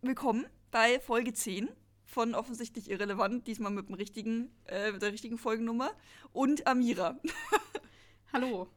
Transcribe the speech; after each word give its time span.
willkommen 0.00 0.46
bei 0.70 1.00
Folge 1.00 1.32
10 1.32 1.68
von 2.04 2.36
offensichtlich 2.36 2.88
irrelevant, 2.88 3.48
diesmal 3.48 3.72
mit 3.72 3.88
dem 3.88 3.94
richtigen, 3.94 4.50
äh, 4.66 4.92
mit 4.92 5.02
der 5.02 5.12
richtigen 5.12 5.38
Folgennummer. 5.38 5.90
Und 6.32 6.66
Amira. 6.68 7.18
Hallo. 8.32 8.68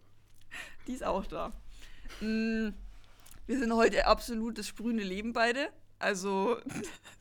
Die 0.88 0.94
ist 0.94 1.04
auch 1.04 1.26
da. 1.28 1.54
Mm, 2.22 2.70
wir 3.46 3.60
sind 3.60 3.72
heute 3.74 4.08
absolut 4.08 4.58
das 4.58 4.68
sprühende 4.68 5.04
Leben 5.04 5.32
beide. 5.32 5.70
Also, 6.00 6.58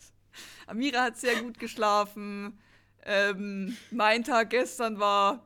Amira 0.67 1.03
hat 1.05 1.19
sehr 1.19 1.43
gut 1.43 1.59
geschlafen. 1.59 2.59
Ähm, 3.03 3.77
mein 3.91 4.25
Tag 4.25 4.51
gestern 4.51 4.98
war 4.98 5.45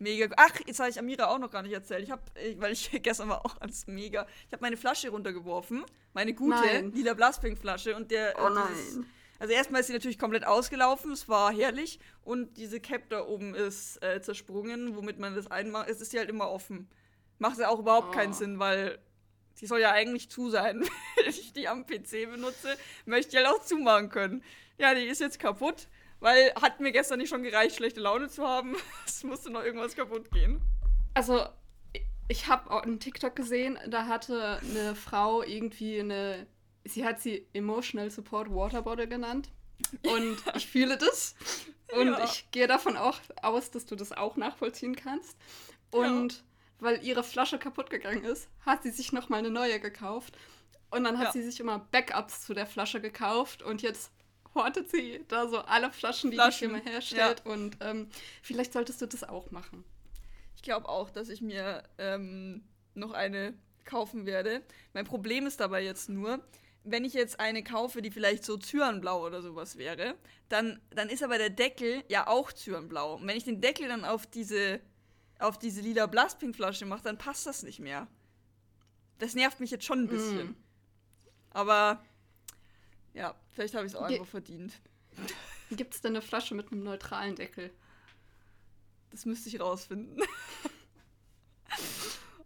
mega. 0.00 0.28
Ach, 0.36 0.50
jetzt 0.66 0.80
habe 0.80 0.90
ich 0.90 0.98
Amira 0.98 1.26
auch 1.28 1.38
noch 1.38 1.50
gar 1.50 1.62
nicht 1.62 1.72
erzählt. 1.72 2.02
Ich 2.02 2.10
habe, 2.10 2.22
weil 2.56 2.72
ich 2.72 2.90
gestern 3.02 3.28
war 3.28 3.44
auch 3.44 3.56
alles 3.60 3.86
mega. 3.86 4.26
Ich 4.46 4.52
habe 4.52 4.62
meine 4.62 4.76
Flasche 4.76 5.08
runtergeworfen, 5.10 5.84
meine 6.12 6.34
gute 6.34 6.56
Nein. 6.60 6.92
lila 6.92 7.14
Blaspink-Flasche 7.14 7.94
und 7.96 8.10
der. 8.10 8.34
Oh 8.38 8.46
äh, 8.48 8.68
dieses- 8.70 8.96
nein. 8.96 9.06
Also 9.38 9.54
erstmal 9.54 9.80
ist 9.80 9.86
sie 9.86 9.94
natürlich 9.94 10.18
komplett 10.18 10.44
ausgelaufen, 10.46 11.12
es 11.12 11.26
war 11.26 11.50
herrlich 11.50 11.98
und 12.24 12.58
diese 12.58 12.78
Cap 12.78 13.08
da 13.08 13.24
oben 13.24 13.54
ist 13.54 13.96
äh, 14.02 14.20
zersprungen, 14.20 14.94
womit 14.96 15.18
man 15.18 15.34
das 15.34 15.50
einmacht. 15.50 15.88
Es 15.88 16.02
ist 16.02 16.12
ja 16.12 16.20
halt 16.20 16.28
immer 16.28 16.50
offen. 16.50 16.90
Macht 17.38 17.58
ja 17.58 17.70
auch 17.70 17.78
überhaupt 17.78 18.12
keinen 18.14 18.32
Oh. 18.32 18.36
Sinn, 18.36 18.58
weil 18.58 18.98
die 19.58 19.66
soll 19.66 19.80
ja 19.80 19.92
eigentlich 19.92 20.28
zu 20.28 20.50
sein. 20.50 20.82
Wenn 21.16 21.30
ich 21.30 21.54
die 21.54 21.68
am 21.68 21.86
PC 21.86 22.30
benutze, 22.30 22.76
möchte 23.06 23.30
ich 23.30 23.36
halt 23.42 23.46
auch 23.46 23.64
zumachen 23.64 24.10
können. 24.10 24.44
Ja, 24.76 24.92
die 24.94 25.04
ist 25.06 25.22
jetzt 25.22 25.38
kaputt, 25.38 25.88
weil 26.20 26.52
hat 26.60 26.80
mir 26.80 26.92
gestern 26.92 27.18
nicht 27.18 27.28
schon 27.30 27.42
gereicht, 27.42 27.76
schlechte 27.76 28.00
Laune 28.00 28.28
zu 28.28 28.46
haben. 28.46 28.76
Es 29.06 29.24
musste 29.24 29.50
noch 29.50 29.62
irgendwas 29.62 29.96
kaputt 29.96 30.30
gehen. 30.30 30.60
Also, 31.14 31.44
ich 32.28 32.46
habe 32.46 32.70
auch 32.70 32.82
einen 32.82 33.00
TikTok 33.00 33.34
gesehen, 33.34 33.78
da 33.88 34.06
hatte 34.06 34.60
eine 34.62 34.94
Frau 34.94 35.42
irgendwie 35.42 36.00
eine. 36.00 36.46
Sie 36.84 37.04
hat 37.04 37.20
sie 37.20 37.46
Emotional 37.52 38.10
Support 38.10 38.54
Water 38.54 38.82
Bottle 38.82 39.08
genannt. 39.08 39.50
Und 40.04 40.38
ich 40.56 40.66
fühle 40.66 40.96
das. 40.96 41.34
Und 41.92 42.06
Ja. 42.08 42.24
ich 42.24 42.50
gehe 42.52 42.66
davon 42.66 42.96
auch 42.96 43.18
aus, 43.42 43.70
dass 43.70 43.84
du 43.86 43.96
das 43.96 44.12
auch 44.12 44.36
nachvollziehen 44.36 44.94
kannst. 44.96 45.36
Und 45.90 46.44
weil 46.78 47.04
ihre 47.04 47.22
Flasche 47.24 47.58
kaputt 47.58 47.90
gegangen 47.90 48.24
ist, 48.24 48.48
hat 48.64 48.82
sie 48.84 48.90
sich 48.90 49.12
nochmal 49.12 49.40
eine 49.40 49.50
neue 49.50 49.80
gekauft. 49.80 50.38
Und 50.90 51.04
dann 51.04 51.18
hat 51.18 51.26
Ja. 51.26 51.32
sie 51.32 51.42
sich 51.42 51.60
immer 51.60 51.78
Backups 51.90 52.42
zu 52.42 52.54
der 52.54 52.66
Flasche 52.66 53.00
gekauft. 53.00 53.62
Und 53.62 53.82
jetzt 53.82 54.10
hortet 54.54 54.90
sie 54.90 55.24
da 55.28 55.48
so 55.48 55.58
alle 55.58 55.90
Flaschen, 55.90 56.30
die 56.30 56.36
Flaschen, 56.36 56.68
die 56.68 56.74
Firma 56.74 56.90
herstellt. 56.90 57.44
Und 57.44 57.76
ähm, 57.80 58.08
vielleicht 58.42 58.72
solltest 58.72 59.00
du 59.00 59.06
das 59.06 59.24
auch 59.24 59.50
machen. 59.50 59.84
Ich 60.56 60.62
glaube 60.62 60.88
auch, 60.88 61.10
dass 61.10 61.28
ich 61.28 61.40
mir 61.40 61.82
ähm, 61.98 62.62
noch 62.94 63.12
eine 63.12 63.54
kaufen 63.84 64.26
werde. 64.26 64.62
Mein 64.92 65.04
Problem 65.04 65.46
ist 65.46 65.60
dabei 65.60 65.82
jetzt 65.82 66.08
nur, 66.08 66.40
wenn 66.84 67.04
ich 67.04 67.12
jetzt 67.12 67.40
eine 67.40 67.62
kaufe, 67.62 68.02
die 68.02 68.10
vielleicht 68.10 68.44
so 68.44 68.56
Zyanblau 68.56 69.26
oder 69.26 69.42
sowas 69.42 69.76
wäre, 69.76 70.14
dann, 70.48 70.80
dann 70.90 71.08
ist 71.08 71.22
aber 71.22 71.38
der 71.38 71.50
Deckel 71.50 72.02
ja 72.08 72.26
auch 72.26 72.52
Zyanblau. 72.52 73.14
Und 73.16 73.26
wenn 73.26 73.36
ich 73.36 73.44
den 73.44 73.60
Deckel 73.60 73.88
dann 73.88 74.04
auf 74.04 74.26
diese, 74.26 74.80
auf 75.38 75.58
diese 75.58 75.80
lila 75.82 76.06
Blaspink-Flasche 76.06 76.86
mache, 76.86 77.02
dann 77.02 77.18
passt 77.18 77.46
das 77.46 77.62
nicht 77.62 77.80
mehr. 77.80 78.06
Das 79.18 79.34
nervt 79.34 79.60
mich 79.60 79.70
jetzt 79.70 79.84
schon 79.84 80.04
ein 80.04 80.08
bisschen. 80.08 80.50
Mm. 80.50 80.56
Aber 81.50 82.02
ja, 83.14 83.34
vielleicht 83.52 83.74
habe 83.74 83.86
ich 83.86 83.92
es 83.92 83.98
auch 83.98 84.08
Ge- 84.08 84.18
einfach 84.18 84.30
verdient. 84.30 84.72
Gibt 85.70 85.94
es 85.94 86.00
denn 86.00 86.12
eine 86.12 86.22
Flasche 86.22 86.54
mit 86.54 86.72
einem 86.72 86.82
neutralen 86.82 87.36
Deckel? 87.36 87.70
Das 89.10 89.24
müsste 89.24 89.48
ich 89.48 89.60
rausfinden. 89.60 90.22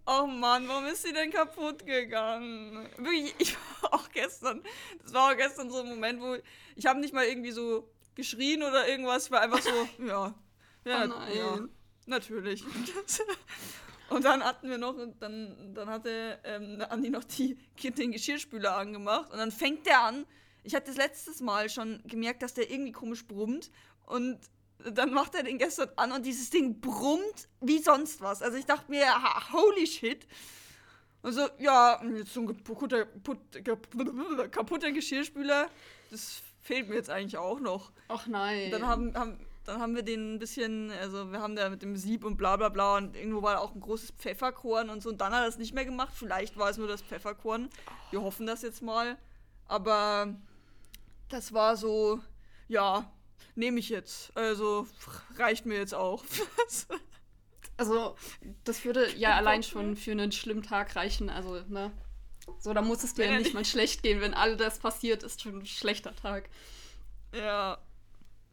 oh 0.07 0.27
Mann, 0.27 0.69
warum 0.69 0.87
ist 0.87 1.03
sie 1.03 1.13
denn 1.13 1.31
kaputt 1.31 1.87
gegangen? 1.87 2.89
Wirklich, 2.99 3.35
ich 3.39 3.57
war 3.83 3.95
auch 3.95 4.09
gestern, 4.11 4.63
das 5.03 5.13
war 5.13 5.33
auch 5.33 5.37
gestern 5.37 5.71
so 5.71 5.81
ein 5.81 5.89
Moment, 5.89 6.21
wo 6.21 6.37
ich 6.77 6.87
habe 6.87 7.01
nicht 7.01 7.15
mal 7.15 7.25
irgendwie 7.25 7.53
so 7.53 7.91
geschrien 8.15 8.63
oder 8.63 8.89
irgendwas, 8.89 9.31
war 9.31 9.41
einfach 9.41 9.61
so, 9.61 9.89
ja, 10.05 10.35
ja, 10.85 11.07
Oh 11.07 11.35
ja 11.35 11.59
natürlich. 12.07 12.65
Und 14.11 14.25
dann 14.25 14.45
hatten 14.45 14.69
wir 14.69 14.79
noch, 14.79 14.95
dann, 15.19 15.75
dann 15.75 15.89
hatte 15.89 16.39
ähm, 16.45 16.83
Andi 16.91 17.11
noch 17.11 17.25
die, 17.25 17.57
den 17.83 18.13
Geschirrspüler 18.13 18.77
angemacht 18.77 19.33
und 19.33 19.39
dann 19.39 19.51
fängt 19.51 19.87
der 19.87 20.03
an. 20.03 20.27
Ich 20.65 20.75
hatte 20.75 20.87
das 20.87 20.97
letztes 20.97 21.41
Mal 21.41 21.69
schon 21.69 22.03
gemerkt, 22.07 22.43
dass 22.43 22.55
der 22.55 22.71
irgendwie 22.71 22.93
komisch 22.93 23.27
brummt 23.27 23.71
und 24.07 24.39
dann 24.93 25.13
macht 25.13 25.35
er 25.35 25.43
den 25.43 25.59
gestern 25.59 25.91
an 25.97 26.13
und 26.13 26.27
dieses 26.27 26.51
Ding 26.51 26.81
brummt 26.81 27.49
wie 27.61 27.79
sonst 27.79 28.21
was. 28.21 28.43
Also 28.43 28.59
ich 28.59 28.67
dachte 28.67 28.91
mir, 28.91 29.07
holy 29.53 29.87
shit. 29.87 30.27
Und 31.23 31.33
so, 31.33 31.49
ja, 31.59 32.03
jetzt 32.17 32.35
so 32.35 32.41
ein 32.41 32.47
kaputter, 32.49 33.07
kaputter, 33.07 34.49
kaputter 34.49 34.93
Geschirrspüler, 34.93 35.69
das 36.11 36.43
fehlt 36.61 36.89
mir 36.89 36.97
jetzt 36.97 37.09
eigentlich 37.09 37.39
auch 37.39 37.61
noch. 37.61 37.93
Ach 38.09 38.27
nein. 38.27 38.67
Und 38.67 38.73
dann 38.73 38.87
haben, 38.87 39.15
haben, 39.15 39.47
dann 39.65 39.81
haben 39.81 39.95
wir 39.95 40.03
den 40.03 40.35
ein 40.35 40.39
bisschen, 40.39 40.91
also 40.91 41.33
wir 41.33 41.41
haben 41.41 41.57
da 41.57 41.71
mit 41.71 41.81
dem 41.81 41.97
Sieb 41.97 42.25
und 42.25 42.37
bla 42.37 42.57
bla 42.57 42.69
bla 42.69 42.99
und 42.99 43.17
irgendwo 43.17 43.43
war 43.43 43.61
auch 43.63 43.75
ein 43.75 43.81
großes 43.81 44.13
Pfefferkorn 44.19 44.91
und 44.91 45.03
so 45.03 45.09
und 45.09 45.21
dann 45.21 45.33
hat 45.33 45.43
er 45.43 45.47
das 45.47 45.57
nicht 45.57 45.75
mehr 45.75 45.87
gemacht. 45.87 46.13
Vielleicht 46.15 46.59
war 46.59 46.69
es 46.69 46.77
nur 46.77 46.89
das 46.89 47.01
Pfefferkorn. 47.01 47.71
Wir 48.11 48.21
hoffen 48.21 48.47
das 48.47 48.61
jetzt 48.61 48.83
mal. 48.83 49.17
Aber 49.67 50.35
das 51.35 51.53
war 51.53 51.77
so, 51.77 52.21
ja, 52.69 53.11
nehme 53.57 53.81
ich 53.81 53.89
jetzt. 53.89 54.35
Also 54.37 54.87
reicht 55.37 55.67
mir 55.67 55.77
jetzt 55.79 55.93
auch. 55.95 56.25
also, 57.77 58.15
das 58.63 58.85
würde 58.85 59.13
ja 59.17 59.37
allein 59.37 59.65
schon 59.65 59.97
für 59.97 60.13
einen 60.13 60.31
schlimmen 60.31 60.63
Tag 60.63 60.95
reichen. 60.95 61.29
Also, 61.31 61.61
ne? 61.69 61.91
So, 62.61 62.73
da 62.73 62.83
muss 62.83 63.03
es 63.03 63.15
dir 63.15 63.25
ja 63.25 63.33
nicht 63.33 63.47
nicht- 63.47 63.55
mal 63.55 63.65
schlecht 63.65 64.03
gehen. 64.05 64.21
Wenn 64.21 64.33
all 64.35 64.57
das 64.57 64.79
passiert, 64.79 65.25
ist 65.25 65.43
schon 65.43 65.59
ein 65.59 65.67
schlechter 65.67 66.15
Tag. 66.15 66.49
ja, 67.33 67.79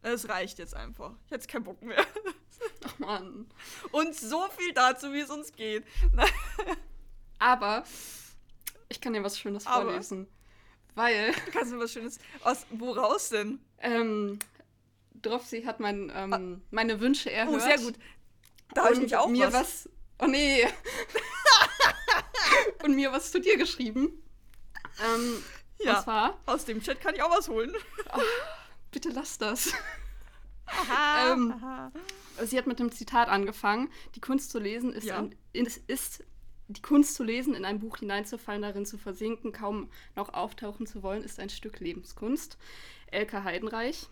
es 0.02 0.28
reicht 0.28 0.58
jetzt 0.58 0.74
einfach. 0.74 1.12
Ich 1.26 1.30
hätte 1.30 1.46
keinen 1.46 1.62
Bock 1.64 1.80
mehr. 1.82 2.04
Ach 2.84 2.98
man. 2.98 3.46
Und 3.92 4.16
so 4.16 4.48
viel 4.58 4.72
dazu, 4.72 5.12
wie 5.12 5.20
es 5.20 5.30
uns 5.30 5.52
geht. 5.52 5.84
Aber 7.38 7.84
ich 8.88 9.00
kann 9.00 9.12
dir 9.12 9.22
was 9.22 9.38
Schönes 9.38 9.66
Aber? 9.68 9.84
vorlesen. 9.84 10.26
Weil, 10.94 11.32
Kannst 11.52 11.72
du 11.72 11.76
mir 11.76 11.82
was 11.84 11.92
Schönes. 11.92 12.18
Aus, 12.44 12.66
woraus 12.70 13.28
denn? 13.30 13.60
ähm, 13.78 14.38
Dropsy 15.22 15.62
hat 15.62 15.78
mein, 15.80 16.10
ähm, 16.14 16.62
meine 16.70 17.00
Wünsche 17.00 17.30
erhört. 17.30 17.56
Oh, 17.56 17.58
sehr 17.60 17.78
gut. 17.78 17.94
Da 18.74 18.82
habe 18.82 18.92
ich 18.92 18.98
nämlich 18.98 19.16
auch 19.16 19.28
mir 19.28 19.46
was. 19.52 19.86
was. 19.86 19.88
Oh 20.18 20.26
nee. 20.26 20.66
und 22.84 22.94
mir 22.94 23.12
was 23.12 23.30
zu 23.30 23.40
dir 23.40 23.56
geschrieben. 23.56 24.22
Ähm, 25.04 25.42
Ja. 25.78 25.96
Und 25.98 26.02
zwar, 26.04 26.38
Aus 26.46 26.64
dem 26.64 26.80
Chat 26.82 27.00
kann 27.00 27.14
ich 27.14 27.22
auch 27.22 27.30
was 27.36 27.48
holen. 27.48 27.72
bitte 28.90 29.10
lass 29.10 29.38
das. 29.38 29.72
Aha. 30.66 31.32
Ähm, 31.32 31.52
aha. 31.56 31.92
Sie 32.44 32.56
hat 32.58 32.66
mit 32.66 32.78
dem 32.78 32.90
Zitat 32.92 33.28
angefangen. 33.28 33.90
Die 34.14 34.20
Kunst 34.20 34.50
zu 34.50 34.58
lesen 34.58 34.92
ist, 34.92 35.04
Ja. 35.04 35.18
ein, 35.18 35.34
ist, 35.52 35.78
ist 35.88 36.24
die 36.68 36.82
Kunst 36.82 37.14
zu 37.14 37.24
lesen, 37.24 37.54
in 37.54 37.64
ein 37.64 37.78
Buch 37.78 37.98
hineinzufallen, 37.98 38.62
darin 38.62 38.86
zu 38.86 38.98
versinken, 38.98 39.52
kaum 39.52 39.88
noch 40.16 40.32
auftauchen 40.32 40.86
zu 40.86 41.02
wollen, 41.02 41.22
ist 41.22 41.40
ein 41.40 41.50
Stück 41.50 41.80
Lebenskunst. 41.80 42.58
Elke 43.10 43.44
Heidenreich. 43.44 44.08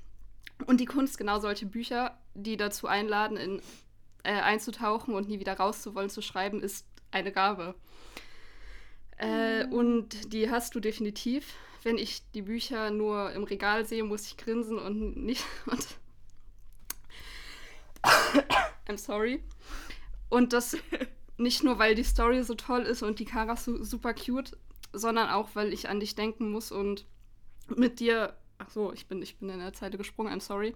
Und 0.66 0.80
die 0.80 0.86
Kunst, 0.86 1.16
genau 1.16 1.38
solche 1.38 1.66
Bücher, 1.66 2.18
die 2.34 2.56
dazu 2.56 2.86
einladen, 2.86 3.36
in, 3.36 3.62
äh, 4.24 4.32
einzutauchen 4.32 5.14
und 5.14 5.28
nie 5.28 5.40
wieder 5.40 5.54
rauszuwollen, 5.54 6.10
zu 6.10 6.22
schreiben, 6.22 6.62
ist 6.62 6.86
eine 7.10 7.32
Gabe. 7.32 7.74
Äh, 9.16 9.66
und 9.66 10.32
die 10.32 10.50
hast 10.50 10.74
du 10.74 10.80
definitiv. 10.80 11.54
Wenn 11.82 11.96
ich 11.96 12.22
die 12.32 12.42
Bücher 12.42 12.90
nur 12.90 13.32
im 13.32 13.44
Regal 13.44 13.86
sehe, 13.86 14.04
muss 14.04 14.26
ich 14.26 14.36
grinsen 14.36 14.78
und 14.78 15.16
nicht. 15.16 15.44
Und 15.66 15.86
I'm 18.88 18.96
sorry. 18.96 19.42
Und 20.30 20.52
das 20.52 20.76
nicht 21.40 21.64
nur, 21.64 21.78
weil 21.78 21.94
die 21.94 22.04
Story 22.04 22.42
so 22.42 22.54
toll 22.54 22.82
ist 22.82 23.02
und 23.02 23.18
die 23.18 23.24
Kara 23.24 23.56
su 23.56 23.82
super 23.82 24.14
cute, 24.14 24.56
sondern 24.92 25.30
auch, 25.30 25.50
weil 25.54 25.72
ich 25.72 25.88
an 25.88 26.00
dich 26.00 26.14
denken 26.14 26.50
muss 26.50 26.70
und 26.70 27.06
mit 27.74 28.00
dir. 28.00 28.36
Ach 28.58 28.68
so, 28.68 28.92
ich 28.92 29.06
bin, 29.06 29.22
ich 29.22 29.38
bin 29.38 29.48
in 29.48 29.58
der 29.58 29.72
Zeile 29.72 29.96
gesprungen, 29.96 30.32
I'm 30.32 30.42
sorry. 30.42 30.74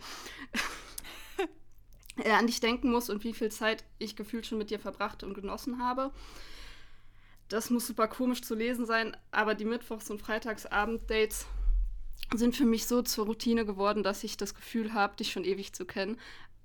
äh, 2.16 2.30
an 2.30 2.46
dich 2.46 2.60
denken 2.60 2.90
muss 2.90 3.10
und 3.10 3.24
wie 3.24 3.34
viel 3.34 3.50
Zeit 3.50 3.84
ich 3.98 4.16
gefühlt 4.16 4.46
schon 4.46 4.56
mit 4.56 4.70
dir 4.70 4.78
verbracht 4.78 5.22
und 5.22 5.34
genossen 5.34 5.82
habe. 5.82 6.10
Das 7.48 7.68
muss 7.68 7.86
super 7.86 8.08
komisch 8.08 8.40
zu 8.40 8.54
lesen 8.54 8.86
sein, 8.86 9.14
aber 9.30 9.54
die 9.54 9.66
Mittwochs- 9.66 10.10
und 10.10 10.22
Freitagsabend-Dates 10.22 11.46
sind 12.34 12.56
für 12.56 12.64
mich 12.64 12.86
so 12.86 13.02
zur 13.02 13.26
Routine 13.26 13.66
geworden, 13.66 14.02
dass 14.02 14.24
ich 14.24 14.38
das 14.38 14.54
Gefühl 14.54 14.94
habe, 14.94 15.16
dich 15.16 15.30
schon 15.30 15.44
ewig 15.44 15.74
zu 15.74 15.84
kennen, 15.84 16.18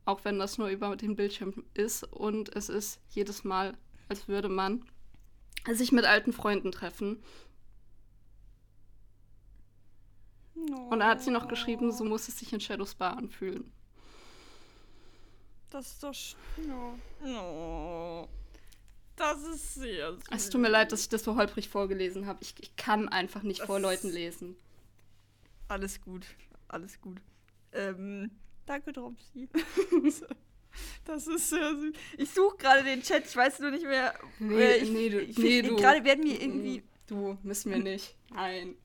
auch 0.05 0.23
wenn 0.23 0.39
das 0.39 0.57
nur 0.57 0.69
über 0.69 0.95
den 0.95 1.17
Bildschirm 1.17 1.65
ist. 1.73 2.05
Und 2.05 2.55
es 2.55 2.69
ist 2.69 3.01
jedes 3.09 3.43
Mal, 3.43 3.77
als 4.09 4.27
würde 4.27 4.49
man 4.49 4.83
sich 5.71 5.91
mit 5.91 6.05
alten 6.05 6.33
Freunden 6.33 6.71
treffen. 6.71 7.23
Und 10.89 10.99
da 10.99 11.07
hat 11.07 11.21
sie 11.21 11.31
noch 11.31 11.47
geschrieben, 11.47 11.91
so 11.91 12.03
muss 12.03 12.27
es 12.27 12.37
sich 12.39 12.51
in 12.51 12.59
Shadows 12.59 12.95
Bar 12.95 13.17
anfühlen. 13.17 13.71
Das 15.69 15.87
ist 15.91 16.03
doch. 16.03 16.11
sch- 16.11 16.35
No. 16.67 16.97
No. 17.23 18.27
Das 19.15 19.41
ist 19.43 19.75
sehr 19.75 20.13
süß. 20.13 20.23
Es 20.31 20.49
tut 20.49 20.61
mir 20.61 20.69
leid, 20.69 20.91
dass 20.91 21.01
ich 21.01 21.09
das 21.09 21.23
so 21.23 21.35
holprig 21.35 21.69
vorgelesen 21.69 22.25
habe. 22.25 22.39
Ich, 22.41 22.55
ich 22.59 22.75
kann 22.75 23.07
einfach 23.09 23.43
nicht 23.43 23.59
Das 23.61 23.67
vor 23.67 23.79
Leuten 23.79 24.09
lesen. 24.09 24.55
Alles 25.67 26.01
gut. 26.01 26.25
Alles 26.67 26.99
gut. 26.99 27.21
Ähm, 27.73 28.31
danke, 28.65 28.91
Dropsy. 28.91 29.47
Das 31.05 31.27
ist 31.27 31.49
sehr 31.49 31.75
süß. 31.75 31.93
Ich 32.17 32.31
suche 32.31 32.57
gerade 32.57 32.83
den 32.83 33.01
Chat, 33.01 33.25
ich 33.25 33.35
weiß 33.35 33.59
nur 33.59 33.71
nicht 33.71 33.85
mehr. 33.85 34.13
Nee, 34.39 34.75
ich, 34.75 34.89
nee, 34.89 35.09
du, 35.09 35.21
ich, 35.21 35.37
nee, 35.37 35.61
du. 35.61 35.75
Gerade 35.75 36.03
werden 36.03 36.23
mir 36.23 36.39
irgendwie. 36.41 36.83
Du, 37.07 37.37
müssen 37.43 37.71
wir 37.71 37.79
nicht. 37.79 38.15
Nein. 38.29 38.75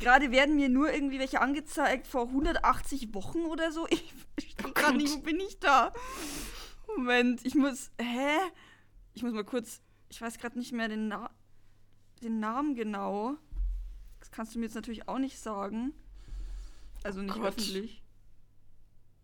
Gerade 0.00 0.30
werden 0.30 0.56
mir 0.56 0.68
nur 0.68 0.92
irgendwie 0.92 1.18
welche 1.18 1.40
angezeigt 1.40 2.06
vor 2.06 2.28
180 2.28 3.12
Wochen 3.14 3.40
oder 3.40 3.72
so. 3.72 3.86
Ich, 3.90 4.12
ich 4.38 4.54
Oh 4.64 4.70
gerade 4.72 4.96
nicht, 4.96 5.14
wo 5.14 5.18
bin 5.18 5.40
ich 5.40 5.58
da? 5.58 5.92
Moment, 6.86 7.44
ich 7.44 7.54
muss. 7.54 7.90
Hä? 8.00 8.38
Ich 9.14 9.22
muss 9.22 9.32
mal 9.32 9.44
kurz. 9.44 9.80
Ich 10.08 10.20
weiß 10.20 10.38
gerade 10.38 10.58
nicht 10.58 10.72
mehr 10.72 10.88
den, 10.88 11.08
Na 11.08 11.30
den 12.22 12.40
Namen 12.40 12.74
genau. 12.74 13.36
Das 14.20 14.30
kannst 14.30 14.54
du 14.54 14.58
mir 14.58 14.66
jetzt 14.66 14.74
natürlich 14.74 15.08
auch 15.08 15.18
nicht 15.18 15.38
sagen. 15.38 15.92
Also 17.02 17.20
nicht 17.20 17.34
Gott. 17.34 17.58
öffentlich. 17.58 18.01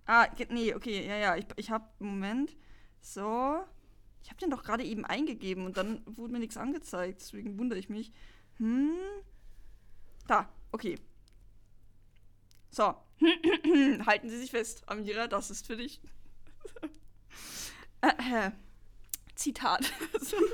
Ah, 0.09 0.27
nee, 0.49 0.75
okay, 0.75 1.07
ja, 1.07 1.17
ja. 1.17 1.37
Ich, 1.37 1.45
ich 1.57 1.71
hab. 1.71 2.01
Moment. 2.01 2.57
So. 3.03 3.63
Ich 4.23 4.31
habe 4.31 4.41
den 4.41 4.51
doch 4.51 4.65
gerade 4.65 4.83
eben 4.83 5.05
eingegeben 5.05 5.67
und 5.67 5.77
dann 5.77 6.03
wurde 6.07 6.33
mir 6.33 6.39
nichts 6.39 6.57
angezeigt. 6.57 7.21
Deswegen 7.21 7.59
wundere 7.59 7.79
ich 7.79 7.91
mich. 7.91 8.11
Hm. 8.57 8.95
Da, 10.27 10.49
okay. 10.73 10.99
So. 12.71 12.95
Halten 14.07 14.31
Sie 14.31 14.39
sich 14.39 14.51
fest, 14.51 14.83
Amira, 14.89 15.27
das 15.29 15.51
ist 15.51 15.67
für 15.67 15.77
dich. 15.77 16.01
Äh, 18.01 18.53
Zitat. 19.35 19.93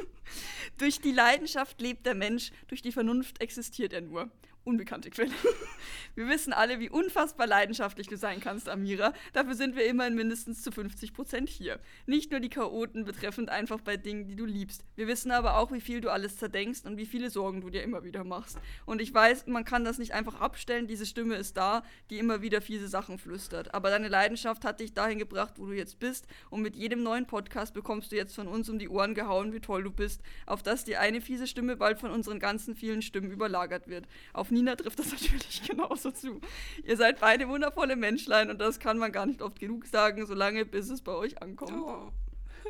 durch 0.79 0.99
die 1.03 1.13
Leidenschaft 1.13 1.79
lebt 1.79 2.07
der 2.07 2.15
Mensch, 2.15 2.53
durch 2.69 2.81
die 2.81 2.91
Vernunft 2.91 3.43
existiert 3.43 3.93
er 3.93 4.01
nur. 4.01 4.31
Unbekannte 4.65 5.11
Quelle. 5.11 5.31
Wir 6.15 6.29
wissen 6.29 6.53
alle, 6.53 6.81
wie 6.81 6.89
unfassbar 6.89 7.47
leidenschaftlich 7.47 8.07
du 8.07 8.17
sein 8.17 8.41
kannst, 8.41 8.69
Amira. 8.69 9.13
Dafür 9.33 9.55
sind 9.55 9.75
wir 9.75 9.85
immerhin 9.85 10.15
mindestens 10.15 10.63
zu 10.63 10.71
50% 10.71 11.49
hier. 11.49 11.81
Nicht 12.07 12.31
nur 12.31 12.39
die 12.39 12.49
Chaoten 12.49 13.05
betreffend 13.05 13.51
einfach 13.51 13.81
bei 13.81 13.97
Dingen, 13.97 14.27
die 14.27 14.37
du 14.37 14.45
liebst. 14.45 14.85
Wir 14.95 15.09
wissen 15.09 15.33
aber 15.33 15.59
auch, 15.59 15.73
wie 15.73 15.81
viel 15.81 16.01
du 16.01 16.11
alles 16.11 16.39
zerdenkst 16.39 16.87
und 16.87 16.97
wie 16.97 17.07
viele 17.07 17.31
Sorgen 17.31 17.61
du 17.61 17.69
dir 17.69 17.83
immer 17.83 18.05
wieder 18.05 18.23
machst. 18.23 18.59
Und 18.87 19.03
ich 19.03 19.13
weiß, 19.13 19.49
man 19.49 19.65
kann 19.65 19.85
das 19.85 19.99
nicht 19.99 20.15
einfach 20.15 20.41
abstellen. 20.41 20.87
Diese 20.87 21.05
Stimme 21.05 21.35
ist 21.35 21.57
da, 21.57 21.83
die 22.11 22.19
immer 22.19 22.43
wieder 22.43 22.61
fiese 22.61 22.89
Sachen 22.89 23.19
flüstert. 23.19 23.75
Aber 23.75 23.91
deine 23.91 24.09
Leidenschaft 24.09 24.65
hat 24.65 24.81
dich 24.81 24.95
dahin 24.95 25.19
gebracht, 25.19 25.55
wo 25.57 25.67
du 25.67 25.73
jetzt 25.73 25.99
bist. 25.99 26.27
Und 26.49 26.63
mit 26.63 26.77
jedem 26.77 27.03
neuen 27.03 27.27
Podcast 27.27 27.75
bekommst 27.75 28.13
du 28.13 28.17
jetzt 28.17 28.35
von 28.35 28.47
uns 28.47 28.69
um 28.69 28.79
die 28.79 28.89
Ohren 28.89 29.15
gehauen, 29.15 29.53
wie 29.53 29.61
toll 29.61 29.83
du 29.83 29.91
bist. 29.91 30.23
Auf 30.47 30.63
dass 30.63 30.85
die 30.85 30.97
eine 30.97 31.21
fiese 31.21 31.49
Stimme 31.49 31.77
bald 31.77 31.99
von 31.99 32.13
unseren 32.13 32.39
ganzen 32.39 32.77
vielen 32.77 33.03
Stimmen 33.03 33.33
überlagert 33.33 33.89
wird. 33.89 34.07
Auf 34.33 34.53
Nina 34.55 34.75
trifft 34.77 34.99
das 34.99 35.11
natürlich 35.13 35.63
genauso 35.69 36.11
zu. 36.11 36.41
Ihr 36.85 36.97
seid 36.97 37.21
beide 37.21 37.49
wundervolle 37.49 37.97
Menschlein 37.97 38.49
und 38.51 38.59
das 38.59 38.79
kann 38.81 38.97
man 38.99 39.13
gar 39.13 39.27
nicht 39.27 39.43
oft 39.43 39.59
genug 39.61 39.87
sagen, 39.87 40.25
solange 40.27 40.65
bis 40.65 40.89
es 40.89 41.03
bei 41.03 41.13
euch 41.13 41.41
ankommt. 41.43 41.73
Oh. 41.73 42.11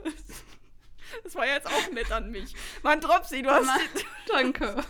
Das 1.23 1.35
war 1.35 1.47
jetzt 1.47 1.67
auch 1.67 1.91
nett 1.93 2.11
an 2.11 2.31
mich. 2.31 2.55
Mann, 2.83 2.99
Dropsy, 3.01 3.43
du 3.43 3.51
hast. 3.51 3.69
Danke. 4.29 4.83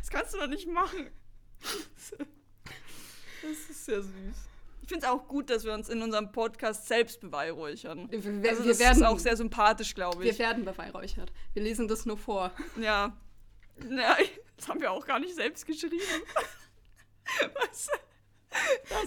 Das 0.00 0.10
kannst 0.10 0.34
du 0.34 0.38
doch 0.38 0.46
nicht 0.48 0.66
machen. 0.68 1.10
Das 3.42 3.70
ist 3.70 3.84
sehr 3.84 4.02
süß. 4.02 4.12
Ich 4.82 4.88
finde 4.88 5.04
es 5.06 5.12
auch 5.12 5.28
gut, 5.28 5.50
dass 5.50 5.64
wir 5.64 5.74
uns 5.74 5.88
in 5.88 6.00
unserem 6.02 6.32
Podcast 6.32 6.86
selbst 6.88 7.20
beweihräuchern. 7.20 8.10
Wir, 8.10 8.24
wir, 8.42 8.50
Also 8.50 8.64
wir 8.64 8.70
das 8.70 8.78
werden 8.78 8.98
ist 8.98 9.04
auch 9.04 9.18
sehr 9.18 9.36
sympathisch, 9.36 9.94
glaube 9.94 10.22
Wir 10.24 10.30
ich. 10.32 10.38
werden 10.38 10.64
beweihräuchert. 10.64 11.32
Wir 11.54 11.62
lesen 11.62 11.88
das 11.88 12.06
nur 12.06 12.16
vor. 12.16 12.52
Ja. 12.80 13.16
Ja. 13.90 14.16
Das 14.56 14.68
haben 14.68 14.80
wir 14.80 14.90
auch 14.90 15.06
gar 15.06 15.18
nicht 15.18 15.34
selbst 15.34 15.66
geschrieben. 15.66 16.00
Was? 17.54 17.88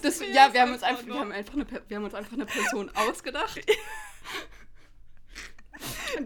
Das, 0.03 0.19
fehlt 0.19 0.35
ja, 0.35 0.53
wir 0.53 0.61
haben, 0.61 0.73
uns 0.73 0.83
einfach 0.83 1.05
wir, 1.05 1.15
haben 1.15 1.31
einfach 1.31 1.53
eine, 1.53 1.65
wir 1.87 1.97
haben 1.97 2.03
uns 2.03 2.13
einfach 2.13 2.33
eine 2.33 2.45
Person 2.45 2.89
ausgedacht. 2.95 3.59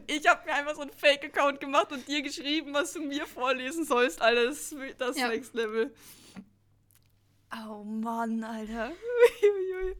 Ich 0.08 0.28
habe 0.28 0.46
mir 0.46 0.54
einfach 0.54 0.76
so 0.76 0.82
einen 0.82 0.92
Fake-Account 0.92 1.60
gemacht 1.60 1.92
und 1.92 2.08
dir 2.08 2.22
geschrieben, 2.22 2.74
was 2.74 2.94
du 2.94 3.02
mir 3.02 3.26
vorlesen 3.28 3.86
sollst, 3.86 4.22
Alter. 4.22 4.46
Das 4.46 4.72
ist 4.72 4.76
das 4.98 5.18
Ja. 5.18 5.30
Next 5.30 5.54
Level. 5.54 5.94
Oh 7.66 7.84
Mann, 7.84 8.44
Alter. 8.44 8.92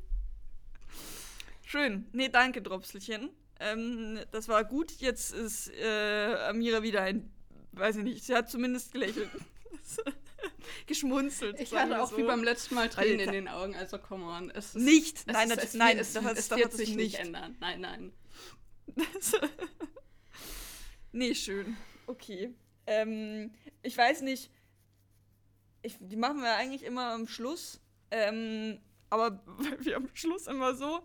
Schön. 1.66 2.08
Nee, 2.12 2.30
danke, 2.30 2.62
Dropselchen. 2.62 3.30
Ähm, 3.60 4.20
das 4.32 4.48
war 4.48 4.64
gut. 4.64 4.92
Jetzt 5.00 5.34
ist 5.34 5.70
äh, 5.70 6.36
Amira 6.50 6.84
wieder 6.84 7.02
ein, 7.04 7.33
weiß 7.74 7.98
ich 7.98 8.04
nicht, 8.04 8.24
sie 8.24 8.36
hat 8.36 8.50
zumindest 8.50 8.92
gelächelt. 8.92 9.30
Geschmunzelt. 10.88 11.60
Ich 11.60 11.74
hatte 11.74 12.02
auch 12.02 12.10
so. 12.12 12.18
wie 12.18 12.24
beim 12.24 12.44
letzten 12.44 12.76
Mal 12.76 12.90
Tränen 12.90 13.20
in 13.22 13.32
den 13.32 13.48
Augen, 13.48 13.76
also 13.76 13.98
come 13.98 14.26
on. 14.26 14.50
Es 14.52 14.68
ist, 14.68 14.76
Nicht. 14.76 15.18
Es 15.20 15.26
Nein, 15.28 15.50
ist, 15.50 15.58
das- 15.58 15.64
es, 15.66 15.74
nein, 15.74 15.98
es, 16.00 16.16
hat- 16.22 16.38
es 16.38 16.48
das 16.50 16.60
wird 16.60 16.72
es 16.72 16.78
sich 16.78 16.90
nicht 16.90 16.98
nicht. 16.98 17.20
ändern. 17.20 17.56
Nein, 17.60 17.82
nein. 17.82 18.14
nee, 21.12 21.34
schön. 21.36 21.78
Okay. 22.08 22.54
Ähm, 22.88 23.52
ich 23.82 23.98
weiß 23.98 24.22
nicht. 24.22 24.52
Ich, 25.82 25.98
die 26.00 26.16
machen 26.16 26.42
wir 26.42 26.56
eigentlich 26.56 26.84
immer 26.84 27.12
am 27.14 27.28
Schluss. 27.28 27.82
Ähm, 28.12 28.80
aber 29.10 29.42
wir 29.80 29.98
am 29.98 30.10
Schluss 30.14 30.48
immer 30.48 30.76
so. 30.76 31.04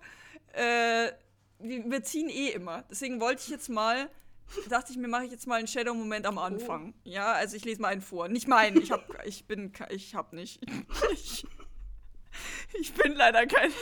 Äh, 0.53 1.13
wir, 1.61 1.91
wir 1.91 2.03
ziehen 2.03 2.29
eh 2.29 2.51
immer. 2.51 2.83
Deswegen 2.91 3.21
wollte 3.21 3.43
ich 3.43 3.49
jetzt 3.49 3.69
mal. 3.69 4.11
Dachte 4.69 4.93
ich 4.93 4.99
mir, 4.99 5.09
mache 5.09 5.25
ich 5.25 5.31
jetzt 5.31 5.47
mal 5.47 5.57
einen 5.57 5.67
Shadow-Moment 5.67 6.27
am 6.27 6.39
Anfang. 6.39 6.95
Ja, 7.05 7.33
also 7.33 7.57
ich 7.57 7.65
lese 7.65 7.81
mal 7.81 7.89
einen 7.89 8.01
vor. 8.01 8.29
Nicht 8.29 8.49
meinen. 8.49 8.81
Ich 8.81 8.91
hab, 8.91 9.07
ich 9.25 9.47
bin, 9.47 9.73
ich 9.91 10.15
hab 10.15 10.33
nicht. 10.33 10.61
Ich, 11.13 11.47
ich 12.81 12.93
bin 12.95 13.13
leider 13.13 13.47
kein. 13.47 13.73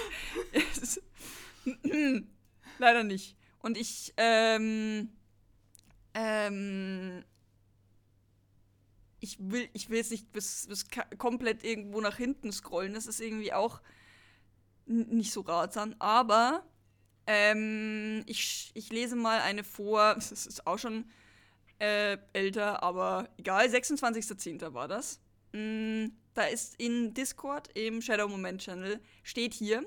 leider 2.79 3.05
nicht. 3.05 3.37
Und 3.61 3.77
ich, 3.77 4.13
ähm, 4.17 5.11
ähm, 6.15 7.25
ich 9.21 9.39
will, 9.41 9.69
ich 9.73 9.91
will 9.91 9.99
jetzt 9.99 10.11
nicht 10.11 10.33
bis, 10.33 10.67
bis 10.69 10.87
komplett 11.19 11.65
irgendwo 11.65 12.01
nach 12.01 12.17
hinten 12.17 12.53
scrollen. 12.53 12.95
Das 12.95 13.07
ist 13.07 13.21
irgendwie 13.21 13.53
auch 13.53 13.81
nicht 14.87 15.33
so 15.33 15.41
ratsam. 15.41 15.95
Aber 15.99 16.65
ähm, 17.27 18.23
ich, 18.27 18.71
ich 18.75 18.91
lese 18.91 19.17
mal 19.17 19.41
eine 19.41 19.65
vor. 19.65 20.15
Das 20.15 20.47
ist 20.47 20.67
auch 20.67 20.79
schon 20.79 21.05
äh, 21.79 22.19
älter, 22.33 22.83
aber 22.83 23.29
egal. 23.37 23.67
26.10. 23.67 24.73
war 24.73 24.89
das. 24.89 25.21
Mm, 25.53 26.07
da 26.35 26.45
ist 26.45 26.75
in 26.79 27.15
Discord 27.15 27.69
im 27.75 28.03
Shadow 28.03 28.29
Moment 28.29 28.63
Channel 28.63 29.01
steht 29.23 29.55
hier. 29.55 29.85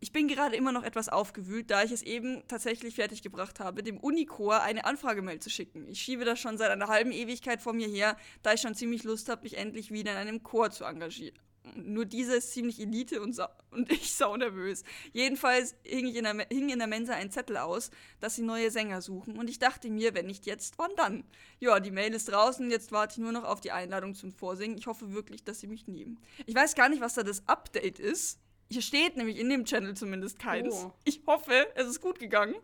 Ich 0.00 0.10
bin 0.10 0.26
gerade 0.26 0.56
immer 0.56 0.72
noch 0.72 0.82
etwas 0.82 1.08
aufgewühlt, 1.08 1.70
da 1.70 1.84
ich 1.84 1.92
es 1.92 2.02
eben 2.02 2.42
tatsächlich 2.48 2.96
fertiggebracht 2.96 3.60
habe, 3.60 3.84
dem 3.84 3.98
Unicore 3.98 4.60
eine 4.62 4.84
Anfragemail 4.84 5.38
zu 5.38 5.48
schicken. 5.48 5.86
Ich 5.86 6.00
schiebe 6.00 6.24
das 6.24 6.40
schon 6.40 6.58
seit 6.58 6.72
einer 6.72 6.88
halben 6.88 7.12
Ewigkeit 7.12 7.62
vor 7.62 7.72
mir 7.72 7.86
her, 7.86 8.16
da 8.42 8.52
ich 8.52 8.60
schon 8.60 8.74
ziemlich 8.74 9.04
Lust 9.04 9.28
habe, 9.28 9.44
mich 9.44 9.56
endlich 9.56 9.92
wieder 9.92 10.10
in 10.10 10.16
einem 10.16 10.42
Chor 10.42 10.72
zu 10.72 10.84
engagieren. 10.84 11.38
Nur 11.76 12.06
diese 12.06 12.36
ist 12.36 12.52
ziemlich 12.52 12.80
Elite 12.80 13.22
und, 13.22 13.38
und 13.70 13.90
ich 13.92 14.14
sau 14.14 14.36
nervös. 14.36 14.82
Jedenfalls 15.12 15.76
hing, 15.84 16.06
ich 16.06 16.16
in 16.16 16.24
der, 16.24 16.46
hing 16.50 16.70
in 16.70 16.78
der 16.78 16.88
Mensa 16.88 17.14
ein 17.14 17.30
Zettel 17.30 17.56
aus, 17.56 17.90
dass 18.20 18.34
sie 18.34 18.42
neue 18.42 18.70
Sänger 18.70 19.00
suchen 19.00 19.38
und 19.38 19.48
ich 19.48 19.58
dachte 19.58 19.88
mir, 19.88 20.14
wenn 20.14 20.26
nicht 20.26 20.46
jetzt, 20.46 20.78
wann 20.78 20.90
dann? 20.96 21.24
Ja, 21.60 21.78
die 21.78 21.92
Mail 21.92 22.14
ist 22.14 22.30
draußen, 22.30 22.70
jetzt 22.70 22.90
warte 22.90 23.14
ich 23.14 23.18
nur 23.18 23.32
noch 23.32 23.44
auf 23.44 23.60
die 23.60 23.70
Einladung 23.70 24.14
zum 24.14 24.32
Vorsingen. 24.32 24.76
Ich 24.76 24.86
hoffe 24.86 25.12
wirklich, 25.12 25.44
dass 25.44 25.60
sie 25.60 25.68
mich 25.68 25.86
nehmen. 25.86 26.18
Ich 26.46 26.54
weiß 26.54 26.74
gar 26.74 26.88
nicht, 26.88 27.00
was 27.00 27.14
da 27.14 27.22
das 27.22 27.46
Update 27.46 28.00
ist. 28.00 28.40
Hier 28.70 28.82
steht 28.82 29.16
nämlich 29.16 29.38
in 29.38 29.48
dem 29.48 29.64
Channel 29.64 29.94
zumindest 29.94 30.38
keins. 30.38 30.74
Oh. 30.74 30.92
Ich 31.04 31.22
hoffe, 31.26 31.68
es 31.74 31.86
ist 31.86 32.00
gut 32.00 32.18
gegangen. 32.18 32.54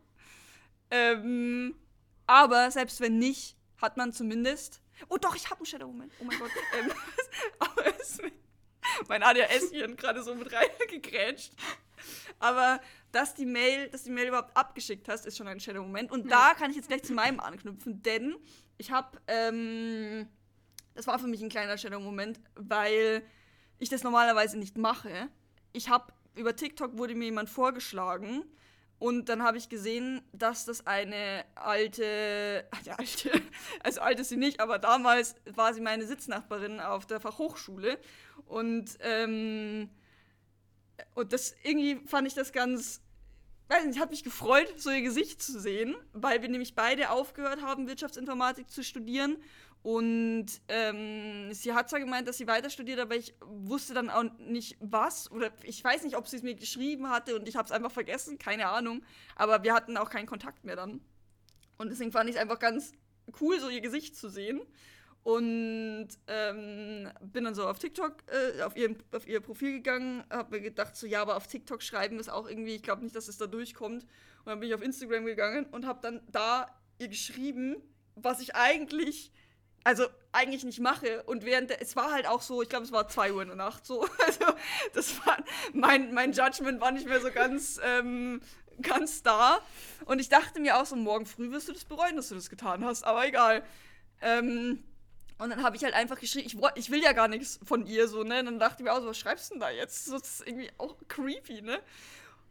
Ähm, 0.90 1.74
aber 2.26 2.70
selbst 2.70 3.00
wenn 3.00 3.18
nicht, 3.18 3.56
hat 3.76 3.96
man 3.96 4.12
zumindest. 4.12 4.80
Oh 5.08 5.16
doch, 5.16 5.36
ich 5.36 5.46
habe 5.50 5.60
einen 5.60 5.66
Shadow-Moment. 5.66 6.12
Oh 6.20 6.24
mein 6.24 6.38
Gott. 6.38 6.50
ähm, 6.80 6.92
aber 7.58 7.86
es, 8.00 8.18
mein 9.08 9.22
ADHS-Hirn 9.22 9.96
gerade 9.96 10.22
so 10.22 10.34
mit 10.34 10.52
reingegrätscht. 10.52 11.52
Aber 12.38 12.80
dass 13.12 13.34
die 13.34 13.46
Mail, 13.46 13.88
dass 13.88 14.04
die 14.04 14.10
Mail 14.10 14.28
überhaupt 14.28 14.56
abgeschickt 14.56 15.08
hast, 15.08 15.26
ist 15.26 15.36
schon 15.36 15.48
ein 15.48 15.60
Shadow-Moment. 15.60 16.10
Und 16.12 16.30
da 16.30 16.54
kann 16.54 16.70
ich 16.70 16.76
jetzt 16.76 16.88
gleich 16.88 17.02
zu 17.02 17.12
meinem 17.12 17.40
anknüpfen, 17.40 18.02
denn 18.02 18.36
ich 18.76 18.90
habe, 18.90 19.18
ähm, 19.26 20.28
das 20.94 21.06
war 21.06 21.18
für 21.18 21.26
mich 21.26 21.42
ein 21.42 21.48
kleiner 21.48 21.76
Shadow-Moment, 21.76 22.40
weil 22.54 23.22
ich 23.78 23.88
das 23.88 24.02
normalerweise 24.02 24.58
nicht 24.58 24.76
mache. 24.76 25.28
Ich 25.72 25.88
habe 25.88 26.12
über 26.34 26.54
TikTok 26.54 26.96
wurde 26.96 27.14
mir 27.14 27.26
jemand 27.26 27.50
vorgeschlagen 27.50 28.44
und 28.98 29.28
dann 29.28 29.42
habe 29.42 29.58
ich 29.58 29.68
gesehen, 29.68 30.22
dass 30.32 30.64
das 30.64 30.86
eine 30.86 31.44
alte, 31.54 32.66
eine 32.84 32.98
alte, 32.98 33.30
also 33.82 34.00
alt 34.00 34.18
ist 34.20 34.30
sie 34.30 34.36
nicht, 34.36 34.60
aber 34.60 34.78
damals 34.78 35.36
war 35.54 35.72
sie 35.74 35.80
meine 35.80 36.06
Sitznachbarin 36.06 36.80
auf 36.80 37.06
der 37.06 37.20
Fachhochschule. 37.20 37.98
Und 38.46 38.96
ähm, 39.00 39.90
und 41.14 41.32
das 41.32 41.54
irgendwie 41.62 42.00
fand 42.06 42.26
ich 42.26 42.34
das 42.34 42.52
ganz, 42.52 43.00
weiß 43.68 43.84
nicht, 43.86 44.00
hat 44.00 44.10
mich 44.10 44.24
gefreut, 44.24 44.74
so 44.76 44.90
ihr 44.90 45.02
Gesicht 45.02 45.42
zu 45.42 45.60
sehen, 45.60 45.94
weil 46.12 46.42
wir 46.42 46.48
nämlich 46.48 46.74
beide 46.74 47.10
aufgehört 47.10 47.62
haben, 47.62 47.86
Wirtschaftsinformatik 47.86 48.70
zu 48.70 48.82
studieren 48.82 49.36
Und 49.82 50.46
ähm, 50.68 51.52
sie 51.52 51.72
hat 51.72 51.88
zwar 51.88 52.00
gemeint, 52.00 52.26
dass 52.26 52.38
sie 52.38 52.46
weiter 52.46 52.68
studiert, 52.68 52.98
aber 52.98 53.16
ich 53.16 53.34
wusste 53.40 53.94
dann 53.94 54.10
auch 54.10 54.24
nicht 54.38 54.76
was. 54.80 55.30
Oder 55.30 55.50
ich 55.62 55.82
weiß 55.82 56.02
nicht, 56.02 56.16
ob 56.16 56.26
sie 56.26 56.36
es 56.36 56.42
mir 56.42 56.54
geschrieben 56.54 57.08
hatte 57.08 57.36
und 57.36 57.48
ich 57.48 57.56
habe 57.56 57.66
es 57.66 57.72
einfach 57.72 57.92
vergessen, 57.92 58.38
keine 58.38 58.68
Ahnung. 58.68 59.04
Aber 59.36 59.62
wir 59.62 59.72
hatten 59.72 59.96
auch 59.96 60.10
keinen 60.10 60.26
Kontakt 60.26 60.64
mehr 60.64 60.76
dann. 60.76 61.00
Und 61.78 61.90
deswegen 61.90 62.12
fand 62.12 62.28
ich 62.28 62.36
es 62.36 62.42
einfach 62.42 62.58
ganz 62.58 62.92
cool, 63.40 63.60
so 63.60 63.68
ihr 63.68 63.80
Gesicht 63.80 64.16
zu 64.16 64.28
sehen. 64.28 64.60
Und 65.22 66.08
ähm, 66.26 67.10
bin 67.20 67.44
dann 67.44 67.54
so 67.54 67.66
auf 67.66 67.78
TikTok, 67.78 68.16
äh, 68.28 68.62
auf, 68.62 68.76
ihr, 68.76 68.96
auf 69.12 69.26
ihr 69.26 69.40
Profil 69.40 69.72
gegangen, 69.72 70.24
habe 70.30 70.56
mir 70.56 70.62
gedacht, 70.62 70.96
so 70.96 71.06
ja, 71.06 71.22
aber 71.22 71.36
auf 71.36 71.46
TikTok 71.46 71.82
schreiben 71.82 72.18
ist 72.18 72.30
auch 72.30 72.48
irgendwie, 72.48 72.76
ich 72.76 72.82
glaube 72.82 73.02
nicht, 73.02 73.14
dass 73.14 73.28
es 73.28 73.36
da 73.36 73.46
durchkommt. 73.46 74.04
Und 74.04 74.46
dann 74.46 74.60
bin 74.60 74.68
ich 74.68 74.74
auf 74.74 74.82
Instagram 74.82 75.26
gegangen 75.26 75.66
und 75.66 75.86
habe 75.86 76.00
dann 76.00 76.22
da 76.30 76.66
ihr 76.98 77.08
geschrieben, 77.08 77.76
was 78.14 78.40
ich 78.40 78.54
eigentlich, 78.54 79.30
also 79.88 80.06
eigentlich 80.32 80.64
nicht 80.64 80.80
mache. 80.80 81.22
Und 81.22 81.46
während, 81.46 81.70
der, 81.70 81.80
es 81.80 81.96
war 81.96 82.12
halt 82.12 82.26
auch 82.26 82.42
so, 82.42 82.60
ich 82.60 82.68
glaube, 82.68 82.84
es 82.84 82.92
war 82.92 83.08
2 83.08 83.32
Uhr 83.32 83.40
in 83.40 83.48
der 83.48 83.56
Nacht 83.56 83.86
so. 83.86 84.06
Also 84.26 84.44
das 84.92 85.26
war, 85.26 85.38
mein, 85.72 86.12
mein 86.12 86.32
Judgment 86.32 86.78
war 86.82 86.90
nicht 86.90 87.06
mehr 87.06 87.22
so 87.22 87.30
ganz, 87.30 87.80
ähm, 87.82 88.42
ganz 88.82 89.22
da. 89.22 89.60
Und 90.04 90.18
ich 90.18 90.28
dachte 90.28 90.60
mir 90.60 90.78
auch 90.78 90.84
so, 90.84 90.94
morgen 90.94 91.24
früh 91.24 91.50
wirst 91.52 91.68
du 91.68 91.72
das 91.72 91.86
bereuen, 91.86 92.16
dass 92.16 92.28
du 92.28 92.34
das 92.34 92.50
getan 92.50 92.84
hast, 92.84 93.02
aber 93.04 93.26
egal. 93.26 93.62
Ähm, 94.20 94.84
und 95.38 95.48
dann 95.48 95.62
habe 95.62 95.76
ich 95.76 95.84
halt 95.84 95.94
einfach 95.94 96.20
geschrieben, 96.20 96.46
ich, 96.46 96.58
ich 96.74 96.90
will 96.90 97.02
ja 97.02 97.14
gar 97.14 97.28
nichts 97.28 97.58
von 97.64 97.86
ihr, 97.86 98.08
so, 98.08 98.24
ne? 98.24 98.40
Und 98.40 98.44
dann 98.44 98.58
dachte 98.58 98.82
ich 98.82 98.84
mir 98.84 98.92
auch 98.92 99.00
so, 99.00 99.06
was 99.06 99.18
schreibst 99.18 99.48
du 99.48 99.54
denn 99.54 99.60
da 99.60 99.70
jetzt? 99.70 100.04
So, 100.04 100.18
das 100.18 100.40
ist 100.40 100.46
irgendwie 100.46 100.68
auch 100.76 100.96
creepy, 101.08 101.62
ne? 101.62 101.80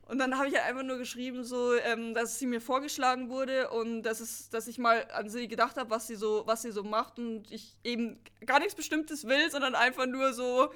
Und 0.07 0.19
dann 0.19 0.37
habe 0.37 0.47
ich 0.47 0.55
halt 0.55 0.65
einfach 0.65 0.83
nur 0.83 0.97
geschrieben, 0.97 1.43
so, 1.43 1.73
ähm, 1.75 2.13
dass 2.13 2.39
sie 2.39 2.45
mir 2.45 2.61
vorgeschlagen 2.61 3.29
wurde 3.29 3.69
und 3.71 4.03
dass, 4.03 4.21
es, 4.21 4.49
dass 4.49 4.67
ich 4.67 4.77
mal 4.77 5.05
an 5.11 5.29
sie 5.29 5.49
gedacht 5.49 5.75
habe, 5.75 5.89
was 5.89 6.07
sie 6.07 6.15
so, 6.15 6.43
was 6.45 6.61
sie 6.61 6.71
so 6.71 6.83
macht 6.83 7.19
und 7.19 7.51
ich 7.51 7.75
eben 7.83 8.17
gar 8.45 8.59
nichts 8.59 8.75
Bestimmtes 8.75 9.27
will, 9.27 9.51
sondern 9.51 9.75
einfach 9.75 10.05
nur 10.05 10.31
so 10.31 10.71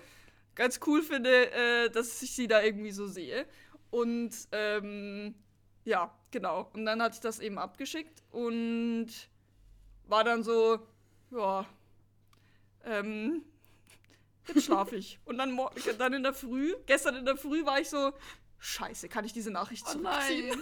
ganz 0.54 0.82
cool 0.86 1.02
finde, 1.02 1.50
äh, 1.52 1.90
dass 1.90 2.22
ich 2.22 2.36
sie 2.36 2.48
da 2.48 2.62
irgendwie 2.62 2.92
so 2.92 3.08
sehe. 3.08 3.46
Und 3.90 4.32
ähm, 4.52 5.36
ja, 5.86 6.14
genau. 6.32 6.70
Und 6.74 6.86
dann 6.86 7.02
hatte 7.02 7.16
ich 7.16 7.22
das 7.22 7.40
eben 7.40 7.58
abgeschickt 7.58 8.24
und 8.32 9.08
war 10.08 10.26
dann 10.26 10.44
so, 10.44 10.80
ja, 11.32 11.66
ähm, 12.84 13.44
jetzt 14.48 14.66
schlafe 14.66 14.98
ich. 14.98 15.20
Und 15.24 15.38
dann, 15.38 15.58
dann 15.98 16.14
in 16.14 16.24
der 16.24 16.34
Früh, 16.34 16.76
gestern 16.86 17.16
in 17.16 17.26
der 17.26 17.38
Früh 17.38 17.66
war 17.66 17.80
ich 17.80 17.90
so, 17.90 18.12
scheiße, 18.62 19.10
kann 19.10 19.26
ich 19.26 19.34
diese 19.34 19.52
Nachricht 19.52 19.84
Oh 19.88 19.92
zurückziehen? 19.92 20.62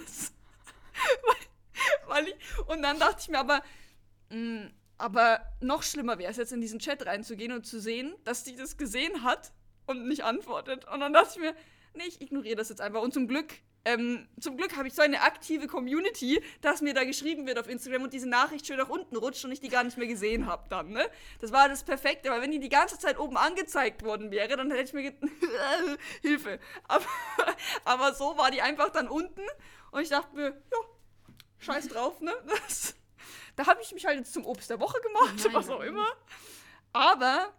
weil, 1.26 2.24
weil 2.24 2.28
ich, 2.28 2.34
und 2.66 2.82
dann 2.82 2.98
dachte 2.98 3.18
ich 3.20 3.28
mir 3.28 3.38
aber, 3.38 3.62
mh, 4.30 4.70
aber 4.98 5.40
noch 5.60 5.82
schlimmer 5.82 6.18
wäre 6.18 6.30
es 6.30 6.36
jetzt 6.36 6.52
in 6.52 6.60
diesen 6.60 6.78
Chat 6.78 7.06
reinzugehen 7.06 7.52
und 7.52 7.66
zu 7.66 7.80
sehen, 7.80 8.14
dass 8.24 8.44
die 8.44 8.56
das 8.56 8.76
gesehen 8.76 9.22
hat 9.22 9.52
und 9.86 10.08
nicht 10.08 10.24
antwortet. 10.24 10.86
Und 10.86 11.00
dann 11.00 11.12
dachte 11.12 11.32
ich 11.34 11.40
mir, 11.40 11.54
nee, 11.94 12.04
ich 12.06 12.20
ignoriere 12.20 12.56
das 12.56 12.68
jetzt 12.68 12.80
einfach. 12.80 13.02
Und 13.02 13.14
zum 13.14 13.28
Glück, 13.28 13.54
ähm, 13.84 14.28
zum 14.38 14.56
Glück 14.56 14.76
habe 14.76 14.88
ich 14.88 14.94
so 14.94 15.02
eine 15.02 15.22
aktive 15.22 15.66
Community, 15.66 16.42
dass 16.60 16.82
mir 16.82 16.92
da 16.92 17.04
geschrieben 17.04 17.46
wird 17.46 17.58
auf 17.58 17.68
Instagram 17.68 18.02
und 18.02 18.12
diese 18.12 18.28
Nachricht 18.28 18.66
schön 18.66 18.76
nach 18.76 18.88
unten 18.88 19.16
rutscht 19.16 19.44
und 19.44 19.52
ich 19.52 19.60
die 19.60 19.68
gar 19.68 19.84
nicht 19.84 19.96
mehr 19.96 20.06
gesehen 20.06 20.46
habe 20.46 20.68
dann, 20.68 20.90
ne? 20.90 21.08
Das 21.40 21.50
war 21.52 21.68
das 21.68 21.84
Perfekte, 21.84 22.30
aber 22.30 22.42
wenn 22.42 22.50
die 22.50 22.58
die 22.60 22.68
ganze 22.68 22.98
Zeit 22.98 23.18
oben 23.18 23.36
angezeigt 23.36 24.04
worden 24.04 24.30
wäre, 24.30 24.56
dann 24.56 24.70
hätte 24.70 24.82
ich 24.82 24.92
mir 24.92 25.04
gedacht, 25.04 25.30
Hilfe. 26.20 26.58
Aber, 26.88 27.06
aber 27.84 28.14
so 28.14 28.36
war 28.36 28.50
die 28.50 28.60
einfach 28.60 28.90
dann 28.90 29.08
unten 29.08 29.42
und 29.92 30.02
ich 30.02 30.10
dachte 30.10 30.36
mir, 30.36 30.48
ja, 30.48 30.78
scheiß 31.58 31.88
drauf, 31.88 32.20
ne? 32.20 32.32
Das, 32.46 32.94
da 33.56 33.66
habe 33.66 33.80
ich 33.82 33.92
mich 33.92 34.04
halt 34.04 34.18
jetzt 34.18 34.34
zum 34.34 34.44
Obst 34.44 34.68
der 34.68 34.80
Woche 34.80 35.00
gemacht, 35.00 35.34
Nein, 35.42 35.54
was 35.54 35.70
auch 35.70 35.80
immer. 35.80 36.06
Aber 36.92 37.54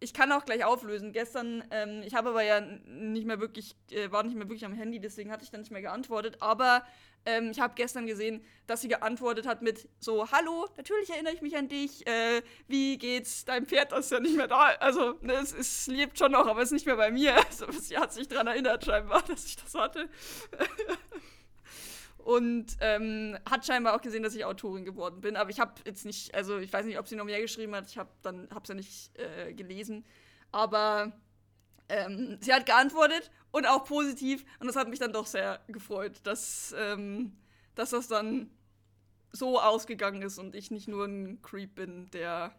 ich 0.00 0.12
kann 0.12 0.32
auch 0.32 0.44
gleich 0.44 0.64
auflösen. 0.64 1.12
Gestern, 1.12 1.64
ähm, 1.70 2.02
ich 2.04 2.14
habe 2.14 2.30
aber 2.30 2.42
ja 2.42 2.60
nicht 2.60 3.26
mehr 3.26 3.40
wirklich, 3.40 3.76
äh, 3.90 4.10
war 4.10 4.22
nicht 4.22 4.36
mehr 4.36 4.48
wirklich 4.48 4.64
am 4.64 4.74
Handy, 4.74 5.00
deswegen 5.00 5.30
hatte 5.30 5.44
ich 5.44 5.50
dann 5.50 5.60
nicht 5.60 5.72
mehr 5.72 5.82
geantwortet. 5.82 6.36
Aber 6.40 6.84
ähm, 7.24 7.50
ich 7.50 7.60
habe 7.60 7.74
gestern 7.74 8.06
gesehen, 8.06 8.44
dass 8.66 8.82
sie 8.82 8.88
geantwortet 8.88 9.46
hat 9.46 9.62
mit 9.62 9.88
so, 9.98 10.30
hallo, 10.30 10.68
natürlich 10.76 11.10
erinnere 11.10 11.34
ich 11.34 11.42
mich 11.42 11.56
an 11.56 11.68
dich. 11.68 12.06
Äh, 12.06 12.42
wie 12.68 12.98
geht's 12.98 13.44
deinem 13.44 13.66
Pferd? 13.66 13.92
Ist 13.92 14.12
ja 14.12 14.20
nicht 14.20 14.36
mehr 14.36 14.48
da. 14.48 14.66
Also, 14.80 15.18
ne, 15.22 15.34
es, 15.34 15.52
es 15.52 15.86
lebt 15.86 16.18
schon 16.18 16.32
noch, 16.32 16.46
aber 16.46 16.60
es 16.60 16.68
ist 16.68 16.72
nicht 16.72 16.86
mehr 16.86 16.96
bei 16.96 17.10
mir. 17.10 17.34
Also, 17.46 17.70
sie 17.72 17.96
hat 17.96 18.12
sich 18.12 18.28
daran 18.28 18.48
erinnert 18.48 18.84
scheinbar, 18.84 19.22
dass 19.28 19.46
ich 19.46 19.56
das 19.56 19.74
hatte. 19.74 20.08
Und 22.26 22.76
ähm, 22.80 23.38
hat 23.48 23.64
scheinbar 23.64 23.94
auch 23.94 24.00
gesehen, 24.00 24.24
dass 24.24 24.34
ich 24.34 24.44
Autorin 24.44 24.84
geworden 24.84 25.20
bin. 25.20 25.36
Aber 25.36 25.48
ich 25.48 25.60
habe 25.60 25.74
jetzt 25.84 26.04
nicht, 26.04 26.34
also 26.34 26.58
ich 26.58 26.72
weiß 26.72 26.84
nicht, 26.84 26.98
ob 26.98 27.06
sie 27.06 27.14
noch 27.14 27.24
mehr 27.24 27.40
geschrieben 27.40 27.72
hat. 27.76 27.86
Ich 27.86 27.98
habe 27.98 28.10
dann, 28.22 28.48
hab's 28.52 28.68
ja 28.68 28.74
nicht 28.74 29.16
äh, 29.16 29.54
gelesen. 29.54 30.04
Aber 30.50 31.12
ähm, 31.88 32.36
sie 32.40 32.52
hat 32.52 32.66
geantwortet 32.66 33.30
und 33.52 33.64
auch 33.64 33.84
positiv. 33.84 34.44
Und 34.58 34.66
das 34.66 34.74
hat 34.74 34.88
mich 34.88 34.98
dann 34.98 35.12
doch 35.12 35.26
sehr 35.26 35.60
gefreut, 35.68 36.18
dass, 36.24 36.74
ähm, 36.76 37.36
dass 37.76 37.90
das 37.90 38.08
dann 38.08 38.50
so 39.30 39.60
ausgegangen 39.60 40.22
ist 40.22 40.40
und 40.40 40.56
ich 40.56 40.72
nicht 40.72 40.88
nur 40.88 41.04
ein 41.04 41.40
Creep 41.42 41.76
bin, 41.76 42.10
der 42.10 42.56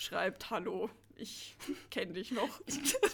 schreibt, 0.00 0.50
hallo, 0.50 0.88
ich 1.16 1.56
kenne 1.90 2.14
dich 2.14 2.30
noch. 2.32 2.60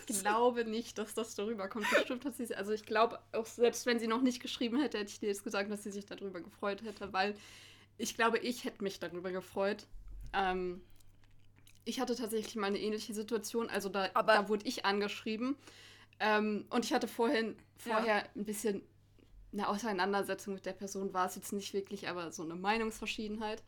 Ich 0.09 0.21
glaube 0.23 0.65
nicht, 0.65 0.99
dass 0.99 1.15
das 1.15 1.35
darüber 1.35 1.69
kommt. 1.69 1.91
Bestimmt 1.91 2.25
hat 2.25 2.37
sie, 2.37 2.55
also 2.55 2.71
ich 2.71 2.85
glaube, 2.87 3.19
auch 3.33 3.45
selbst 3.45 3.87
wenn 3.87 3.99
sie 3.99 4.07
noch 4.07 4.23
nicht 4.23 4.41
geschrieben 4.41 4.81
hätte, 4.81 4.99
hätte 4.99 5.11
ich 5.11 5.19
dir 5.19 5.27
jetzt 5.27 5.43
gesagt, 5.43 5.69
dass 5.69 5.83
sie 5.83 5.91
sich 5.91 6.07
darüber 6.07 6.41
gefreut 6.41 6.83
hätte, 6.85 7.13
weil 7.13 7.35
ich 7.99 8.15
glaube, 8.15 8.39
ich 8.39 8.65
hätte 8.65 8.85
mich 8.85 9.01
darüber 9.01 9.33
gefreut. 9.33 9.87
Ähm, 10.33 10.81
ich 11.85 11.99
hatte 11.99 12.15
tatsächlich 12.15 12.55
mal 12.55 12.69
eine 12.69 12.79
ähnliche 12.79 13.15
Situation, 13.15 13.69
also 13.69 13.89
da, 13.89 14.09
Aber- 14.15 14.35
da 14.35 14.49
wurde 14.49 14.65
ich 14.67 14.85
angeschrieben 14.85 15.57
ähm, 16.21 16.67
und 16.71 16.85
ich 16.85 16.93
hatte 16.93 17.09
vorhin, 17.09 17.57
vorher 17.79 18.25
ein 18.37 18.45
bisschen 18.45 18.83
eine 19.53 19.69
Auseinandersetzung 19.69 20.55
mit 20.55 20.67
der 20.67 20.73
Person, 20.73 21.13
war 21.15 21.27
es 21.27 21.35
jetzt 21.35 21.53
nicht 21.53 21.75
wirklich, 21.75 22.09
aber 22.09 22.31
so 22.31 22.45
eine 22.45 22.55
Meinungsverschiedenheit. 22.55 23.63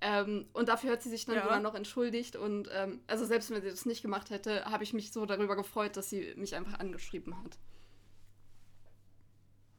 Ähm, 0.00 0.46
und 0.52 0.68
dafür 0.68 0.92
hat 0.92 1.02
sie 1.02 1.08
sich 1.08 1.24
dann 1.24 1.36
Ja. 1.36 1.42
sogar 1.42 1.60
noch 1.60 1.74
entschuldigt. 1.74 2.36
Und 2.36 2.68
ähm, 2.72 3.00
also 3.06 3.24
selbst 3.24 3.50
wenn 3.50 3.62
sie 3.62 3.70
das 3.70 3.86
nicht 3.86 4.02
gemacht 4.02 4.30
hätte, 4.30 4.64
habe 4.66 4.84
ich 4.84 4.92
mich 4.92 5.12
so 5.12 5.24
darüber 5.26 5.56
gefreut, 5.56 5.96
dass 5.96 6.10
sie 6.10 6.34
mich 6.36 6.54
einfach 6.54 6.78
angeschrieben 6.78 7.42
hat. 7.42 7.58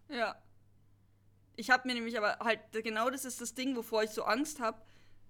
Ja. 0.09 0.35
Ich 1.55 1.69
habe 1.69 1.87
mir 1.87 1.95
nämlich 1.95 2.17
aber 2.17 2.37
halt, 2.39 2.59
genau 2.71 3.09
das 3.09 3.25
ist 3.25 3.41
das 3.41 3.53
Ding, 3.53 3.75
wovor 3.75 4.03
ich 4.03 4.11
so 4.11 4.23
Angst 4.23 4.59
habe, 4.59 4.79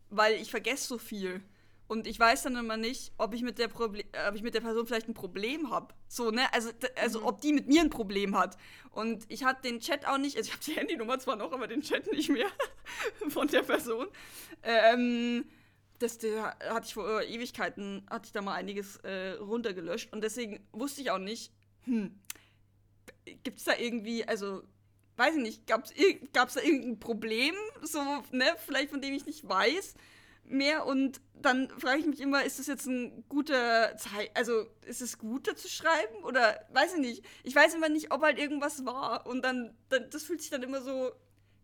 weil 0.09 0.35
ich 0.35 0.51
vergesse 0.51 0.87
so 0.87 0.97
viel. 0.97 1.41
Und 1.87 2.05
ich 2.05 2.19
weiß 2.19 2.43
dann 2.43 2.57
immer 2.57 2.75
nicht, 2.75 3.13
ob 3.17 3.33
ich 3.33 3.41
mit 3.43 3.57
der, 3.59 3.69
Proble 3.69 4.03
ob 4.27 4.35
ich 4.35 4.43
mit 4.43 4.53
der 4.53 4.61
Person 4.61 4.85
vielleicht 4.85 5.07
ein 5.07 5.13
Problem 5.13 5.71
habe. 5.71 5.93
So, 6.09 6.31
ne? 6.31 6.51
Also, 6.53 6.71
also 6.97 7.25
ob 7.25 7.39
die 7.39 7.53
mit 7.53 7.67
mir 7.67 7.81
ein 7.81 7.89
Problem 7.89 8.37
hat. 8.37 8.57
Und 8.91 9.23
ich 9.29 9.45
hatte 9.45 9.61
den 9.61 9.79
Chat 9.79 10.05
auch 10.05 10.17
nicht, 10.17 10.35
also 10.35 10.47
ich 10.47 10.53
habe 10.53 10.63
die 10.65 10.73
Handynummer 10.73 11.17
zwar 11.19 11.37
noch, 11.37 11.53
aber 11.53 11.67
den 11.67 11.81
Chat 11.81 12.11
nicht 12.11 12.29
mehr 12.29 12.47
von 13.29 13.47
der 13.47 13.63
Person. 13.63 14.07
Ähm, 14.63 15.45
das, 15.99 16.17
der 16.17 16.57
hatte 16.69 16.87
ich 16.87 16.93
vor 16.93 17.21
Ewigkeiten, 17.23 18.05
hatte 18.09 18.25
ich 18.25 18.31
da 18.33 18.41
mal 18.41 18.53
einiges 18.53 18.97
äh, 18.97 19.31
runtergelöscht. 19.39 20.11
Und 20.11 20.21
deswegen 20.21 20.67
wusste 20.73 21.01
ich 21.01 21.09
auch 21.11 21.19
nicht, 21.19 21.53
hm, 21.85 22.19
gibt 23.43 23.59
es 23.59 23.63
da 23.63 23.77
irgendwie, 23.77 24.27
also 24.27 24.61
weiß 25.15 25.35
ich 25.35 25.41
nicht, 25.41 25.67
gab 25.67 25.85
es 25.85 26.53
da 26.53 26.61
irgendein 26.61 26.99
Problem, 26.99 27.55
so, 27.81 27.99
ne, 28.31 28.45
vielleicht 28.65 28.91
von 28.91 29.01
dem 29.01 29.13
ich 29.13 29.25
nicht 29.25 29.47
weiß 29.47 29.95
mehr 30.47 30.85
und 30.85 31.21
dann 31.33 31.69
frage 31.77 31.99
ich 31.99 32.05
mich 32.07 32.19
immer, 32.19 32.43
ist 32.43 32.57
das 32.57 32.67
jetzt 32.67 32.87
ein 32.87 33.23
guter 33.29 33.95
Zeit, 33.97 34.31
also 34.33 34.65
ist 34.85 35.01
es 35.01 35.17
gut, 35.19 35.47
da 35.47 35.55
zu 35.55 35.67
schreiben 35.69 36.23
oder 36.23 36.59
weiß 36.73 36.95
ich 36.95 36.99
nicht. 36.99 37.25
Ich 37.43 37.53
weiß 37.55 37.75
immer 37.75 37.89
nicht, 37.89 38.11
ob 38.11 38.21
halt 38.23 38.39
irgendwas 38.39 38.85
war 38.85 39.27
und 39.27 39.43
dann, 39.43 39.75
dann 39.89 40.09
das 40.09 40.23
fühlt 40.23 40.41
sich 40.41 40.49
dann 40.49 40.63
immer 40.63 40.81
so 40.81 41.11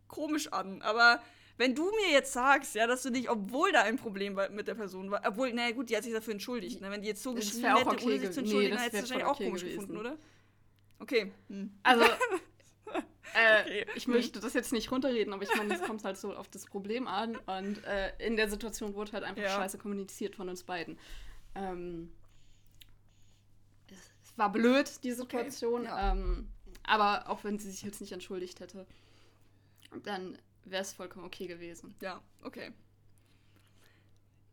komisch 0.08 0.52
an, 0.52 0.80
aber 0.82 1.20
wenn 1.56 1.74
du 1.74 1.84
mir 1.84 2.10
jetzt 2.12 2.32
sagst, 2.32 2.74
ja, 2.74 2.86
dass 2.86 3.02
du 3.02 3.10
dich, 3.10 3.30
obwohl 3.30 3.70
da 3.72 3.82
ein 3.82 3.96
Problem 3.96 4.34
war, 4.36 4.48
mit 4.50 4.66
der 4.68 4.74
Person 4.74 5.10
war, 5.10 5.22
obwohl, 5.26 5.52
naja 5.52 5.72
gut, 5.72 5.88
die 5.88 5.96
hat 5.96 6.02
sich 6.04 6.12
dafür 6.12 6.32
entschuldigt, 6.34 6.80
ne? 6.80 6.90
wenn 6.90 7.02
die 7.02 7.08
jetzt 7.08 7.22
so 7.22 7.32
Das 7.32 7.44
geschrieben 7.46 7.66
auch 7.68 7.78
hätte, 7.80 7.90
okay 7.90 8.04
ohne 8.06 8.18
sich 8.18 8.30
zu 8.30 8.42
ge- 8.42 8.52
nee, 8.52 8.66
entschuldigen, 8.66 8.76
hättest 8.78 8.92
du 8.92 8.92
wär 8.92 9.00
wahrscheinlich 9.02 9.26
auch 9.26 9.34
okay 9.34 9.44
komisch 9.46 9.60
gewesen. 9.62 9.80
gefunden, 9.80 10.00
oder? 10.00 10.18
Okay. 10.98 11.32
Hm. 11.48 11.70
Also, 11.82 12.04
äh, 13.34 13.62
Okay. 13.62 13.86
ich 13.94 14.06
möchte 14.08 14.40
das 14.40 14.54
jetzt 14.54 14.72
nicht 14.72 14.90
runterreden, 14.90 15.32
aber 15.34 15.42
ich 15.42 15.54
meine, 15.56 15.74
es 15.74 15.82
kommt 15.86 16.04
halt 16.04 16.16
so 16.18 16.34
auf 16.34 16.48
das 16.48 16.64
Problem 16.66 17.06
an. 17.08 17.36
Und 17.36 17.82
äh, 17.84 18.12
in 18.18 18.36
der 18.36 18.48
Situation 18.48 18.94
wurde 18.94 19.12
halt 19.12 19.24
einfach 19.24 19.42
Ja. 19.42 19.50
scheiße 19.50 19.78
kommuniziert 19.78 20.34
von 20.36 20.48
uns 20.48 20.62
beiden. 20.64 20.98
Ähm, 21.54 22.12
es, 23.90 23.98
es 24.24 24.38
war 24.38 24.50
blöd, 24.52 24.90
die 25.04 25.12
Situation. 25.12 25.84
ja. 25.84 26.12
Ähm, 26.12 26.48
aber 26.82 27.28
auch 27.30 27.44
wenn 27.44 27.58
sie 27.58 27.70
sich 27.70 27.82
jetzt 27.82 28.00
nicht 28.00 28.12
entschuldigt 28.12 28.60
hätte, 28.60 28.86
dann 30.02 30.38
wäre 30.64 30.82
es 30.82 30.92
vollkommen 30.92 31.24
okay 31.24 31.46
gewesen. 31.46 31.94
Ja, 32.00 32.20
okay. 32.42 32.72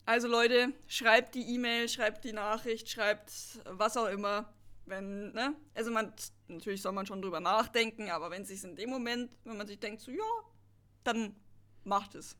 Also 0.06 0.28
Leute, 0.28 0.74
schreibt 0.88 1.36
die 1.36 1.54
E-Mail, 1.54 1.88
schreibt 1.88 2.24
die 2.26 2.34
Nachricht, 2.34 2.90
schreibt 2.90 3.32
was 3.66 3.98
auch 3.98 4.08
immer. 4.08 4.52
Wenn, 4.92 5.32
ne? 5.32 5.56
Also 5.74 5.90
man, 5.90 6.12
natürlich 6.50 6.82
soll 6.82 6.92
man 6.92 7.06
schon 7.06 7.22
drüber 7.22 7.40
nachdenken, 7.40 8.10
aber 8.10 8.30
wenn 8.30 8.42
es 8.42 8.50
sich 8.50 8.62
in 8.66 8.76
dem 8.76 8.90
Moment, 8.90 9.32
wenn 9.46 9.56
man 9.56 9.66
sich 9.66 9.80
denkt, 9.80 10.02
so 10.02 10.12
ja, 10.12 10.26
dann 11.06 11.34
macht 11.86 12.14
es. 12.14 12.36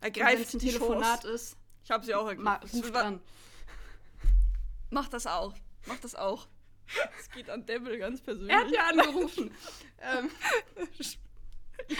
Wenn 0.00 0.14
Ergreift 0.14 0.44
es 0.46 0.54
ein 0.54 0.60
die 0.60 0.66
Telefonat 0.68 1.22
Chance. 1.22 1.34
ist, 1.34 1.56
Ich 1.82 1.90
habe 1.90 2.04
sie 2.04 2.14
auch. 2.14 2.32
Ma 2.36 2.60
ruft 2.72 2.94
an. 2.94 3.20
Mach 4.90 5.08
das 5.08 5.26
auch. 5.26 5.54
Mach 5.86 5.98
das 5.98 6.14
auch. 6.14 6.46
Es 7.18 7.28
geht 7.30 7.50
an 7.50 7.66
Devil 7.66 7.98
ganz 7.98 8.20
persönlich. 8.20 8.52
Er 8.52 8.60
hat 8.60 8.70
ja 8.70 8.86
angerufen. 8.86 9.52
ähm, 10.00 10.30
ja. 11.88 11.96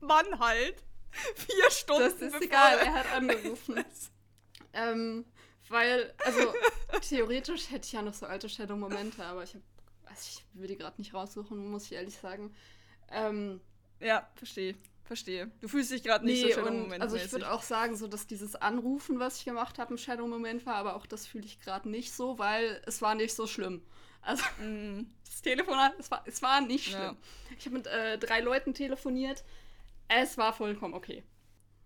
Mann 0.00 0.40
halt. 0.40 0.82
Vier 1.36 1.70
Stunden. 1.70 2.02
das 2.02 2.14
ist 2.20 2.42
egal, 2.42 2.78
er 2.78 2.94
hat 2.94 3.12
angerufen. 3.12 3.84
ähm, 4.72 5.24
weil, 5.70 6.14
also 6.24 6.52
theoretisch 7.08 7.70
hätte 7.70 7.86
ich 7.86 7.92
ja 7.92 8.02
noch 8.02 8.14
so 8.14 8.26
alte 8.26 8.48
Shadow-Momente, 8.48 9.24
aber 9.24 9.42
ich 9.44 9.54
habe, 9.54 9.64
also 10.04 10.22
ich 10.28 10.44
will 10.60 10.68
die 10.68 10.76
gerade 10.76 11.00
nicht 11.00 11.14
raussuchen, 11.14 11.70
muss 11.70 11.86
ich 11.86 11.92
ehrlich 11.92 12.16
sagen. 12.16 12.54
Ähm, 13.10 13.60
Ja, 14.00 14.28
verstehe. 14.34 14.74
Verstehe. 15.04 15.50
Du 15.60 15.68
fühlst 15.68 15.90
dich 15.90 16.02
gerade 16.04 16.24
nicht 16.24 16.44
nee, 16.44 16.52
so 16.52 16.62
und 16.62 16.82
Moment. 16.82 17.02
also 17.02 17.16
ich 17.16 17.30
würde 17.32 17.50
auch 17.52 17.62
sagen, 17.62 17.96
so 17.96 18.06
dass 18.06 18.26
dieses 18.26 18.54
Anrufen, 18.56 19.18
was 19.18 19.38
ich 19.38 19.44
gemacht 19.44 19.78
habe, 19.78 19.94
ein 19.94 19.98
Shadow-Moment 19.98 20.64
war, 20.64 20.76
aber 20.76 20.96
auch 20.96 21.06
das 21.06 21.26
fühle 21.26 21.44
ich 21.44 21.60
gerade 21.60 21.88
nicht 21.88 22.12
so, 22.12 22.38
weil 22.38 22.80
es 22.86 23.02
war 23.02 23.14
nicht 23.14 23.34
so 23.34 23.46
schlimm. 23.46 23.82
Also 24.22 24.42
Mm, 24.58 25.06
das 25.26 25.42
Telefon, 25.42 25.76
es 25.98 26.10
war, 26.10 26.22
es 26.26 26.40
war 26.42 26.60
nicht 26.60 26.86
schlimm. 26.92 27.16
Ja. 27.16 27.16
Ich 27.58 27.66
habe 27.66 27.76
mit 27.76 27.86
äh, 27.88 28.18
drei 28.18 28.40
Leuten 28.40 28.74
telefoniert. 28.74 29.44
Es 30.08 30.38
war 30.38 30.52
vollkommen 30.52 30.94
okay. 30.94 31.24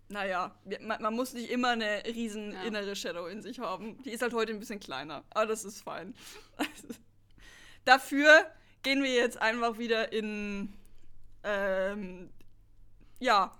Naja, 0.09 0.55
man, 0.81 1.01
man 1.01 1.13
muss 1.13 1.33
nicht 1.33 1.49
immer 1.49 1.69
eine 1.69 2.03
riesen 2.05 2.53
Ja. 2.53 2.63
innere 2.63 2.95
Shadow 2.95 3.27
in 3.27 3.41
sich 3.41 3.59
haben. 3.59 4.01
Die 4.03 4.11
ist 4.11 4.21
halt 4.21 4.33
heute 4.33 4.53
ein 4.53 4.59
bisschen 4.59 4.79
kleiner. 4.79 5.23
Aber 5.31 5.45
das 5.47 5.65
ist 5.65 5.81
fein. 5.81 6.13
Also, 6.57 6.87
dafür 7.85 8.45
gehen 8.83 9.03
wir 9.03 9.13
jetzt 9.13 9.41
einfach 9.41 9.77
wieder 9.77 10.11
in 10.13 10.73
ähm, 11.43 12.29
ja, 13.19 13.57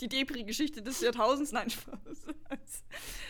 die 0.00 0.08
Depri-Geschichte 0.08 0.82
des 0.82 1.00
Jahrtausends. 1.00 1.52
Nein, 1.52 1.70
Spaß. 1.70 1.98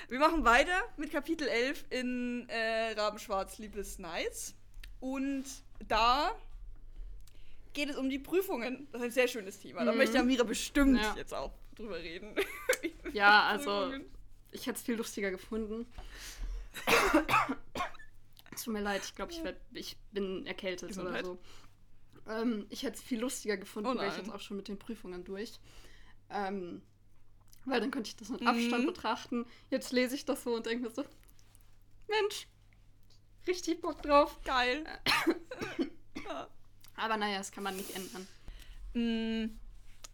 Wir 0.08 0.18
machen 0.18 0.44
weiter 0.44 0.82
mit 0.96 1.10
Kapitel 1.12 1.46
11 1.48 1.84
in 1.90 2.48
äh, 2.48 2.92
Rabenschwarz 2.92 3.58
Liebes 3.58 3.98
Nights. 3.98 4.54
Und 5.00 5.44
da 5.88 6.30
geht 7.74 7.90
es 7.90 7.96
um 7.96 8.08
die 8.08 8.18
Prüfungen. 8.18 8.86
Das 8.92 9.00
ist 9.00 9.04
ein 9.06 9.10
sehr 9.12 9.28
schönes 9.28 9.58
Thema. 9.60 9.84
Da 9.84 9.92
Mhm. 9.92 9.98
möchte 9.98 10.18
Amira 10.18 10.44
bestimmt 10.44 11.00
Ja. 11.00 11.14
jetzt 11.16 11.34
auch 11.34 11.52
drüber 11.74 11.96
reden. 11.98 12.34
Ja, 13.12 13.44
also 13.46 13.92
ich 14.50 14.66
hätte 14.66 14.76
es 14.78 14.82
viel 14.82 14.96
lustiger 14.96 15.30
gefunden. 15.30 15.86
Tut 18.62 18.72
mir 18.72 18.80
leid, 18.80 19.02
ich 19.04 19.14
glaube, 19.14 19.32
ich, 19.32 19.42
werd- 19.44 19.60
ich 19.72 19.96
bin 20.12 20.46
erkältet 20.46 20.88
Gesundheit. 20.88 21.24
oder 21.24 21.34
so. 21.34 22.30
Ähm, 22.30 22.66
ich 22.70 22.82
hätte 22.82 22.96
es 22.96 23.02
viel 23.02 23.20
lustiger 23.20 23.56
gefunden, 23.56 23.90
Oh 23.90 23.94
wäre 23.96 24.08
ich 24.08 24.16
jetzt 24.16 24.30
auch 24.32 24.40
schon 24.40 24.56
mit 24.56 24.68
den 24.68 24.78
Prüfungen 24.78 25.24
durch. 25.24 25.60
Ähm, 26.30 26.82
weil 27.64 27.80
dann 27.80 27.90
könnte 27.90 28.08
ich 28.08 28.16
das 28.16 28.28
mit 28.30 28.40
Mhm. 28.40 28.46
Abstand 28.48 28.86
betrachten. 28.86 29.46
Jetzt 29.70 29.92
lese 29.92 30.14
ich 30.14 30.24
das 30.24 30.42
so 30.44 30.54
und 30.54 30.66
denke 30.66 30.84
mir 30.84 30.90
so, 30.90 31.04
Mensch, 32.08 32.46
richtig 33.46 33.80
Bock 33.80 34.02
drauf. 34.02 34.40
Geil. 34.44 34.84
ja. 36.26 36.48
Aber 36.96 37.16
naja, 37.16 37.38
das 37.38 37.50
kann 37.52 37.64
man 37.64 37.76
nicht 37.76 37.90
ändern. 37.94 38.26
Mm, 38.94 39.58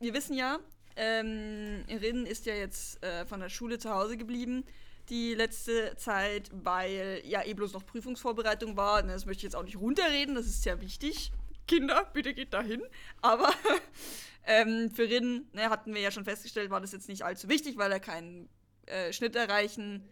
Wir 0.00 0.14
wissen 0.14 0.34
ja, 0.34 0.58
ähm, 1.00 1.82
Rin 1.88 2.26
ist 2.26 2.44
ja 2.44 2.54
jetzt 2.54 3.02
äh, 3.02 3.24
von 3.24 3.40
der 3.40 3.48
Schule 3.48 3.78
zu 3.78 3.90
Hause 3.90 4.18
geblieben. 4.18 4.64
Die 5.08 5.34
letzte 5.34 5.96
Zeit, 5.96 6.50
weil 6.52 7.22
ja 7.24 7.42
eh 7.42 7.54
bloß 7.54 7.72
noch 7.72 7.86
Prüfungsvorbereitung 7.86 8.76
war. 8.76 9.02
Ne, 9.02 9.12
Das 9.12 9.24
möchte 9.24 9.38
ich 9.38 9.44
jetzt 9.44 9.56
auch 9.56 9.64
nicht 9.64 9.78
runterreden, 9.78 10.34
das 10.34 10.46
ist 10.46 10.62
sehr 10.62 10.80
wichtig. 10.82 11.32
Kinder, 11.66 12.04
bitte 12.12 12.34
geht 12.34 12.52
dahin. 12.52 12.82
Aber 13.22 13.50
ähm, 14.44 14.90
für 14.90 15.08
Rin, 15.08 15.48
ne, 15.54 15.70
hatten 15.70 15.94
wir 15.94 16.02
ja 16.02 16.10
schon 16.10 16.24
festgestellt, 16.24 16.70
war 16.70 16.82
das 16.82 16.92
jetzt 16.92 17.08
nicht 17.08 17.22
allzu 17.22 17.48
wichtig, 17.48 17.78
weil 17.78 17.90
er 17.90 18.00
keinen 18.00 18.50
äh, 18.86 19.12
Schnitt 19.14 19.36
erreichen 19.36 20.04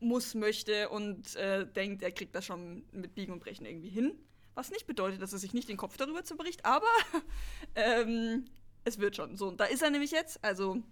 muss, 0.00 0.34
möchte 0.34 0.90
und 0.90 1.36
äh, 1.36 1.66
denkt, 1.66 2.02
er 2.02 2.12
kriegt 2.12 2.34
das 2.34 2.44
schon 2.44 2.84
mit 2.92 3.14
Biegen 3.14 3.32
und 3.32 3.40
Brechen 3.40 3.64
irgendwie 3.64 3.88
hin. 3.88 4.12
Was 4.54 4.70
nicht 4.70 4.86
bedeutet, 4.86 5.22
dass 5.22 5.32
er 5.32 5.38
sich 5.38 5.54
nicht 5.54 5.68
den 5.68 5.76
Kopf 5.78 5.96
darüber 5.96 6.22
zerbricht, 6.22 6.64
aber 6.66 6.86
ähm, 7.74 8.44
es 8.88 8.98
wird 8.98 9.16
schon. 9.16 9.36
So, 9.36 9.48
und 9.48 9.60
da 9.60 9.64
ist 9.64 9.82
er 9.82 9.90
nämlich 9.90 10.10
jetzt. 10.10 10.42
Also, 10.42 10.82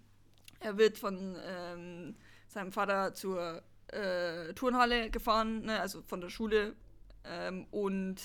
er 0.59 0.77
wird 0.77 0.97
von 0.97 1.35
ähm, 1.45 2.15
seinem 2.47 2.71
Vater 2.71 3.13
zur 3.13 3.61
äh, 3.87 4.53
Turnhalle 4.53 5.09
gefahren, 5.09 5.65
ne, 5.65 5.79
also 5.79 6.01
von 6.03 6.21
der 6.21 6.29
Schule. 6.29 6.75
Ähm, 7.23 7.67
und 7.71 8.15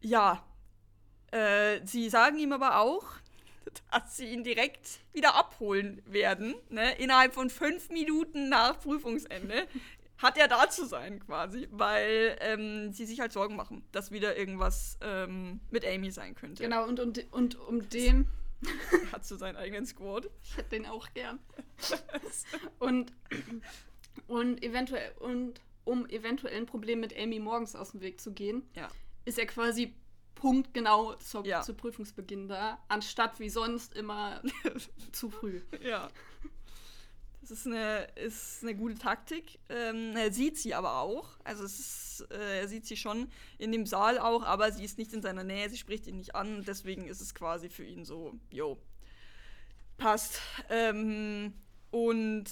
ja, 0.00 0.44
äh, 1.30 1.80
sie 1.84 2.08
sagen 2.08 2.38
ihm 2.38 2.52
aber 2.52 2.78
auch, 2.78 3.04
dass 3.90 4.16
sie 4.16 4.26
ihn 4.26 4.44
direkt 4.44 5.00
wieder 5.12 5.34
abholen 5.34 6.02
werden. 6.06 6.54
Ne? 6.68 6.96
Innerhalb 6.98 7.34
von 7.34 7.50
fünf 7.50 7.90
Minuten 7.90 8.48
nach 8.48 8.80
Prüfungsende 8.80 9.66
hat 10.18 10.38
er 10.38 10.48
da 10.48 10.70
zu 10.70 10.86
sein 10.86 11.18
quasi, 11.20 11.68
weil 11.70 12.36
ähm, 12.40 12.92
sie 12.92 13.06
sich 13.06 13.20
halt 13.20 13.32
Sorgen 13.32 13.56
machen, 13.56 13.84
dass 13.92 14.12
wieder 14.12 14.36
irgendwas 14.36 14.98
ähm, 15.00 15.60
mit 15.70 15.84
Amy 15.84 16.10
sein 16.10 16.34
könnte. 16.34 16.62
Genau, 16.62 16.86
und, 16.86 17.00
und, 17.00 17.32
und 17.32 17.58
um 17.58 17.80
Er 17.80 18.24
hat 19.12 19.24
so 19.26 19.36
seinen 19.36 19.56
eigenen 19.56 19.86
Squad. 19.86 20.30
ich 20.42 20.56
hätte 20.56 20.70
den 20.70 20.86
auch 20.86 21.12
gern. 21.14 21.38
und, 22.78 23.12
und 24.26 24.62
eventuell, 24.62 25.12
und 25.20 25.60
um 25.84 26.06
eventuell 26.06 26.56
ein 26.56 26.66
Problem 26.66 27.00
mit 27.00 27.16
Amy 27.18 27.38
morgens 27.40 27.74
aus 27.74 27.90
dem 27.92 28.00
Weg 28.00 28.20
zu 28.20 28.32
gehen, 28.32 28.62
Ja. 28.74 28.88
ist 29.24 29.38
er 29.38 29.46
quasi 29.46 29.94
punktgenau 30.34 31.14
zur, 31.16 31.46
Ja. 31.46 31.60
zu 31.62 31.74
Prüfungsbeginn 31.74 32.48
da, 32.48 32.78
anstatt 32.88 33.38
wie 33.40 33.50
sonst 33.50 33.94
immer 33.94 34.42
zu 35.12 35.30
früh. 35.30 35.60
Ja. 35.82 36.10
Das 37.42 37.50
ist 37.50 37.66
eine, 37.66 38.04
ist 38.14 38.62
eine 38.62 38.76
gute 38.76 38.96
Taktik. 38.96 39.58
Ähm, 39.68 40.14
er 40.16 40.32
sieht 40.32 40.58
sie 40.58 40.74
aber 40.74 41.00
auch. 41.00 41.28
Also 41.42 41.64
es 41.64 41.80
ist, 41.80 42.26
äh, 42.30 42.60
er 42.60 42.68
sieht 42.68 42.86
sie 42.86 42.96
schon 42.96 43.28
in 43.58 43.72
dem 43.72 43.84
Saal 43.84 44.20
auch, 44.20 44.44
aber 44.44 44.70
sie 44.70 44.84
ist 44.84 44.96
nicht 44.96 45.12
in 45.12 45.22
seiner 45.22 45.42
Nähe, 45.42 45.68
sie 45.68 45.76
spricht 45.76 46.06
ihn 46.06 46.18
nicht 46.18 46.36
an. 46.36 46.62
Deswegen 46.64 47.08
ist 47.08 47.20
es 47.20 47.34
quasi 47.34 47.68
für 47.68 47.84
ihn 47.84 48.04
so, 48.04 48.38
jo, 48.50 48.78
passt. 49.98 50.40
Ähm, 50.70 51.52
und 51.90 52.44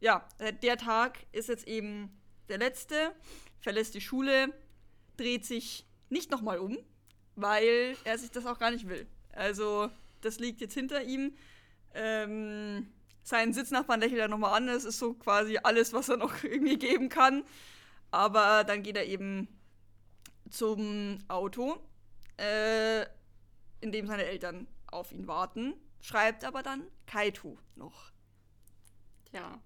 ja, 0.00 0.26
der 0.62 0.76
Tag 0.76 1.20
ist 1.30 1.48
jetzt 1.48 1.68
eben 1.68 2.10
der 2.48 2.58
letzte, 2.58 3.14
verlässt 3.60 3.94
die 3.94 4.00
Schule, 4.00 4.52
dreht 5.16 5.46
sich 5.46 5.86
nicht 6.10 6.32
nochmal 6.32 6.58
um, 6.58 6.76
weil 7.36 7.96
er 8.02 8.18
sich 8.18 8.32
das 8.32 8.44
auch 8.44 8.58
gar 8.58 8.72
nicht 8.72 8.88
will. 8.88 9.06
Also 9.30 9.88
das 10.20 10.40
liegt 10.40 10.60
jetzt 10.60 10.74
hinter 10.74 11.04
ihm. 11.04 11.36
Ähm, 11.94 12.88
seinen 13.22 13.52
Sitznachbarn 13.52 14.00
lächelt 14.00 14.20
er 14.20 14.28
nochmal 14.28 14.54
an. 14.54 14.66
Das 14.66 14.84
ist 14.84 14.98
so 14.98 15.14
quasi 15.14 15.58
alles, 15.62 15.92
was 15.92 16.08
er 16.08 16.16
noch 16.16 16.32
irgendwie 16.44 16.78
geben 16.78 17.08
kann. 17.08 17.44
Aber 18.10 18.64
dann 18.64 18.82
geht 18.82 18.96
er 18.96 19.06
eben 19.06 19.48
zum 20.50 21.18
Auto, 21.28 21.78
äh, 22.38 23.02
in 23.80 23.90
dem 23.92 24.06
seine 24.06 24.24
Eltern 24.24 24.66
auf 24.86 25.12
ihn 25.12 25.26
warten. 25.26 25.74
Schreibt 26.00 26.44
aber 26.44 26.62
dann 26.62 26.82
Kaito 27.06 27.58
noch. 27.76 28.10
Ja. 29.32 29.60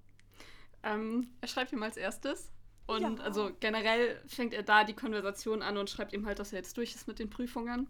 Ähm, 0.83 1.29
er 1.41 1.49
schreibt 1.49 1.73
ihm 1.73 1.83
als 1.83 1.97
erstes. 1.97 2.53
Und 2.87 3.03
Ja. 3.03 3.25
also 3.25 3.51
generell 3.59 4.23
fängt 4.29 4.55
er 4.55 4.63
da 4.63 4.85
die 4.85 4.95
Konversation 4.95 5.63
an 5.63 5.77
und 5.77 5.91
schreibt 5.91 6.13
ihm 6.13 6.25
halt, 6.27 6.39
dass 6.39 6.53
er 6.53 6.59
jetzt 6.59 6.77
durch 6.77 6.95
ist 6.95 7.09
mit 7.09 7.19
den 7.19 7.31
Prüfungen. 7.31 7.89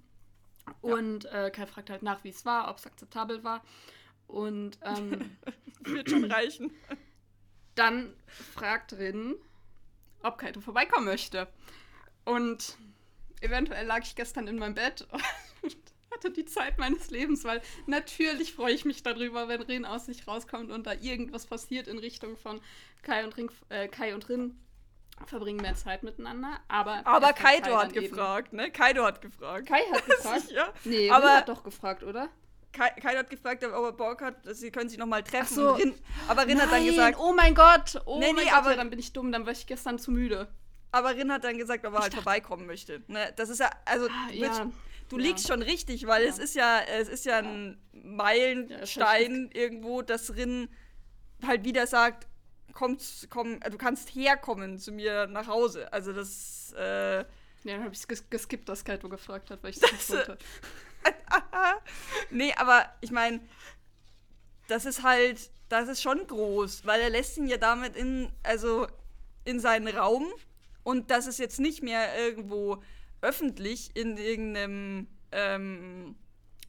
Und 0.80 1.26
äh, 1.26 1.50
Kai 1.50 1.66
fragt 1.66 1.90
halt 1.90 2.02
nach, 2.02 2.24
wie 2.24 2.30
es 2.30 2.44
war, 2.46 2.70
ob 2.70 2.78
es 2.78 2.86
akzeptabel 2.86 3.44
war. 3.44 3.62
Und 4.26 4.78
ähm, 4.82 5.36
Wird 5.80 6.10
schon 6.10 6.24
reichen. 6.30 6.72
dann 7.74 8.12
fragt 8.26 8.92
Rin, 8.94 9.36
ob 10.22 10.38
Kaito 10.38 10.60
vorbeikommen 10.60 11.06
möchte. 11.06 11.46
Und 12.24 12.76
eventuell 13.40 13.86
lag 13.86 14.00
ich 14.02 14.16
gestern 14.16 14.48
in 14.48 14.58
meinem 14.58 14.74
Bett 14.74 15.06
und 15.62 15.76
hatte 16.12 16.30
die 16.30 16.44
Zeit 16.46 16.78
meines 16.78 17.10
Lebens, 17.10 17.44
weil 17.44 17.60
natürlich 17.86 18.54
freue 18.54 18.72
ich 18.72 18.84
mich 18.84 19.02
darüber, 19.02 19.48
wenn 19.48 19.62
Rin 19.62 19.84
aus 19.84 20.06
sich 20.06 20.26
rauskommt 20.26 20.70
und 20.70 20.86
da 20.86 20.94
irgendwas 20.94 21.46
passiert 21.46 21.86
in 21.86 21.98
Richtung 21.98 22.36
von 22.36 22.60
Kai 23.02 23.24
und, 23.24 23.36
Rin, 23.36 23.50
äh, 23.68 23.86
Kai 23.88 24.14
und 24.14 24.28
Rin 24.28 24.58
verbringen 25.26 25.60
mehr 25.60 25.74
Zeit 25.76 26.02
miteinander. 26.02 26.58
Aber, 26.68 27.06
Aber 27.06 27.28
er 27.28 27.32
Kaido 27.32 27.76
hat 27.76 27.90
dann 27.90 27.94
eben- 28.02 28.08
gefragt, 28.10 28.52
ne? 28.52 28.70
Kaido 28.72 29.04
hat 29.04 29.20
gefragt. 29.20 29.66
Kai 29.68 29.80
hat 29.92 30.04
gefragt? 30.06 30.52
Nee, 30.84 31.10
Aber- 31.10 31.26
Rin 31.26 31.36
hat 31.36 31.48
doch 31.48 31.62
gefragt, 31.62 32.02
oder? 32.02 32.28
Kaido 32.76 33.18
hat 33.18 33.30
gefragt, 33.30 33.64
ob 33.64 33.72
er 33.72 33.92
Bock 33.92 34.20
hat, 34.22 34.36
sie 34.52 34.70
können 34.70 34.88
sich 34.88 34.98
nochmal 34.98 35.22
treffen. 35.22 35.54
So. 35.54 35.72
Rin, 35.72 35.94
aber 36.28 36.46
Rin 36.46 36.60
hat 36.60 36.70
dann 36.70 36.82
Nein, 36.82 36.86
gesagt, 36.90 37.18
oh 37.18 37.32
mein 37.32 37.54
Gott, 37.54 38.00
oh 38.04 38.18
Nee, 38.18 38.26
mein 38.32 38.44
nee, 38.44 38.50
Gott, 38.50 38.52
aber- 38.58 38.70
ja, 38.72 38.76
dann 38.76 38.90
bin 38.90 38.98
ich 38.98 39.12
dumm, 39.12 39.32
dann 39.32 39.44
war 39.46 39.52
ich 39.52 39.66
gestern 39.66 39.98
zu 39.98 40.10
müde. 40.10 40.48
aber 40.92 41.14
Rin 41.16 41.32
hat 41.32 41.44
dann 41.44 41.58
gesagt, 41.58 41.84
ob 41.86 41.94
er 41.94 42.00
halt 42.00 42.14
vorbeikommen 42.14 42.66
möchte. 42.66 43.02
Ne? 43.08 43.32
Das 43.36 43.48
ist 43.48 43.60
ja, 43.60 43.70
also 43.84 44.06
Ah, 44.08 44.30
ja. 44.32 44.70
du 45.08 45.18
ja. 45.18 45.22
liegst 45.24 45.46
schon 45.48 45.62
richtig, 45.62 46.06
weil 46.06 46.24
es 46.24 46.38
ist 46.38 46.54
ja, 46.54 46.80
es 46.80 47.08
ist 47.08 47.24
ja 47.26 47.38
ein 47.38 47.78
Meilenstein 47.92 49.50
irgendwo, 49.52 50.02
dass 50.02 50.34
Rin 50.36 50.68
halt 51.46 51.64
wieder 51.64 51.86
sagt, 51.86 52.26
komm, 52.72 52.98
komm, 53.30 53.58
äh, 53.62 53.70
du 53.70 53.78
kannst 53.78 54.14
herkommen 54.14 54.78
zu 54.78 54.92
mir 54.92 55.26
nach 55.26 55.46
Hause. 55.46 55.92
Also 55.92 56.12
das, 56.12 56.74
äh, 56.76 57.18
Ja, 57.18 57.24
dann 57.64 57.84
habe 57.84 57.94
ich 57.94 58.06
ges 58.06 58.28
geskippt, 58.30 58.68
dass 58.68 58.84
Kaito 58.84 59.08
gefragt 59.08 59.50
hat, 59.50 59.62
weil 59.62 59.70
ich 59.70 59.78
das 59.80 59.92
nicht 59.92 60.10
wollte. 60.10 60.38
nee, 62.30 62.52
aber 62.56 62.86
ich 63.00 63.10
meine, 63.10 63.40
das 64.68 64.84
ist 64.84 65.02
halt, 65.02 65.50
das 65.68 65.88
ist 65.88 66.02
schon 66.02 66.26
groß, 66.26 66.86
weil 66.86 67.00
er 67.00 67.10
lässt 67.10 67.36
ihn 67.36 67.46
ja 67.46 67.56
damit 67.56 67.96
in, 67.96 68.30
also 68.42 68.86
in 69.44 69.60
seinen 69.60 69.88
Raum 69.88 70.26
und 70.82 71.10
das 71.10 71.26
ist 71.26 71.38
jetzt 71.38 71.60
nicht 71.60 71.82
mehr 71.82 72.16
irgendwo 72.18 72.82
öffentlich 73.20 73.90
in 73.94 74.16
irgendeinem, 74.16 75.08
ähm, 75.32 76.16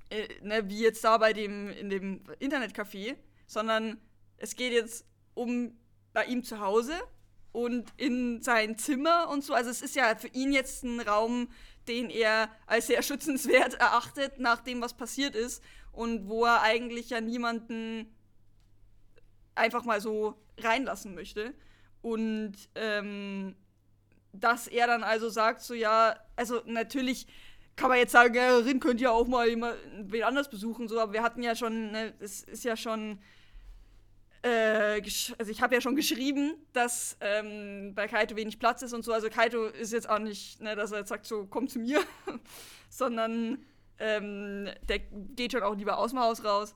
äh, 0.09 0.27
ne, 0.41 0.67
wie 0.69 0.81
jetzt 0.81 1.03
da 1.03 1.17
bei 1.17 1.33
dem, 1.33 1.69
in 1.69 1.89
dem 1.89 2.23
Internetcafé, 2.39 3.15
sondern 3.45 3.99
es 4.37 4.55
geht 4.55 4.73
jetzt 4.73 5.05
um 5.33 5.77
bei 6.13 6.25
ihm 6.25 6.43
zu 6.43 6.59
Hause 6.59 6.93
und 7.51 7.91
in 7.97 8.41
sein 8.41 8.77
Zimmer 8.77 9.29
und 9.29 9.43
so. 9.43 9.53
Also 9.53 9.69
es 9.69 9.81
ist 9.81 9.95
ja 9.95 10.15
für 10.15 10.27
ihn 10.29 10.51
jetzt 10.51 10.83
ein 10.83 10.99
Raum, 10.99 11.49
den 11.87 12.09
er 12.09 12.49
als 12.65 12.87
sehr 12.87 13.01
schützenswert 13.01 13.75
erachtet, 13.75 14.39
nach 14.39 14.61
dem, 14.61 14.81
was 14.81 14.95
passiert 14.95 15.35
ist. 15.35 15.63
Und 15.91 16.27
wo 16.27 16.45
er 16.45 16.61
eigentlich 16.61 17.09
ja 17.09 17.21
niemanden 17.21 18.15
einfach 19.55 19.83
mal 19.83 19.99
so 19.99 20.35
reinlassen 20.59 21.15
möchte. 21.15 21.53
Und 22.01 22.53
ähm, 22.75 23.55
dass 24.31 24.67
er 24.67 24.87
dann 24.87 25.03
also 25.03 25.29
sagt, 25.29 25.61
so 25.61 25.73
ja, 25.73 26.15
also 26.35 26.61
natürlich 26.65 27.27
kann 27.75 27.89
man 27.89 27.99
jetzt 27.99 28.11
sagen, 28.11 28.33
ja, 28.33 28.57
Rin 28.57 28.79
könnte 28.79 29.03
ja 29.03 29.11
auch 29.11 29.27
mal 29.27 29.47
jemanden 29.47 30.11
anders 30.23 30.49
besuchen, 30.49 30.87
so, 30.87 30.99
aber 30.99 31.13
wir 31.13 31.23
hatten 31.23 31.43
ja 31.43 31.55
schon, 31.55 31.91
ne, 31.91 32.13
es 32.19 32.43
ist 32.43 32.63
ja 32.63 32.75
schon 32.75 33.19
äh, 34.47 35.01
also 35.37 35.51
ich 35.51 35.61
habe 35.61 35.75
ja 35.75 35.81
schon 35.81 35.95
geschrieben, 35.95 36.55
dass 36.73 37.17
ähm, 37.21 37.93
bei 37.95 38.07
Kaito 38.07 38.35
wenig 38.35 38.59
Platz 38.59 38.81
ist 38.81 38.93
und 38.93 39.03
so. 39.03 39.13
Also 39.13 39.29
Kaito 39.29 39.65
ist 39.65 39.93
jetzt 39.93 40.09
auch 40.09 40.19
nicht, 40.19 40.61
ne, 40.61 40.75
dass 40.75 40.91
er 40.91 40.99
jetzt 40.99 41.09
sagt, 41.09 41.25
so 41.25 41.45
komm 41.45 41.67
zu 41.67 41.79
mir, 41.79 42.01
sondern 42.89 43.65
ähm, 43.99 44.69
der 44.87 44.99
geht 44.99 45.51
schon 45.51 45.63
auch 45.63 45.75
lieber 45.75 45.97
aus 45.97 46.11
dem 46.11 46.19
Haus 46.19 46.43
raus. 46.43 46.75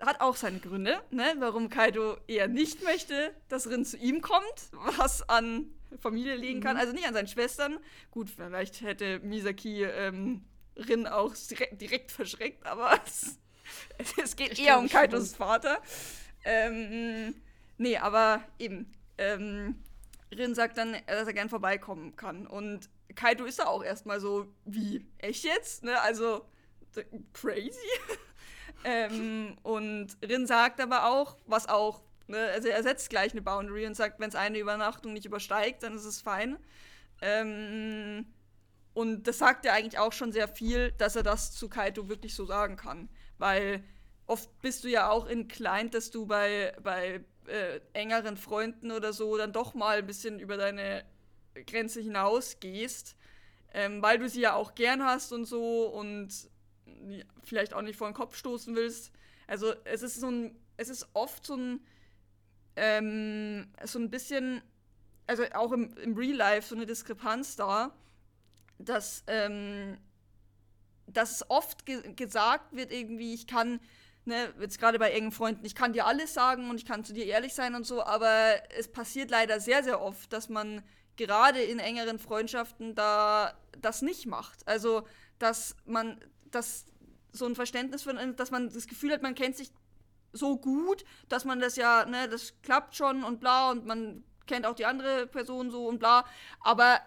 Hat 0.00 0.20
auch 0.20 0.36
seine 0.36 0.58
Gründe, 0.58 1.00
ne, 1.10 1.34
warum 1.38 1.70
Kaito 1.70 2.18
eher 2.26 2.48
nicht 2.48 2.82
möchte, 2.82 3.34
dass 3.48 3.70
Rin 3.70 3.84
zu 3.84 3.96
ihm 3.96 4.20
kommt, 4.20 4.70
was 4.98 5.26
an 5.28 5.66
Familie 5.98 6.36
liegen 6.36 6.60
kann. 6.60 6.74
Mhm. 6.74 6.80
Also 6.80 6.92
nicht 6.92 7.06
an 7.06 7.14
seinen 7.14 7.28
Schwestern. 7.28 7.78
Gut, 8.10 8.28
vielleicht 8.28 8.82
hätte 8.82 9.20
Misaki 9.20 9.84
ähm, 9.84 10.44
Rin 10.76 11.06
auch 11.06 11.32
direkt, 11.50 11.80
direkt 11.80 12.12
verschreckt, 12.12 12.66
aber 12.66 13.00
es, 13.06 13.38
es 14.22 14.36
geht 14.36 14.52
ich 14.52 14.66
eher 14.66 14.78
um 14.78 14.88
Kaitos 14.88 15.34
Vater. 15.34 15.80
Ähm, 16.46 17.34
nee, 17.76 17.98
aber 17.98 18.40
eben. 18.58 18.90
Ähm, 19.18 19.82
Rin 20.32 20.54
sagt 20.54 20.78
dann, 20.78 20.96
dass 21.06 21.26
er 21.26 21.32
gern 21.32 21.48
vorbeikommen 21.48 22.16
kann. 22.16 22.46
Und 22.46 22.88
Kaito 23.14 23.44
ist 23.44 23.58
da 23.58 23.66
auch 23.66 23.82
erstmal 23.82 24.20
so, 24.20 24.46
wie, 24.64 25.06
echt 25.18 25.44
jetzt? 25.44 25.82
Ne? 25.82 26.00
Also, 26.00 26.46
crazy. 27.32 27.78
ähm, 28.84 29.56
und 29.62 30.16
Rin 30.22 30.46
sagt 30.46 30.80
aber 30.80 31.06
auch, 31.06 31.36
was 31.46 31.68
auch, 31.68 32.02
ne? 32.26 32.38
also 32.52 32.68
er 32.68 32.82
setzt 32.82 33.10
gleich 33.10 33.32
eine 33.32 33.42
Boundary 33.42 33.86
und 33.86 33.94
sagt, 33.94 34.20
wenn 34.20 34.28
es 34.28 34.34
eine 34.34 34.58
Übernachtung 34.58 35.12
nicht 35.12 35.26
übersteigt, 35.26 35.82
dann 35.82 35.94
ist 35.94 36.04
es 36.04 36.20
fein. 36.20 36.58
Ähm, 37.20 38.26
und 38.94 39.24
das 39.24 39.38
sagt 39.38 39.64
ja 39.64 39.72
eigentlich 39.72 39.98
auch 39.98 40.12
schon 40.12 40.32
sehr 40.32 40.48
viel, 40.48 40.92
dass 40.92 41.16
er 41.16 41.22
das 41.22 41.52
zu 41.52 41.68
Kaito 41.68 42.08
wirklich 42.08 42.34
so 42.34 42.46
sagen 42.46 42.76
kann. 42.76 43.08
Weil 43.38 43.84
oft 44.26 44.50
bist 44.60 44.84
du 44.84 44.88
ja 44.88 45.10
auch 45.10 45.26
inclined, 45.26 45.94
dass 45.94 46.10
du 46.10 46.26
bei, 46.26 46.74
bei 46.82 47.24
äh, 47.46 47.80
engeren 47.92 48.36
Freunden 48.36 48.90
oder 48.90 49.12
so 49.12 49.36
dann 49.36 49.52
doch 49.52 49.74
mal 49.74 49.98
ein 49.98 50.06
bisschen 50.06 50.40
über 50.40 50.56
deine 50.56 51.04
Grenze 51.66 52.00
hinausgehst, 52.00 53.16
ähm, 53.72 54.02
weil 54.02 54.18
du 54.18 54.28
sie 54.28 54.40
ja 54.40 54.54
auch 54.54 54.74
gern 54.74 55.04
hast 55.04 55.32
und 55.32 55.44
so 55.44 55.86
und 55.86 56.30
vielleicht 57.44 57.74
auch 57.74 57.82
nicht 57.82 57.96
vor 57.96 58.08
den 58.08 58.14
Kopf 58.14 58.36
stoßen 58.36 58.74
willst. 58.74 59.12
Also 59.46 59.74
es 59.84 60.02
ist 60.02 60.20
so 60.20 60.28
ein, 60.28 60.56
es 60.76 60.88
ist 60.88 61.08
oft 61.14 61.46
so 61.46 61.54
ein, 61.54 61.80
ähm, 62.76 63.68
so 63.84 63.98
ein 63.98 64.10
bisschen, 64.10 64.62
also 65.26 65.44
auch 65.54 65.72
im, 65.72 65.96
im 65.98 66.16
Real 66.16 66.36
Life 66.36 66.68
so 66.68 66.74
eine 66.74 66.86
Diskrepanz 66.86 67.56
da, 67.56 67.92
dass, 68.78 69.24
ähm, 69.26 69.98
dass 71.06 71.48
oft 71.48 71.86
ge 71.86 72.12
gesagt 72.14 72.74
wird 72.74 72.92
irgendwie, 72.92 73.32
ich 73.34 73.46
kann 73.46 73.80
ne, 74.26 74.52
jetzt 74.60 74.78
gerade 74.78 74.98
bei 74.98 75.10
engen 75.10 75.32
Freunden, 75.32 75.64
ich 75.64 75.74
kann 75.74 75.92
dir 75.92 76.06
alles 76.06 76.34
sagen 76.34 76.70
und 76.70 76.76
ich 76.76 76.84
kann 76.84 77.04
zu 77.04 77.12
dir 77.12 77.26
ehrlich 77.26 77.54
sein 77.54 77.74
und 77.74 77.86
so, 77.86 78.02
aber 78.02 78.30
es 78.76 78.88
passiert 78.88 79.30
leider 79.30 79.60
sehr, 79.60 79.82
sehr 79.84 80.00
oft, 80.00 80.32
dass 80.32 80.48
man 80.48 80.82
gerade 81.16 81.62
in 81.62 81.78
engeren 81.78 82.18
Freundschaften 82.18 82.94
da 82.94 83.54
das 83.80 84.02
nicht 84.02 84.26
macht. 84.26 84.66
Also, 84.68 85.06
dass 85.38 85.76
man 85.86 86.20
das 86.50 86.86
so 87.32 87.46
ein 87.46 87.54
Verständnis 87.54 88.02
von, 88.02 88.36
dass 88.36 88.50
man 88.50 88.70
das 88.70 88.86
Gefühl 88.86 89.12
hat, 89.12 89.22
man 89.22 89.34
kennt 89.34 89.56
sich 89.56 89.70
so 90.32 90.56
gut, 90.56 91.04
dass 91.28 91.44
man 91.44 91.60
das 91.60 91.76
ja, 91.76 92.04
ne, 92.04 92.28
das 92.28 92.54
klappt 92.62 92.96
schon 92.96 93.24
und 93.24 93.40
bla 93.40 93.70
und 93.70 93.86
man 93.86 94.24
kennt 94.46 94.66
auch 94.66 94.74
die 94.74 94.86
andere 94.86 95.26
Person 95.26 95.70
so 95.70 95.86
und 95.86 95.98
bla, 95.98 96.24
aber 96.60 97.00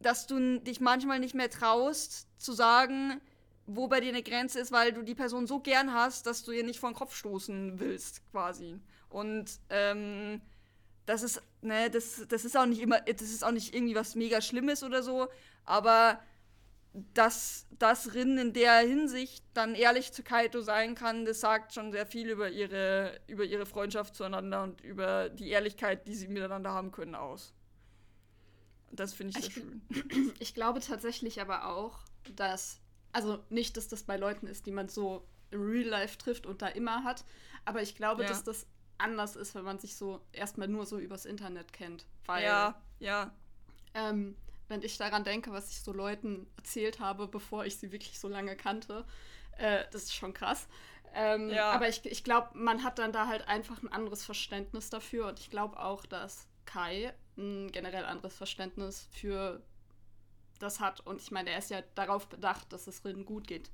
dass 0.00 0.26
du 0.26 0.60
dich 0.60 0.80
manchmal 0.80 1.18
nicht 1.18 1.34
mehr 1.34 1.50
traust 1.50 2.28
zu 2.38 2.52
sagen, 2.52 3.20
wo 3.66 3.88
bei 3.88 4.00
dir 4.00 4.10
eine 4.10 4.22
Grenze 4.22 4.60
ist, 4.60 4.72
weil 4.72 4.92
du 4.92 5.02
die 5.02 5.14
Person 5.14 5.46
so 5.46 5.60
gern 5.60 5.92
hast, 5.92 6.26
dass 6.26 6.44
du 6.44 6.52
ihr 6.52 6.64
nicht 6.64 6.80
vor 6.80 6.90
den 6.90 6.96
Kopf 6.96 7.16
stoßen 7.16 7.80
willst, 7.80 8.22
quasi. 8.30 8.78
Und 9.08 9.58
ähm, 9.70 10.40
das 11.06 11.22
ist, 11.22 11.42
ne, 11.62 11.90
das, 11.90 12.26
das 12.28 12.44
ist 12.44 12.56
auch 12.56 12.66
nicht 12.66 12.80
immer, 12.80 13.00
das 13.00 13.22
ist 13.22 13.44
auch 13.44 13.52
nicht 13.52 13.74
irgendwie 13.74 13.94
was 13.94 14.14
mega 14.14 14.40
Schlimmes 14.40 14.82
oder 14.82 15.02
so, 15.02 15.28
aber 15.64 16.20
dass 17.12 17.66
das 17.78 18.14
Rin 18.14 18.38
in 18.38 18.52
der 18.52 18.78
Hinsicht 18.78 19.44
dann 19.52 19.74
ehrlich 19.74 20.12
zu 20.12 20.22
Kaito 20.22 20.60
sein 20.60 20.94
kann, 20.94 21.24
das 21.24 21.40
sagt 21.40 21.74
schon 21.74 21.90
sehr 21.90 22.06
viel 22.06 22.30
über 22.30 22.50
ihre, 22.50 23.20
über 23.26 23.44
ihre 23.44 23.66
Freundschaft 23.66 24.14
zueinander 24.14 24.62
und 24.62 24.80
über 24.80 25.28
die 25.28 25.48
Ehrlichkeit, 25.48 26.06
die 26.06 26.14
sie 26.14 26.28
miteinander 26.28 26.70
haben 26.70 26.92
können, 26.92 27.16
aus. 27.16 27.52
Das 28.92 29.12
finde 29.12 29.36
ich 29.36 29.44
sehr 29.44 29.48
ich, 29.48 29.54
schön. 29.54 30.34
Ich 30.38 30.54
glaube 30.54 30.78
tatsächlich 30.78 31.40
aber 31.40 31.66
auch, 31.66 31.98
dass 32.36 32.80
also 33.14 33.38
nicht, 33.48 33.76
dass 33.76 33.88
das 33.88 34.02
bei 34.02 34.16
Leuten 34.16 34.46
ist, 34.46 34.66
die 34.66 34.72
man 34.72 34.88
so 34.88 35.24
im 35.50 35.64
Real 35.64 35.88
Life 35.88 36.18
trifft 36.18 36.46
und 36.46 36.62
da 36.62 36.68
immer 36.68 37.04
hat, 37.04 37.24
aber 37.64 37.80
ich 37.80 37.94
glaube, 37.94 38.22
ja. 38.22 38.28
dass 38.28 38.42
das 38.42 38.66
anders 38.98 39.36
ist, 39.36 39.54
wenn 39.54 39.64
man 39.64 39.78
sich 39.78 39.96
so 39.96 40.20
erstmal 40.32 40.68
nur 40.68 40.84
so 40.84 40.98
übers 40.98 41.24
Internet 41.24 41.72
kennt. 41.72 42.06
Weil, 42.26 42.44
ja, 42.44 42.80
ja. 42.98 43.32
Ähm, 43.94 44.36
wenn 44.68 44.82
ich 44.82 44.98
daran 44.98 45.24
denke, 45.24 45.52
was 45.52 45.70
ich 45.70 45.80
so 45.80 45.92
Leuten 45.92 46.46
erzählt 46.56 47.00
habe, 47.00 47.28
bevor 47.28 47.64
ich 47.64 47.76
sie 47.76 47.92
wirklich 47.92 48.18
so 48.18 48.28
lange 48.28 48.56
kannte, 48.56 49.04
äh, 49.58 49.84
das 49.92 50.04
ist 50.04 50.14
schon 50.14 50.34
krass. 50.34 50.66
Ähm, 51.14 51.50
ja. 51.50 51.70
Aber 51.70 51.88
ich, 51.88 52.04
ich 52.06 52.24
glaube, 52.24 52.48
man 52.54 52.82
hat 52.82 52.98
dann 52.98 53.12
da 53.12 53.28
halt 53.28 53.46
einfach 53.46 53.80
ein 53.82 53.92
anderes 53.92 54.24
Verständnis 54.24 54.90
dafür 54.90 55.28
und 55.28 55.38
ich 55.38 55.50
glaube 55.50 55.78
auch, 55.78 56.04
dass 56.06 56.48
Kai 56.64 57.14
ein 57.36 57.70
generell 57.70 58.04
anderes 58.04 58.36
Verständnis 58.36 59.08
für 59.12 59.62
das 60.64 60.80
hat. 60.80 61.00
Und 61.00 61.20
ich 61.20 61.30
meine, 61.30 61.50
er 61.50 61.58
ist 61.58 61.70
ja 61.70 61.82
darauf 61.94 62.28
bedacht, 62.28 62.72
dass 62.72 62.86
es 62.86 63.04
Rin 63.04 63.24
gut 63.24 63.46
geht. 63.46 63.70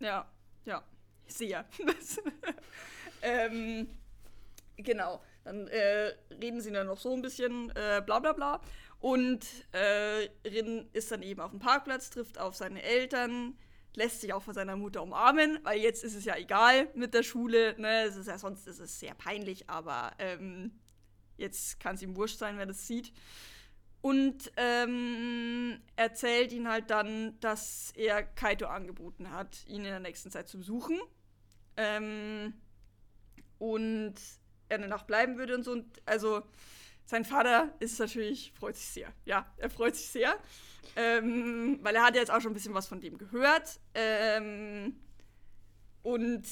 Ja, 0.00 0.28
ja. 0.64 0.82
Sehr. 1.26 1.64
ähm, 3.22 3.88
genau. 4.76 5.22
Dann 5.44 5.68
äh, 5.68 6.14
reden 6.30 6.60
sie 6.60 6.70
dann 6.70 6.86
noch 6.86 6.98
so 6.98 7.14
ein 7.14 7.22
bisschen 7.22 7.70
äh, 7.70 8.02
bla 8.04 8.18
bla 8.18 8.32
bla. 8.32 8.60
Und 9.00 9.46
äh, 9.72 10.28
Rin 10.46 10.88
ist 10.92 11.10
dann 11.10 11.22
eben 11.22 11.40
auf 11.40 11.50
dem 11.50 11.60
Parkplatz, 11.60 12.10
trifft 12.10 12.38
auf 12.38 12.56
seine 12.56 12.82
Eltern, 12.82 13.56
lässt 13.94 14.22
sich 14.22 14.32
auch 14.32 14.42
von 14.42 14.54
seiner 14.54 14.76
Mutter 14.76 15.02
umarmen, 15.02 15.58
weil 15.62 15.80
jetzt 15.80 16.04
ist 16.04 16.14
es 16.14 16.24
ja 16.24 16.36
egal 16.36 16.88
mit 16.94 17.14
der 17.14 17.22
Schule. 17.22 17.78
Ne? 17.78 18.04
Es 18.04 18.16
ist 18.16 18.26
ja 18.26 18.38
sonst 18.38 18.66
ist 18.66 18.80
es 18.80 18.98
sehr 18.98 19.14
peinlich, 19.14 19.68
aber 19.68 20.12
ähm, 20.18 20.72
jetzt 21.36 21.80
kann 21.80 21.96
es 21.96 22.02
ihm 22.02 22.16
wurscht 22.16 22.38
sein, 22.38 22.56
wer 22.58 22.66
das 22.66 22.86
sieht 22.86 23.12
und 24.04 24.52
ähm, 24.58 25.80
erzählt 25.96 26.52
ihn 26.52 26.68
halt 26.68 26.90
dann, 26.90 27.40
dass 27.40 27.90
er 27.96 28.22
Kaito 28.22 28.66
angeboten 28.66 29.30
hat, 29.30 29.64
ihn 29.66 29.76
in 29.76 29.84
der 29.84 29.98
nächsten 29.98 30.30
Zeit 30.30 30.46
zu 30.46 30.58
besuchen. 30.58 31.00
Ähm, 31.78 32.52
und 33.58 34.14
er 34.68 34.76
Nacht 34.76 35.06
bleiben 35.06 35.38
würde 35.38 35.54
und 35.54 35.62
so. 35.62 35.72
Und 35.72 36.02
also 36.04 36.42
sein 37.06 37.24
Vater 37.24 37.74
ist 37.78 37.98
natürlich, 37.98 38.52
freut 38.52 38.76
sich 38.76 38.88
sehr. 38.88 39.10
Ja, 39.24 39.50
er 39.56 39.70
freut 39.70 39.96
sich 39.96 40.08
sehr. 40.08 40.36
Ähm, 40.96 41.78
weil 41.80 41.96
er 41.96 42.04
hat 42.04 42.14
jetzt 42.14 42.30
auch 42.30 42.42
schon 42.42 42.50
ein 42.50 42.54
bisschen 42.54 42.74
was 42.74 42.86
von 42.86 43.00
dem 43.00 43.16
gehört. 43.16 43.80
Ähm, 43.94 45.00
und 46.02 46.44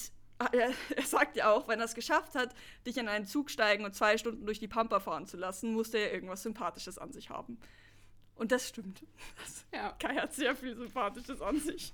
er, 0.53 0.73
er, 0.97 1.03
sagt 1.03 1.37
ja 1.37 1.51
auch, 1.51 1.69
wenn 1.69 1.79
er 1.79 1.85
es 1.85 1.95
geschafft 1.95 2.35
hat, 2.35 2.55
dich 2.87 2.97
in 2.97 3.09
einen 3.09 3.27
Zug 3.27 3.51
steigen 3.51 3.85
und 3.85 3.95
zwei 3.95 4.19
Stunden 4.19 4.47
durch 4.47 4.59
die 4.59 4.69
Pampa 4.69 5.01
fahren 5.01 5.27
zu 5.27 5.37
lassen, 5.37 5.73
musste 5.73 5.99
er 5.99 6.13
irgendwas 6.13 6.43
Sympathisches 6.43 6.99
an 6.99 7.13
sich 7.13 7.31
haben. 7.31 7.59
Und 8.35 8.53
das 8.53 8.69
stimmt. 8.69 9.05
Das, 9.39 9.65
ja. 9.73 9.93
Kai 9.99 10.17
hat 10.17 10.35
sehr 10.35 10.57
viel 10.57 10.77
Sympathisches 10.77 11.41
an 11.41 11.61
sich. 11.61 11.93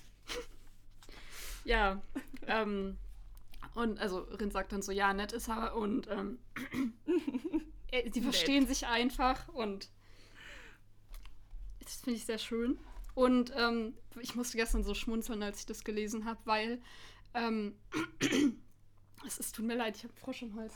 Ja, 1.65 2.01
ähm, 2.47 2.97
und 3.75 3.99
also 3.99 4.21
Rin 4.21 4.51
sagt 4.51 4.73
dann 4.73 4.83
so, 4.83 4.93
ja, 4.93 5.13
nett 5.13 5.33
ist 5.33 5.49
er 5.49 5.77
und 5.77 6.09
ähm, 6.09 6.39
sie 8.13 8.23
verstehen 8.23 8.65
nett. 8.65 8.69
sich 8.69 8.87
einfach 8.87 9.49
und 9.49 9.91
das 11.81 11.97
finde 11.97 12.17
ich 12.19 12.27
sehr 12.27 12.39
schön. 12.39 12.79
Und 13.15 13.53
ähm, 13.57 13.95
ich 14.21 14.35
musste 14.35 14.57
gestern 14.57 14.85
so 14.85 14.95
schmunzeln, 14.95 15.43
als 15.43 15.61
ich 15.61 15.67
das 15.67 15.85
gelesen 15.85 16.25
habe, 16.25 16.39
weil 16.45 16.81
ähm, 17.47 17.75
Es 19.27 19.39
ist, 19.39 19.55
tut 19.55 19.65
mir 19.67 19.75
leid, 19.75 19.97
ich 19.97 20.05
habe 20.05 20.15
Frosch 20.15 20.43
im 20.43 20.55
Hals. 20.55 20.75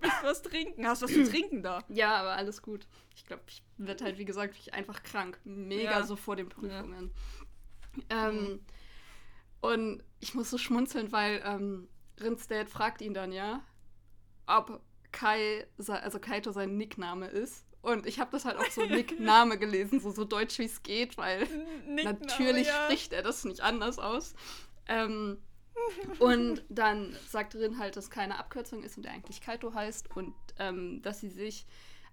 Willst 0.00 0.22
du 0.22 0.26
was 0.26 0.42
trinken? 0.42 0.86
Hast 0.86 1.02
du 1.02 1.06
was 1.06 1.12
zu 1.12 1.28
trinken 1.28 1.62
da? 1.62 1.82
Ja, 1.88 2.16
aber 2.16 2.32
alles 2.36 2.60
gut. 2.62 2.86
Ich 3.16 3.24
glaube, 3.24 3.42
ich 3.48 3.62
werde 3.78 4.04
halt, 4.04 4.18
wie 4.18 4.24
gesagt, 4.24 4.56
ich 4.56 4.74
einfach 4.74 5.02
krank. 5.02 5.38
Mega 5.44 5.90
Ja. 5.98 6.02
so 6.04 6.16
vor 6.16 6.36
den 6.36 6.48
Prüfungen. 6.48 7.10
Ähm, 8.10 8.60
und 9.60 10.02
ich 10.20 10.34
muss 10.34 10.50
so 10.50 10.58
schmunzeln, 10.58 11.12
weil 11.12 11.42
ähm, 11.44 11.88
Rins 12.20 12.46
Dad 12.48 12.68
fragt 12.68 13.00
ihn 13.00 13.14
dann 13.14 13.32
ja, 13.32 13.62
ob 14.46 14.80
Kai, 15.12 15.66
also 15.78 16.18
Kaito 16.18 16.52
sein 16.52 16.76
Nickname 16.76 17.26
ist. 17.28 17.64
Und 17.80 18.06
ich 18.06 18.20
habe 18.20 18.30
das 18.30 18.44
halt 18.44 18.56
auch 18.58 18.70
so 18.70 18.82
Nickname 18.86 19.58
gelesen, 19.58 19.98
so, 20.00 20.10
so 20.12 20.24
deutsch 20.24 20.58
wie 20.58 20.64
es 20.66 20.82
geht, 20.82 21.16
weil 21.18 21.46
Nickname, 21.86 22.18
Natürlich 22.20 22.68
ja. 22.68 22.84
spricht 22.84 23.12
er 23.12 23.22
das 23.22 23.44
nicht 23.44 23.60
anders 23.60 23.98
aus. 23.98 24.34
Ähm, 24.88 25.38
und 26.18 26.62
dann 26.68 27.16
sagt 27.28 27.54
Rin 27.54 27.78
halt, 27.78 27.96
dass 27.96 28.10
keine 28.10 28.38
Abkürzung 28.38 28.82
ist 28.82 28.96
und 28.96 29.06
er 29.06 29.12
eigentlich 29.12 29.40
Kaito 29.40 29.74
heißt 29.74 30.14
und 30.16 30.34
ähm, 30.58 31.02
dass 31.02 31.20
sie 31.20 31.30
sich 31.30 31.66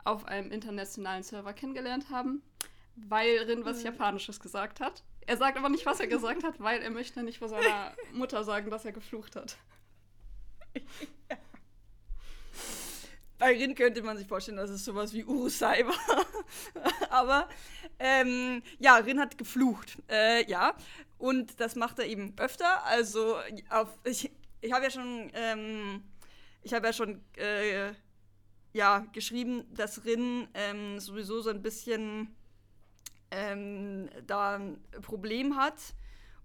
auf 0.03 0.25
einem 0.25 0.51
internationalen 0.51 1.23
Server 1.23 1.53
kennengelernt 1.53 2.09
haben, 2.09 2.41
weil 2.95 3.37
Rin 3.39 3.65
was 3.65 3.79
Mhm. 3.79 3.85
Japanisches 3.85 4.39
gesagt 4.39 4.79
hat. 4.79 5.03
Er 5.27 5.37
sagt 5.37 5.57
aber 5.57 5.69
nicht, 5.69 5.85
was 5.85 5.99
er 5.99 6.07
gesagt 6.07 6.43
hat, 6.43 6.59
weil 6.59 6.81
er 6.81 6.89
möchte 6.89 7.21
nicht 7.21 7.39
vor 7.39 7.49
seiner 7.49 7.93
Mutter 8.13 8.43
sagen, 8.43 8.71
dass 8.71 8.85
er 8.85 8.91
geflucht 8.93 9.35
hat. 9.35 9.57
Bei 13.39 13.57
Rin 13.57 13.73
könnte 13.73 14.03
man 14.03 14.17
sich 14.17 14.27
vorstellen, 14.27 14.57
dass 14.57 14.69
es 14.69 14.83
sowas 14.83 15.13
wie 15.13 15.23
Urusai 15.23 15.85
war. 15.85 16.25
Aber 17.09 17.47
ähm, 17.97 18.61
ja, 18.79 18.97
Rin 18.97 19.19
hat 19.19 19.37
geflucht. 19.37 19.97
Äh, 20.09 20.45
ja. 20.49 20.75
Und 21.17 21.59
das 21.59 21.75
macht 21.75 21.99
er 21.99 22.05
eben 22.05 22.33
öfter. 22.37 22.83
Also 22.85 23.37
auf, 23.69 23.97
ich, 24.03 24.29
ich 24.59 24.73
habe 24.73 24.83
ja 24.83 24.91
schon, 24.91 25.31
ähm, 25.33 26.03
ich 26.63 26.73
habe 26.73 26.87
ja 26.87 26.93
schon 26.93 27.21
äh, 27.37 27.93
ja, 28.73 29.05
geschrieben, 29.13 29.63
dass 29.73 30.03
Rin 30.03 30.49
ähm, 30.53 30.99
sowieso 30.99 31.41
so 31.41 31.49
ein 31.49 31.61
bisschen 31.61 32.35
ähm, 33.31 34.09
da 34.27 34.57
ein 34.57 34.83
Problem 35.01 35.55
hat. 35.55 35.77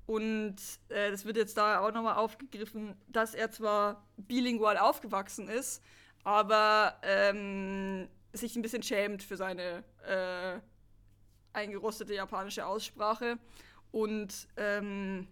Und 0.06 0.56
äh, 0.90 1.10
das 1.10 1.24
wird 1.24 1.38
jetzt 1.38 1.56
da 1.56 1.80
auch 1.80 1.92
nochmal 1.92 2.16
aufgegriffen, 2.16 2.94
dass 3.08 3.34
er 3.34 3.50
zwar 3.50 4.06
bilingual 4.16 4.78
aufgewachsen 4.78 5.48
ist, 5.48 5.82
aber 6.24 6.98
ähm, 7.02 8.08
sich 8.32 8.56
ein 8.56 8.62
bisschen 8.62 8.82
schämt 8.82 9.22
für 9.22 9.36
seine 9.36 9.84
äh, 10.06 10.58
eingerostete 11.52 12.14
japanische 12.14 12.66
Aussprache 12.66 13.38
und 13.92 14.48
ähm, 14.56 15.28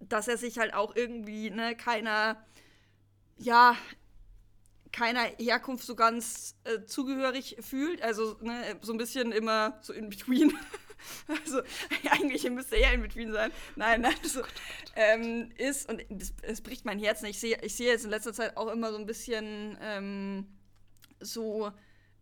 dass 0.00 0.28
er 0.28 0.36
sich 0.36 0.58
halt 0.58 0.74
auch 0.74 0.94
irgendwie 0.96 1.50
ne, 1.50 1.74
keiner, 1.76 2.44
ja, 3.38 3.76
keiner 4.92 5.22
Herkunft 5.38 5.84
so 5.84 5.96
ganz 5.96 6.56
äh, 6.64 6.84
zugehörig 6.84 7.56
fühlt, 7.60 8.02
also 8.02 8.36
ne, 8.42 8.76
so 8.82 8.92
ein 8.92 8.98
bisschen 8.98 9.32
immer 9.32 9.78
so 9.80 9.92
in 9.92 10.10
between. 10.10 10.52
Also 11.28 11.62
eigentlich 12.10 12.48
müsste 12.50 12.76
er 12.76 12.92
in 12.92 13.02
between 13.02 13.32
sein. 13.32 13.50
Nein, 13.76 14.02
nein, 14.02 14.14
so, 14.22 14.42
ähm, 14.96 15.50
ist 15.56 15.88
und 15.88 16.04
es 16.42 16.60
bricht 16.60 16.84
mein 16.84 16.98
Herz. 16.98 17.22
Ich 17.22 17.38
sehe, 17.38 17.58
ich 17.62 17.74
sehe 17.74 17.90
jetzt 17.90 18.04
in 18.04 18.10
letzter 18.10 18.32
Zeit 18.32 18.56
auch 18.56 18.70
immer 18.70 18.92
so 18.92 18.98
ein 18.98 19.06
bisschen 19.06 19.76
ähm, 19.80 20.46
so 21.20 21.72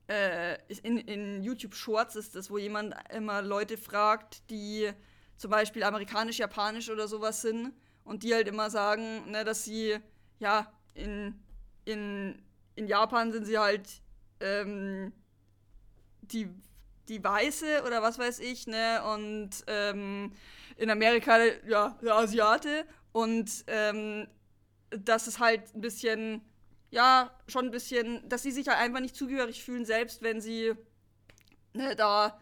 äh, 0.08 0.58
in, 0.82 0.98
in 0.98 1.42
YouTube 1.42 1.74
Shorts 1.74 2.16
ist 2.16 2.34
das, 2.34 2.50
wo 2.50 2.58
jemand 2.58 2.94
immer 3.14 3.42
Leute 3.42 3.76
fragt, 3.76 4.48
die 4.50 4.90
zum 5.36 5.50
Beispiel 5.50 5.82
amerikanisch, 5.82 6.38
japanisch 6.38 6.90
oder 6.90 7.08
sowas 7.08 7.42
sind 7.42 7.72
und 8.04 8.22
die 8.22 8.34
halt 8.34 8.48
immer 8.48 8.70
sagen, 8.70 9.30
ne, 9.30 9.44
dass 9.44 9.64
sie 9.64 9.96
ja 10.38 10.72
in, 10.94 11.40
in, 11.84 12.42
in 12.74 12.86
Japan 12.86 13.32
sind 13.32 13.44
sie 13.44 13.58
halt 13.58 13.88
ähm, 14.40 15.12
die 16.20 16.48
die 17.08 17.22
Weiße 17.22 17.82
oder 17.86 18.02
was 18.02 18.18
weiß 18.18 18.38
ich, 18.40 18.66
ne? 18.66 19.02
Und 19.04 19.50
ähm, 19.66 20.32
in 20.76 20.90
Amerika, 20.90 21.38
ja, 21.66 21.98
der 22.02 22.14
Asiate. 22.14 22.86
Und 23.12 23.64
ähm, 23.66 24.26
das 24.90 25.26
ist 25.26 25.38
halt 25.38 25.74
ein 25.74 25.80
bisschen, 25.80 26.42
ja, 26.90 27.30
schon 27.46 27.66
ein 27.66 27.70
bisschen, 27.70 28.28
dass 28.28 28.42
sie 28.42 28.52
sich 28.52 28.68
halt 28.68 28.78
einfach 28.78 29.00
nicht 29.00 29.16
zugehörig 29.16 29.62
fühlen, 29.62 29.84
selbst 29.84 30.22
wenn 30.22 30.40
sie 30.40 30.74
ne, 31.74 31.96
da, 31.96 32.40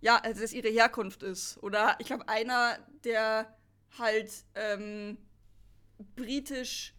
ja, 0.00 0.16
also 0.16 0.40
dass 0.40 0.52
ihre 0.52 0.68
Herkunft 0.68 1.22
ist. 1.22 1.58
Oder 1.62 1.96
ich 1.98 2.06
glaube, 2.06 2.28
einer, 2.28 2.78
der 3.04 3.54
halt 3.98 4.30
ähm, 4.54 5.18
britisch, 6.16 6.94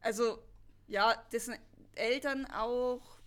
also 0.00 0.42
ja, 0.86 1.14
dessen 1.32 1.54
Eltern 1.94 2.46
auch 2.46 3.18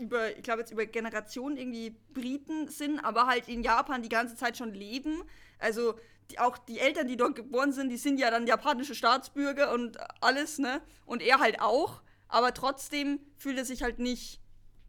über, 0.00 0.36
ich 0.36 0.42
glaube 0.42 0.60
jetzt 0.60 0.70
über 0.70 0.86
Generationen 0.86 1.56
irgendwie 1.56 1.96
Briten 2.12 2.68
sind, 2.68 2.98
aber 3.00 3.26
halt 3.26 3.48
in 3.48 3.62
Japan 3.62 4.02
die 4.02 4.08
ganze 4.08 4.36
Zeit 4.36 4.56
schon 4.56 4.74
leben. 4.74 5.22
Also 5.58 5.94
die, 6.30 6.38
auch 6.38 6.58
die 6.58 6.78
Eltern, 6.78 7.08
die 7.08 7.16
dort 7.16 7.34
geboren 7.36 7.72
sind, 7.72 7.88
die 7.88 7.96
sind 7.96 8.18
ja 8.18 8.30
dann 8.30 8.46
japanische 8.46 8.94
Staatsbürger 8.94 9.72
und 9.72 9.98
alles, 10.22 10.58
ne? 10.58 10.80
Und 11.06 11.22
er 11.22 11.38
halt 11.38 11.60
auch. 11.60 12.02
Aber 12.28 12.52
trotzdem 12.52 13.20
fühlt 13.36 13.56
er 13.56 13.64
sich 13.64 13.82
halt 13.82 13.98
nicht 13.98 14.40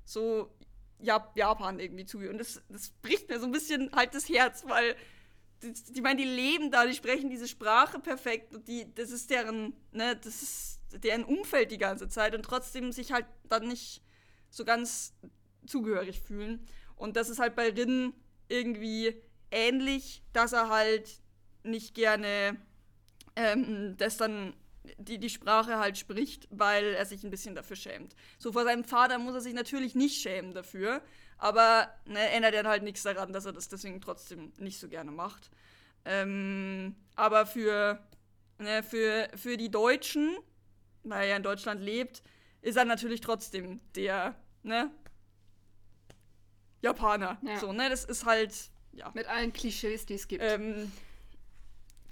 so 0.04 0.52
Jap 1.00 1.36
Japan 1.38 1.80
irgendwie 1.80 2.06
zu. 2.06 2.17
Und 2.19 2.38
das, 2.38 2.62
das 2.69 2.91
bricht 3.02 3.30
mir 3.30 3.39
so 3.39 3.45
ein 3.45 3.52
bisschen 3.52 3.91
halt 3.93 4.13
das 4.13 4.28
Herz, 4.28 4.63
weil 4.67 4.95
die, 5.63 5.74
die 5.74 6.02
meinen, 6.02 6.17
die 6.17 6.26
leben 6.26 6.72
da, 6.72 6.86
die 6.86 6.93
sprechen 6.93 7.30
diese 7.30 7.48
Sprache 7.48 8.00
perfekt 8.00 8.54
und 8.54 8.67
die, 8.67 8.93
das 8.93 9.12
ist 9.12 9.30
deren, 9.30 9.74
ne, 9.91 10.15
das 10.15 10.41
ist 10.41 10.80
deren 10.91 11.24
Umfeld 11.24 11.72
die 11.72 11.78
ganze 11.78 12.10
Zeit 12.10 12.36
und 12.36 12.43
trotzdem 12.43 12.91
sich 12.91 13.12
halt 13.12 13.26
dann 13.48 13.67
nicht 13.67 14.02
so 14.50 14.66
ganz 14.66 15.14
zugehörig 15.66 16.22
fühlen. 16.22 16.66
Und 16.96 17.16
das 17.16 17.30
ist 17.30 17.40
halt 17.40 17.56
bei 17.56 17.70
Rin 17.70 18.14
irgendwie 18.48 19.16
ähnlich, 19.52 20.24
dass 20.34 20.54
er 20.54 20.70
halt 20.70 21.22
nicht 21.64 21.96
gerne 21.96 22.58
ähm, 23.36 23.96
das 23.98 24.18
dann 24.18 24.54
die, 24.98 25.18
die 25.18 25.30
Sprache 25.30 25.78
halt 25.78 25.98
spricht, 25.98 26.48
weil 26.52 26.94
er 26.94 27.06
sich 27.06 27.24
ein 27.24 27.30
bisschen 27.30 27.56
dafür 27.56 27.76
schämt. 27.76 28.16
So 28.38 28.52
vor 28.52 28.64
seinem 28.64 28.84
Vater 28.84 29.20
muss 29.20 29.36
er 29.36 29.42
sich 29.42 29.54
natürlich 29.54 29.96
nicht 29.96 30.22
schämen 30.22 30.54
dafür, 30.54 31.02
aber 31.38 31.90
ne, 32.06 32.30
ändert 32.30 32.54
er 32.54 32.64
halt 32.66 32.84
nichts 32.84 33.04
daran, 33.04 33.34
dass 33.34 33.46
er 33.46 33.54
das 33.54 33.70
deswegen 33.70 34.02
trotzdem 34.02 34.52
nicht 34.58 34.80
so 34.80 34.88
gerne 34.90 35.12
macht. 35.12 35.52
Ähm, 36.06 36.96
aber 37.16 37.46
für, 37.46 38.00
ne, 38.58 38.84
für, 38.84 39.30
für 39.36 39.58
die 39.58 39.70
Deutschen, 39.70 40.38
weil 41.04 41.24
er 41.24 41.30
ja 41.30 41.36
in 41.38 41.44
Deutschland 41.44 41.82
lebt, 41.82 42.24
ist 42.62 42.78
er 42.78 42.86
natürlich 42.86 43.22
trotzdem 43.22 43.80
der, 43.95 44.36
ne? 44.63 44.91
Japaner. 46.82 47.38
Ja. 47.41 47.60
So, 47.60 47.74
ne? 47.74 47.89
Das 47.89 48.06
ist 48.06 48.26
halt, 48.26 48.54
ja. 48.93 49.12
Mit 49.13 49.28
allen 49.28 49.54
Klischees, 49.54 50.06
die 50.06 50.15
es 50.15 50.28
gibt. 50.28 50.43
Ähm, 50.43 50.91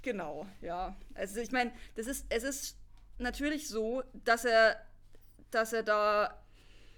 genau, 0.02 0.46
ja. 0.60 0.96
Also 1.14 1.40
ich 1.40 1.52
meine, 1.52 1.72
das 1.96 2.06
ist, 2.06 2.26
es 2.28 2.42
ist 2.42 2.76
natürlich 3.18 3.68
so, 3.68 4.02
dass 4.24 4.44
er, 4.44 4.80
dass 5.50 5.72
er 5.72 5.82
da 5.82 6.42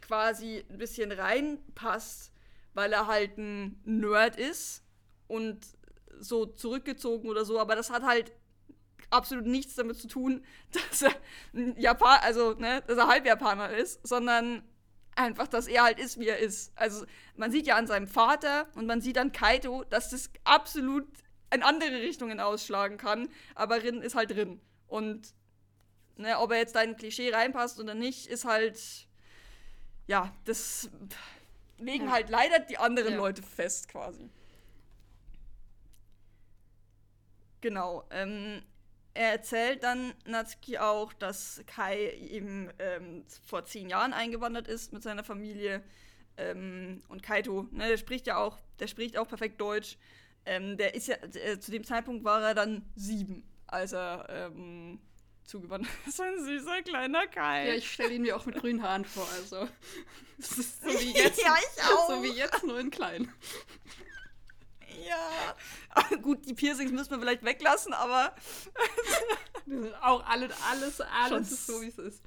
quasi 0.01 0.65
ein 0.69 0.79
bisschen 0.79 1.13
reinpasst, 1.13 2.33
weil 2.75 2.93
er 2.93 3.07
halt 3.07 3.39
ein 3.39 3.81
Nerd 3.85 4.37
ist 4.37 4.83
und 5.29 5.65
so 6.19 6.47
zurückgezogen 6.47 7.29
oder 7.29 7.45
so, 7.45 7.59
aber 7.59 7.77
das 7.77 7.91
hat 7.91 8.03
halt 8.03 8.33
absolut 9.11 9.47
nichts 9.47 9.75
damit 9.75 9.99
zu 9.99 10.09
tun, 10.09 10.45
dass 10.91 11.03
er 11.03 11.13
ein 11.55 11.79
Japan, 11.79 12.19
also 12.23 12.55
ne, 12.55 12.83
dass 12.87 12.99
er 12.99 13.09
Halbjapaner 13.09 13.71
ist, 13.71 14.07
sondern 14.07 14.63
einfach, 15.17 15.49
dass 15.49 15.67
er 15.67 15.83
halt 15.85 15.99
ist, 15.99 16.19
wie 16.19 16.29
er 16.29 16.39
ist. 16.39 16.73
Also 16.77 17.05
man 17.37 17.51
sieht 17.51 17.67
ja 17.67 17.77
an 17.77 17.87
seinem 17.87 18.07
Vater 18.07 18.69
und 18.75 18.87
man 18.87 19.01
sieht 19.01 19.19
an 19.19 19.33
Kaito, 19.33 19.85
dass 19.85 20.11
das 20.11 20.31
absolut 20.45 21.07
in 21.53 21.63
andere 21.63 22.01
Richtungen 22.01 22.39
ausschlagen 22.41 22.97
kann, 22.97 23.29
aber 23.55 23.83
Rin 23.83 24.03
ist 24.03 24.15
halt 24.15 24.31
Rin. 24.33 24.61
Und 24.87 25.35
ne, 26.17 26.39
ob 26.39 26.53
er 26.53 26.59
jetzt 26.59 26.75
da 26.77 26.83
in 26.83 26.91
ein 26.91 26.97
Klischee 26.97 27.35
reinpasst 27.35 27.81
oder 27.81 27.95
nicht, 27.95 28.27
ist 28.29 28.45
halt, 28.45 28.79
ja, 30.07 30.33
das 30.45 30.89
legen 31.79 32.07
Ja. 32.07 32.13
halt 32.13 32.31
leider 32.31 32.61
die 32.61 32.79
anderen 32.79 33.13
Ja. 33.13 33.19
Leute 33.19 33.43
fest 33.43 33.89
quasi. 33.89 34.31
Genau. 37.61 38.05
Ähm, 38.11 38.63
er 39.15 39.33
erzählt 39.33 39.83
dann 39.83 40.15
Natsuki 40.25 40.79
auch, 40.79 41.13
dass 41.13 41.63
Kai 41.67 42.13
eben 42.13 42.71
ähm, 42.79 43.25
vor 43.45 43.65
zehn 43.65 43.89
Jahren 43.89 44.13
eingewandert 44.13 44.69
ist 44.69 44.93
mit 44.93 45.03
seiner 45.03 45.25
Familie. 45.25 45.83
Ähm, 46.37 47.03
und 47.09 47.23
Kaito, 47.23 47.67
ne, 47.73 47.89
der 47.89 47.97
spricht 47.97 48.27
ja 48.27 48.37
auch, 48.37 48.59
der 48.79 48.87
spricht 48.87 49.19
auch 49.19 49.29
perfekt 49.29 49.61
Deutsch. 49.61 49.99
Ähm, 50.47 50.77
der 50.77 50.95
ist 50.95 51.09
ja, 51.09 51.17
äh, 51.17 51.59
zu 51.59 51.71
dem 51.71 51.85
Zeitpunkt 51.85 52.25
war 52.25 52.43
er 52.43 52.55
dann 52.55 52.85
sieben, 52.95 53.45
als 53.67 53.93
er 53.93 54.27
ähm, 54.31 55.01
zugewandert 55.45 55.91
ist. 56.07 56.17
So 56.17 56.23
ein 56.23 56.43
süßer 56.43 56.83
kleiner 56.83 57.27
Kai. 57.27 57.69
ja, 57.69 57.75
ich 57.75 57.91
stelle 57.91 58.15
ihn 58.15 58.23
mir 58.23 58.37
auch 58.37 58.47
mit 58.47 58.57
grünen 58.57 58.83
Haaren 58.83 59.05
vor, 59.05 59.29
also. 59.37 59.69
Das 60.39 60.57
ist 60.57 60.83
so 60.83 60.89
wie 60.89 61.13
jetzt. 61.13 61.43
Ja, 61.43 61.55
ich 61.59 61.83
auch. 61.85 62.09
So 62.09 62.23
wie 62.23 62.33
jetzt, 62.33 62.65
nur 62.65 62.81
in 62.81 62.91
klein. 62.91 63.31
Ja. 65.09 66.17
Gut, 66.23 66.47
die 66.47 66.55
Piercings 66.55 66.93
müssen 66.93 67.11
wir 67.11 67.19
vielleicht 67.19 67.45
weglassen, 67.45 67.93
aber. 67.93 68.35
Auch 70.03 70.27
alles, 70.27 70.53
alles, 70.71 71.01
alles 71.01 71.53
ist 71.53 71.67
so, 71.67 71.81
wie 71.81 71.89
es 71.89 71.99
ist. 71.99 72.23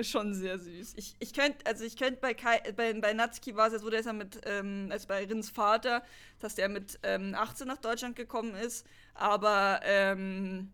Schon 0.00 0.34
sehr 0.34 0.58
süß. 0.58 0.94
Ich, 0.96 1.14
ich 1.18 1.34
könnte, 1.34 1.66
also 1.66 1.84
ich 1.84 1.96
könnte 1.96 2.18
bei, 2.20 2.34
bei, 2.74 2.94
bei 2.94 3.12
Natsuki 3.12 3.56
war 3.56 3.66
es 3.66 3.74
jetzt, 3.74 3.84
wo 3.84 3.90
der 3.90 4.00
ist 4.00 4.06
ja 4.06 4.14
mit, 4.14 4.40
ähm, 4.46 4.88
als 4.90 5.06
bei 5.06 5.24
Rins 5.24 5.50
Vater, 5.50 6.02
dass 6.38 6.54
der 6.54 6.70
mit 6.70 6.98
ähm, 7.02 7.34
18 7.34 7.66
nach 7.66 7.76
Deutschland 7.76 8.16
gekommen 8.16 8.54
ist, 8.54 8.86
aber 9.14 9.80
ähm, 9.84 10.72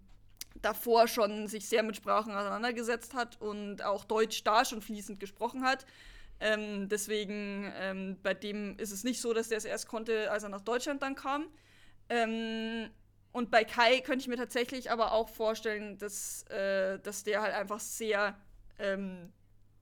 davor 0.62 1.08
schon 1.08 1.48
sich 1.48 1.68
sehr 1.68 1.82
mit 1.82 1.96
Sprachen 1.96 2.32
auseinandergesetzt 2.32 3.14
hat 3.14 3.40
und 3.40 3.82
auch 3.82 4.04
Deutsch 4.04 4.44
da 4.44 4.64
schon 4.64 4.82
fließend 4.82 5.18
gesprochen 5.18 5.64
hat. 5.64 5.84
Ähm, 6.40 6.88
deswegen, 6.88 7.72
ähm, 7.76 8.16
bei 8.22 8.34
dem 8.34 8.78
ist 8.78 8.92
es 8.92 9.04
nicht 9.04 9.20
so, 9.20 9.32
dass 9.32 9.48
der 9.48 9.58
es 9.58 9.64
erst 9.64 9.88
konnte, 9.88 10.30
als 10.30 10.44
er 10.44 10.48
nach 10.48 10.60
Deutschland 10.60 11.02
dann 11.02 11.14
kam. 11.14 11.48
Ähm, 12.08 12.90
und 13.32 13.50
bei 13.50 13.64
Kai 13.64 14.00
könnte 14.00 14.22
ich 14.22 14.28
mir 14.28 14.36
tatsächlich 14.36 14.90
aber 14.90 15.12
auch 15.12 15.28
vorstellen, 15.28 15.98
dass, 15.98 16.44
äh, 16.44 16.98
dass 17.00 17.24
der 17.24 17.42
halt 17.42 17.54
einfach 17.54 17.80
sehr, 17.80 18.38
ähm, 18.78 19.32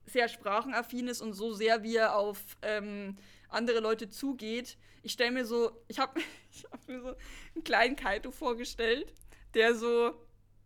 sehr 0.06 0.28
sprachenaffin 0.28 1.08
ist 1.08 1.20
und 1.20 1.34
so 1.34 1.52
sehr, 1.52 1.82
wie 1.82 1.96
er 1.96 2.16
auf 2.16 2.38
ähm, 2.62 3.16
andere 3.48 3.80
Leute 3.80 4.08
zugeht. 4.08 4.78
Ich 5.02 5.12
stelle 5.12 5.32
mir 5.32 5.44
so, 5.44 5.70
ich 5.88 5.98
habe 5.98 6.20
hab 6.72 6.88
mir 6.88 7.00
so 7.00 7.08
einen 7.54 7.64
kleinen 7.64 7.96
Kaito 7.96 8.30
vorgestellt, 8.30 9.12
der 9.54 9.74
so, 9.74 10.14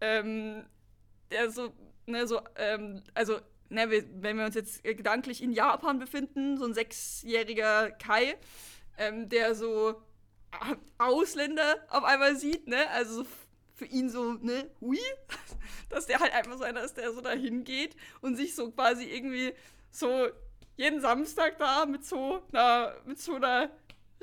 ähm, 0.00 0.64
der 1.30 1.50
so, 1.50 1.72
ne, 2.06 2.26
so, 2.26 2.40
also 3.14 3.40
ne, 3.70 3.90
wenn 3.90 4.36
wir 4.36 4.44
uns 4.44 4.54
jetzt 4.54 4.84
gedanklich 4.84 5.42
in 5.42 5.52
Japan 5.52 5.98
befinden, 5.98 6.58
so 6.58 6.64
ein 6.64 6.74
sechsjähriger 6.74 7.90
Kai, 7.92 8.36
ähm, 8.98 9.28
der 9.28 9.54
so 9.54 10.02
Ausländer 10.98 11.76
auf 11.88 12.04
einmal 12.04 12.36
sieht, 12.36 12.66
ne, 12.66 12.90
also 12.90 13.24
für 13.74 13.86
ihn 13.86 14.10
so, 14.10 14.34
ne, 14.34 14.70
hui, 14.80 14.98
dass 15.88 16.06
der 16.06 16.20
halt 16.20 16.34
einfach 16.34 16.58
so 16.58 16.64
einer 16.64 16.82
ist, 16.82 16.96
der 16.96 17.12
so 17.12 17.20
dahin 17.20 17.64
geht 17.64 17.96
und 18.20 18.36
sich 18.36 18.54
so 18.54 18.70
quasi 18.70 19.04
irgendwie 19.04 19.54
so 19.90 20.28
jeden 20.76 21.00
Samstag 21.00 21.58
da 21.58 21.86
mit 21.86 22.04
so 22.04 22.42
einer, 22.52 22.96
mit 23.06 23.20
so 23.20 23.36
einer 23.36 23.70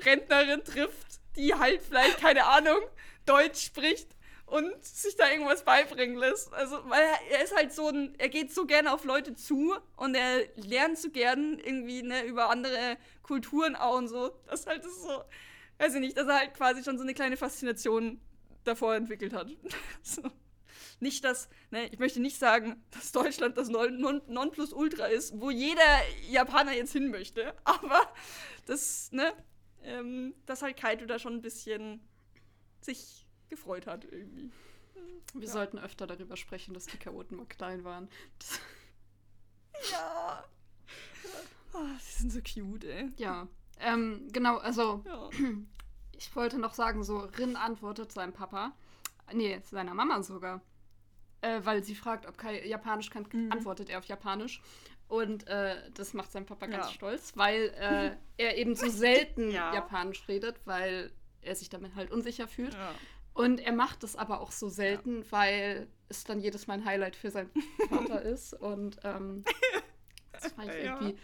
Rentnerin 0.00 0.64
trifft, 0.64 1.20
die 1.36 1.54
halt 1.54 1.82
vielleicht, 1.82 2.20
keine 2.20 2.46
Ahnung, 2.46 2.78
Deutsch 3.26 3.64
spricht 3.64 4.08
und 4.50 4.84
sich 4.84 5.16
da 5.16 5.30
irgendwas 5.30 5.64
beibringen 5.64 6.16
lässt. 6.16 6.52
Also, 6.52 6.78
weil 6.88 7.02
er, 7.30 7.44
ist 7.44 7.54
halt 7.54 7.72
so 7.72 7.88
ein, 7.88 8.14
er 8.18 8.28
geht 8.28 8.52
so 8.52 8.66
gerne 8.66 8.92
auf 8.92 9.04
Leute 9.04 9.34
zu 9.34 9.74
und 9.96 10.14
er 10.14 10.46
lernt 10.56 10.98
so 10.98 11.10
gern 11.10 11.58
irgendwie 11.58 12.02
ne, 12.02 12.24
über 12.24 12.50
andere 12.50 12.96
Kulturen 13.22 13.76
auch 13.76 13.98
und 13.98 14.08
so. 14.08 14.30
Das 14.46 14.66
halt 14.66 14.84
ist 14.84 15.02
so, 15.02 15.22
weiß 15.78 15.94
ich 15.94 16.00
nicht, 16.00 16.16
dass 16.16 16.28
er 16.28 16.38
halt 16.38 16.54
quasi 16.54 16.82
schon 16.82 16.96
so 16.96 17.04
eine 17.04 17.14
kleine 17.14 17.36
Faszination 17.36 18.20
davor 18.64 18.94
entwickelt 18.94 19.32
hat. 19.32 19.48
so. 20.02 20.22
Nicht, 21.00 21.24
dass, 21.24 21.48
ne, 21.70 21.86
ich 21.88 21.98
möchte 21.98 22.20
nicht 22.20 22.38
sagen, 22.38 22.82
dass 22.90 23.12
Deutschland 23.12 23.56
das 23.56 23.68
non 23.68 24.22
Nonplusultra 24.26 25.06
ist, 25.06 25.40
wo 25.40 25.50
jeder 25.50 25.82
Japaner 26.28 26.72
jetzt 26.72 26.92
hin 26.92 27.10
möchte, 27.10 27.54
aber 27.64 28.00
das, 28.66 29.12
ne, 29.12 29.32
ähm, 29.84 30.34
dass 30.46 30.62
halt 30.62 30.76
Kaito 30.76 31.06
da 31.06 31.18
schon 31.18 31.34
ein 31.34 31.42
bisschen 31.42 32.00
sich 32.80 33.27
gefreut 33.48 33.86
hat 33.86 34.04
irgendwie. 34.04 34.50
Wir 35.34 35.46
ja. 35.46 35.52
sollten 35.52 35.78
öfter 35.78 36.06
darüber 36.06 36.36
sprechen, 36.36 36.74
dass 36.74 36.86
die 36.86 36.96
Chaoten 36.96 37.36
mal 37.36 37.46
klein 37.46 37.84
waren. 37.84 38.08
Das 38.38 38.60
ja. 39.92 40.44
Oh, 41.74 41.86
sie 42.00 42.22
sind 42.22 42.32
so 42.32 42.40
cute, 42.40 42.84
ey. 42.84 43.10
Ja. 43.16 43.46
Ähm, 43.80 44.28
genau, 44.32 44.56
also 44.56 45.02
ja. 45.06 45.30
ich 46.16 46.34
wollte 46.34 46.58
noch 46.58 46.74
sagen, 46.74 47.04
so 47.04 47.18
Rin 47.18 47.56
antwortet 47.56 48.12
seinem 48.12 48.32
Papa, 48.32 48.72
nee, 49.32 49.60
seiner 49.64 49.94
Mama 49.94 50.22
sogar, 50.22 50.60
äh, 51.42 51.60
weil 51.64 51.84
sie 51.84 51.94
fragt, 51.94 52.26
ob 52.26 52.38
Kai 52.38 52.66
Japanisch 52.66 53.10
kann, 53.10 53.26
mhm. 53.30 53.52
antwortet 53.52 53.88
er 53.88 53.98
auf 53.98 54.06
Japanisch. 54.06 54.60
Und 55.06 55.46
äh, 55.46 55.90
das 55.94 56.12
macht 56.12 56.30
sein 56.32 56.44
Papa 56.44 56.66
ganz 56.66 56.86
ja. 56.86 56.92
stolz, 56.92 57.32
weil 57.34 57.72
äh, 57.78 58.16
er 58.36 58.58
eben 58.58 58.74
so 58.74 58.90
selten 58.90 59.50
ja. 59.50 59.72
Japanisch 59.72 60.28
redet, 60.28 60.56
weil 60.66 61.10
er 61.40 61.54
sich 61.54 61.70
damit 61.70 61.94
halt 61.94 62.10
unsicher 62.10 62.46
fühlt. 62.46 62.76
Und 63.38 63.60
er 63.60 63.72
macht 63.72 64.02
es 64.02 64.16
aber 64.16 64.40
auch 64.40 64.50
so 64.50 64.68
selten, 64.68 65.18
ja. 65.18 65.26
weil 65.30 65.88
es 66.08 66.24
dann 66.24 66.40
jedes 66.40 66.66
Mal 66.66 66.74
ein 66.74 66.84
Highlight 66.84 67.14
für 67.14 67.30
seinen 67.30 67.50
Vater 67.88 68.20
ist. 68.20 68.52
Und 68.52 68.98
ähm, 69.04 69.44
das 70.32 70.52
fand 70.54 70.70
ich 70.70 70.82
irgendwie. 70.82 71.10
Ja. 71.10 71.18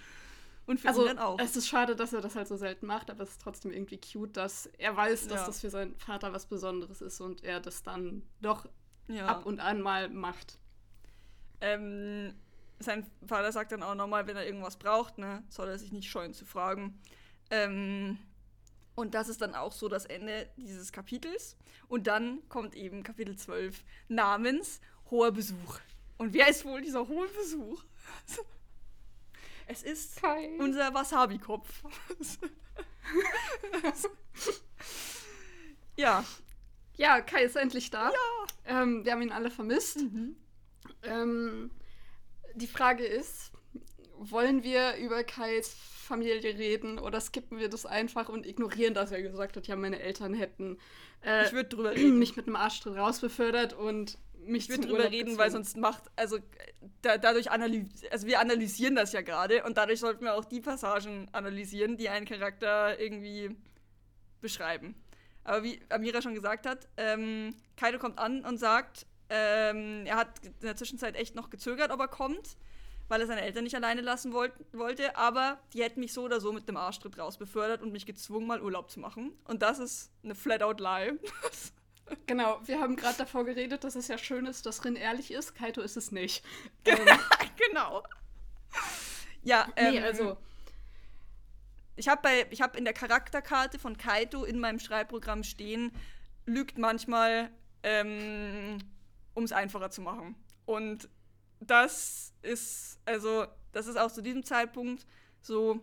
Und 0.67 0.79
für 0.79 0.89
also, 0.89 1.03
ihn 1.03 1.09
dann 1.09 1.19
auch. 1.19 1.41
Es 1.41 1.57
ist 1.57 1.67
schade, 1.67 1.97
dass 1.97 2.13
er 2.13 2.21
das 2.21 2.37
halt 2.37 2.47
so 2.47 2.57
selten 2.57 2.87
macht, 2.87 3.11
aber 3.11 3.25
es 3.25 3.31
ist 3.31 3.43
trotzdem 3.43 3.73
irgendwie 3.73 3.99
cute, 3.99 4.37
dass 4.37 4.67
er 4.79 4.97
weiß, 4.97 5.27
dass 5.27 5.41
ja. 5.41 5.47
das 5.47 5.61
für 5.61 5.71
seinen 5.71 5.97
Vater 5.97 6.33
was 6.33 6.47
Besonderes 6.47 7.03
ist 7.03 7.21
und 7.21 7.43
er 7.43 7.59
das 7.59 7.83
dann 7.83 8.23
doch 8.41 8.69
ab 9.27 9.45
und 9.45 9.59
an 9.59 9.81
mal 9.81 10.09
macht. 10.09 10.61
Ähm, 11.61 12.33
sein 12.79 13.11
Vater 13.27 13.51
sagt 13.51 13.73
dann 13.73 13.83
auch 13.83 13.97
nochmal, 13.97 14.29
wenn 14.29 14.37
er 14.37 14.47
irgendwas 14.47 14.77
braucht, 14.77 15.19
ne, 15.19 15.43
soll 15.49 15.69
er 15.69 15.79
sich 15.81 15.91
nicht 15.91 16.09
scheuen 16.09 16.33
zu 16.33 16.45
fragen. 16.45 16.97
Ähm, 17.51 18.19
und 18.95 19.15
das 19.15 19.29
ist 19.29 19.41
dann 19.41 19.55
auch 19.55 19.73
so 19.73 19.89
das 19.89 20.07
Ende 20.07 20.49
dieses 20.57 20.93
Kapitels. 20.93 21.57
Und 21.89 22.07
dann 22.07 22.49
kommt 22.49 22.75
eben 22.75 23.03
Kapitel 23.03 23.37
12 23.37 23.83
namens 24.09 24.81
Hoher 25.11 25.33
Besuch. 25.33 25.81
Und 26.17 26.33
wer 26.33 26.49
ist 26.49 26.65
wohl 26.65 26.81
dieser 26.81 27.07
hohe 27.09 27.29
Besuch? 27.29 27.83
Es 29.67 29.83
ist 29.83 30.21
Kai. 30.21 30.59
unser 30.59 30.93
Wasabi-Kopf. 30.93 31.85
ja. 35.97 36.23
Ja, 36.99 37.23
Kai 37.23 37.45
ist 37.45 37.57
endlich 37.57 37.91
da. 37.91 38.11
Ja. 38.11 38.83
Ähm, 38.83 39.07
wir 39.07 39.13
haben 39.13 39.23
ihn 39.23 39.33
alle 39.33 39.51
vermisst. 39.51 40.03
Mhm. 40.03 40.37
Ähm, 41.03 41.71
die 42.55 42.67
Frage 42.67 43.07
ist, 43.07 43.53
wollen 44.19 44.63
wir 44.63 44.97
über 44.97 45.25
Kais 45.25 45.75
Familie 46.05 46.43
reden 46.43 46.99
oder 46.99 47.21
skippen 47.21 47.59
wir 47.59 47.69
das 47.69 47.87
einfach 47.87 48.29
und 48.29 48.47
ignorieren, 48.47 48.95
dass 48.95 49.13
er 49.13 49.23
gesagt 49.23 49.57
hat, 49.57 49.67
ja, 49.67 49.77
meine 49.77 50.01
Eltern 50.01 50.35
hätten 50.35 50.79
äh, 51.25 51.47
ich 51.47 51.53
würde 51.53 51.69
drüber 51.71 51.93
reden. 51.95 52.19
mich 52.19 52.37
mit 52.37 52.47
einem 52.47 52.57
Arschtritt 52.57 52.97
rausbefördert 52.97 53.73
und 53.73 54.19
mich 54.47 54.65
Ich 54.65 54.69
würde 54.71 54.89
drüber 54.89 55.05
reden, 55.05 55.27
gezogen. 55.31 55.39
weil 55.39 55.51
sonst 55.51 55.77
macht, 55.77 56.05
also 56.17 56.39
da, 57.03 57.17
dadurch 57.19 57.51
analysieren, 57.51 58.13
also 58.13 58.27
wir 58.27 58.41
analysieren 58.41 58.95
das 58.95 59.13
ja 59.13 59.23
gerade 59.23 59.65
und 59.65 59.77
dadurch 59.79 60.01
sollten 60.01 60.25
wir 60.25 60.35
auch 60.35 60.45
die 60.45 60.61
Passagen 60.61 61.29
analysieren, 61.33 61.97
die 61.97 62.09
einen 62.11 62.27
Charakter 62.27 63.01
irgendwie 63.01 63.57
beschreiben. 64.41 64.95
Aber 65.45 65.63
wie 65.63 65.81
Amira 65.89 66.23
schon 66.23 66.35
gesagt 66.35 66.67
hat, 66.67 66.89
ähm, 66.97 67.55
Kaido 67.77 67.99
kommt 67.99 68.19
an 68.19 68.45
und 68.45 68.59
sagt, 68.59 69.07
ähm, 69.31 70.05
er 70.07 70.17
hat 70.17 70.29
in 70.45 70.53
der 70.63 70.77
Zwischenzeit 70.77 71.17
echt 71.17 71.35
noch 71.35 71.51
gezögert, 71.51 71.91
ob 71.91 72.01
er 72.01 72.09
kommt 72.09 72.57
weil 73.09 73.21
er 73.21 73.27
seine 73.27 73.43
Eltern 73.43 73.65
nicht 73.65 73.75
alleine 73.75 74.01
lassen 74.01 74.33
wollt, 74.33 74.53
wollte, 74.73 75.17
aber 75.17 75.59
die 75.73 75.83
hätten 75.83 76.01
mich 76.01 76.13
so 76.13 76.23
oder 76.23 76.41
so 76.41 76.53
mit 76.53 76.69
dem 76.69 76.77
Arschtritt 76.77 77.19
raus 77.19 77.37
befördert 77.37 77.83
und 77.83 77.93
mich 77.93 78.07
gezwungen, 78.07 78.47
mal 78.47 78.63
Urlaub 78.63 78.91
zu 78.91 79.01
machen. 79.01 79.33
Und 79.45 79.63
das 79.63 79.79
ist 79.79 80.11
eine 80.23 80.35
flat-out 80.35 80.81
Lie. 80.81 81.19
genau, 82.27 82.61
wir 82.65 82.81
haben 82.81 82.97
gerade 82.97 83.19
davor 83.19 83.45
geredet, 83.45 83.85
dass 83.85 83.95
es 83.95 84.09
ja 84.09 84.19
schön 84.19 84.47
ist, 84.47 84.67
dass 84.67 84.85
Rin 84.85 84.97
ehrlich 84.97 85.31
ist. 85.33 85.55
Kaito 85.55 85.81
ist 85.81 85.97
es 85.97 86.13
nicht. 86.13 86.45
ähm, 86.85 86.97
genau. 87.57 88.03
Ja, 89.43 89.69
ähm, 89.77 89.95
nee, 89.95 90.01
also. 90.01 90.37
Ich 91.97 92.09
habe 92.09 92.29
hab 92.29 92.77
in 92.77 92.85
der 92.85 92.95
Charakterkarte 92.95 93.79
von 93.79 93.97
Kaito 93.97 94.45
in 94.45 94.59
meinem 94.59 94.81
Schreibprogramm 94.81 95.45
stehen, 95.45 95.93
lügt 96.45 96.77
manchmal, 96.77 97.51
ähm, 97.85 98.79
um 99.35 99.45
es 99.45 99.53
einfacher 99.53 99.91
zu 99.91 100.01
machen. 100.01 100.35
Und 100.67 101.09
das 101.71 102.33
ist, 102.43 102.99
also, 103.05 103.47
das 103.73 103.87
ist 103.87 103.97
auch 103.97 104.13
zu 104.13 104.23
diesem 104.23 104.45
Zeitpunkt 104.45 105.07
so, 105.41 105.81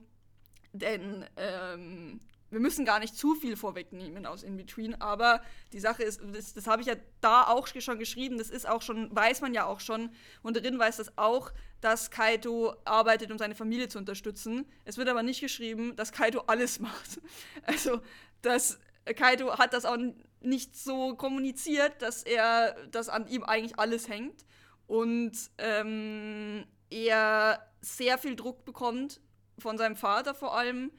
denn 0.73 1.25
ähm, 1.37 2.19
wir 2.51 2.59
müssen 2.59 2.85
gar 2.85 2.99
nicht 2.99 3.15
zu 3.15 3.35
viel 3.35 3.55
vorwegnehmen 3.55 4.25
aus 4.25 4.43
In-Between, 4.43 4.99
aber 5.01 5.41
die 5.71 5.79
Sache 5.79 6.03
ist, 6.03 6.21
das, 6.33 6.53
das 6.53 6.67
habe 6.67 6.81
ich 6.81 6.87
ja 6.87 6.95
da 7.21 7.43
auch 7.43 7.67
schon 7.67 7.97
geschrieben, 7.97 8.37
das 8.37 8.49
ist 8.49 8.67
auch 8.67 8.81
schon, 8.81 9.15
weiß 9.15 9.41
man 9.41 9.53
ja 9.53 9.65
auch 9.65 9.79
schon, 9.79 10.11
und 10.43 10.57
Rin 10.57 10.77
weiß 10.77 10.97
das 10.97 11.17
auch, 11.17 11.51
dass 11.79 12.11
Kaito 12.11 12.75
arbeitet, 12.83 13.31
um 13.31 13.37
seine 13.37 13.55
Familie 13.55 13.87
zu 13.87 13.97
unterstützen. 13.97 14.65
Es 14.83 14.97
wird 14.97 15.07
aber 15.07 15.23
nicht 15.23 15.39
geschrieben, 15.39 15.95
dass 15.95 16.11
Kaito 16.11 16.41
alles 16.47 16.79
macht. 16.79 17.21
Also, 17.63 18.01
dass 18.41 18.79
Kaito 19.15 19.57
hat 19.57 19.73
das 19.73 19.85
auch 19.85 19.97
nicht 20.41 20.75
so 20.75 21.15
kommuniziert, 21.15 22.01
dass 22.01 22.23
er, 22.23 22.75
dass 22.87 23.09
an 23.09 23.27
ihm 23.27 23.43
eigentlich 23.43 23.79
alles 23.79 24.09
hängt 24.09 24.45
und 24.91 25.31
ähm, 25.57 26.65
er 26.89 27.65
sehr 27.79 28.17
viel 28.17 28.35
Druck 28.35 28.65
bekommt 28.65 29.21
von 29.57 29.77
seinem 29.77 29.95
Vater 29.95 30.35
vor 30.35 30.57
allem 30.57 30.91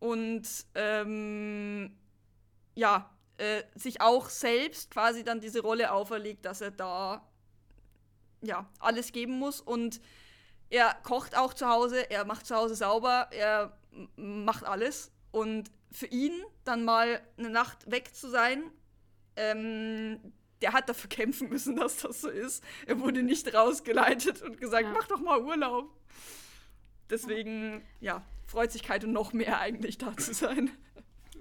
und 0.00 0.42
ähm, 0.74 1.96
ja, 2.74 3.14
äh, 3.36 3.62
sich 3.76 4.00
auch 4.00 4.28
selbst 4.28 4.90
quasi 4.90 5.22
dann 5.22 5.38
diese 5.38 5.60
Rolle 5.60 5.92
auferlegt, 5.92 6.46
dass 6.46 6.60
er 6.62 6.72
da 6.72 7.30
ja 8.42 8.68
alles 8.80 9.12
geben 9.12 9.38
muss 9.38 9.60
und 9.60 10.00
er 10.68 10.96
kocht 11.04 11.38
auch 11.38 11.54
zu 11.54 11.68
Hause, 11.68 12.10
er 12.10 12.24
macht 12.24 12.44
zu 12.44 12.56
Hause 12.56 12.74
sauber, 12.74 13.28
er 13.30 13.78
macht 14.16 14.64
alles 14.64 15.12
Und 15.30 15.70
für 15.92 16.06
ihn 16.06 16.32
dann 16.64 16.84
mal 16.84 17.22
eine 17.36 17.50
Nacht 17.50 17.88
weg 17.88 18.16
zu 18.16 18.28
sein, 18.28 18.64
ähm, 19.36 20.32
der 20.62 20.72
hat 20.72 20.88
dafür 20.88 21.08
kämpfen 21.08 21.48
müssen, 21.48 21.76
dass 21.76 21.98
das 21.98 22.20
so 22.20 22.28
ist. 22.28 22.62
Er 22.86 22.98
wurde 23.00 23.22
nicht 23.22 23.52
rausgeleitet 23.54 24.42
und 24.42 24.58
gesagt, 24.60 24.84
Ja. 24.84 24.92
mach 24.92 25.06
doch 25.06 25.20
mal 25.20 25.42
Urlaub. 25.42 25.90
Deswegen, 27.10 27.82
ja, 28.00 28.22
freut 28.46 28.72
sich 28.72 28.82
Kaito 28.82 29.06
noch 29.06 29.32
mehr 29.32 29.60
eigentlich 29.60 29.98
da 29.98 30.16
zu 30.16 30.34
sein. 30.34 30.70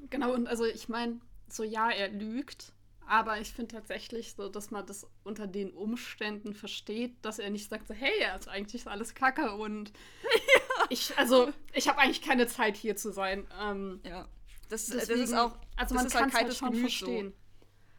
Genau, 0.10 0.34
und 0.34 0.48
also 0.48 0.64
ich 0.66 0.88
meine, 0.88 1.20
so 1.50 1.64
ja, 1.64 1.90
er 1.90 2.10
lügt, 2.10 2.72
aber 3.06 3.40
ich 3.40 3.52
finde 3.52 3.76
tatsächlich 3.76 4.34
so, 4.36 4.48
dass 4.50 4.72
man 4.72 4.86
das 4.86 5.08
unter 5.24 5.48
den 5.48 5.72
Umständen 5.72 6.54
versteht, 6.54 7.14
dass 7.24 7.40
er 7.40 7.50
nicht 7.50 7.70
sagt 7.70 7.88
so, 7.88 7.94
hey, 7.94 8.26
also 8.32 8.50
eigentlich 8.50 8.82
ist 8.82 8.88
alles 8.88 9.16
Kacke 9.16 9.54
und 9.56 9.92
ich, 10.90 11.18
also 11.18 11.52
ich 11.74 11.88
habe 11.90 12.00
eigentlich 12.00 12.22
keine 12.22 12.48
Zeit 12.48 12.78
hier 12.78 12.96
zu 12.96 13.12
sein. 13.12 13.46
Ähm, 13.62 14.00
Ja. 14.04 14.28
Das, 14.70 14.88
deswegen, 14.88 15.22
das 15.22 15.30
ist 15.30 15.36
auch, 15.36 15.58
also 15.78 15.94
das 15.96 16.04
man 16.04 16.06
ist 16.08 16.12
kann 16.14 16.24
halt 16.24 16.34
halt 16.34 16.44
Kaitos 16.44 16.58
schon 16.58 16.68
Gemüt 16.72 16.82
verstehen. 16.82 17.34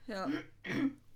So. 0.06 0.12
Ja. 0.12 0.28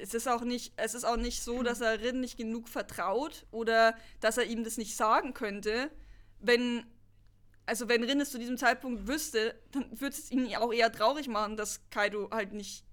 es 0.00 0.14
ist 0.14 0.28
auch 0.28 0.42
nicht, 0.42 0.72
es 0.76 0.94
ist 0.94 1.04
auch 1.04 1.16
nicht 1.16 1.42
so, 1.42 1.62
dass 1.62 1.80
er 1.80 2.00
Rin 2.00 2.20
nicht 2.20 2.36
genug 2.36 2.68
vertraut 2.68 3.46
oder 3.50 3.94
dass 4.20 4.38
er 4.38 4.44
ihm 4.44 4.64
das 4.64 4.78
nicht 4.78 4.96
sagen 4.96 5.34
könnte. 5.34 5.90
Wenn, 6.38 6.86
also 7.66 7.88
wenn 7.88 8.02
Rin 8.02 8.20
es 8.20 8.30
zu 8.30 8.38
diesem 8.38 8.56
Zeitpunkt 8.56 9.06
wüsste, 9.06 9.54
dann 9.72 10.00
würde 10.00 10.16
es 10.16 10.30
ihn 10.30 10.54
auch 10.56 10.72
eher 10.72 10.92
traurig 10.92 11.28
machen, 11.28 11.56
dass 11.56 11.80
Kaido 11.90 12.30
halt 12.30 12.52
nicht 12.52 12.84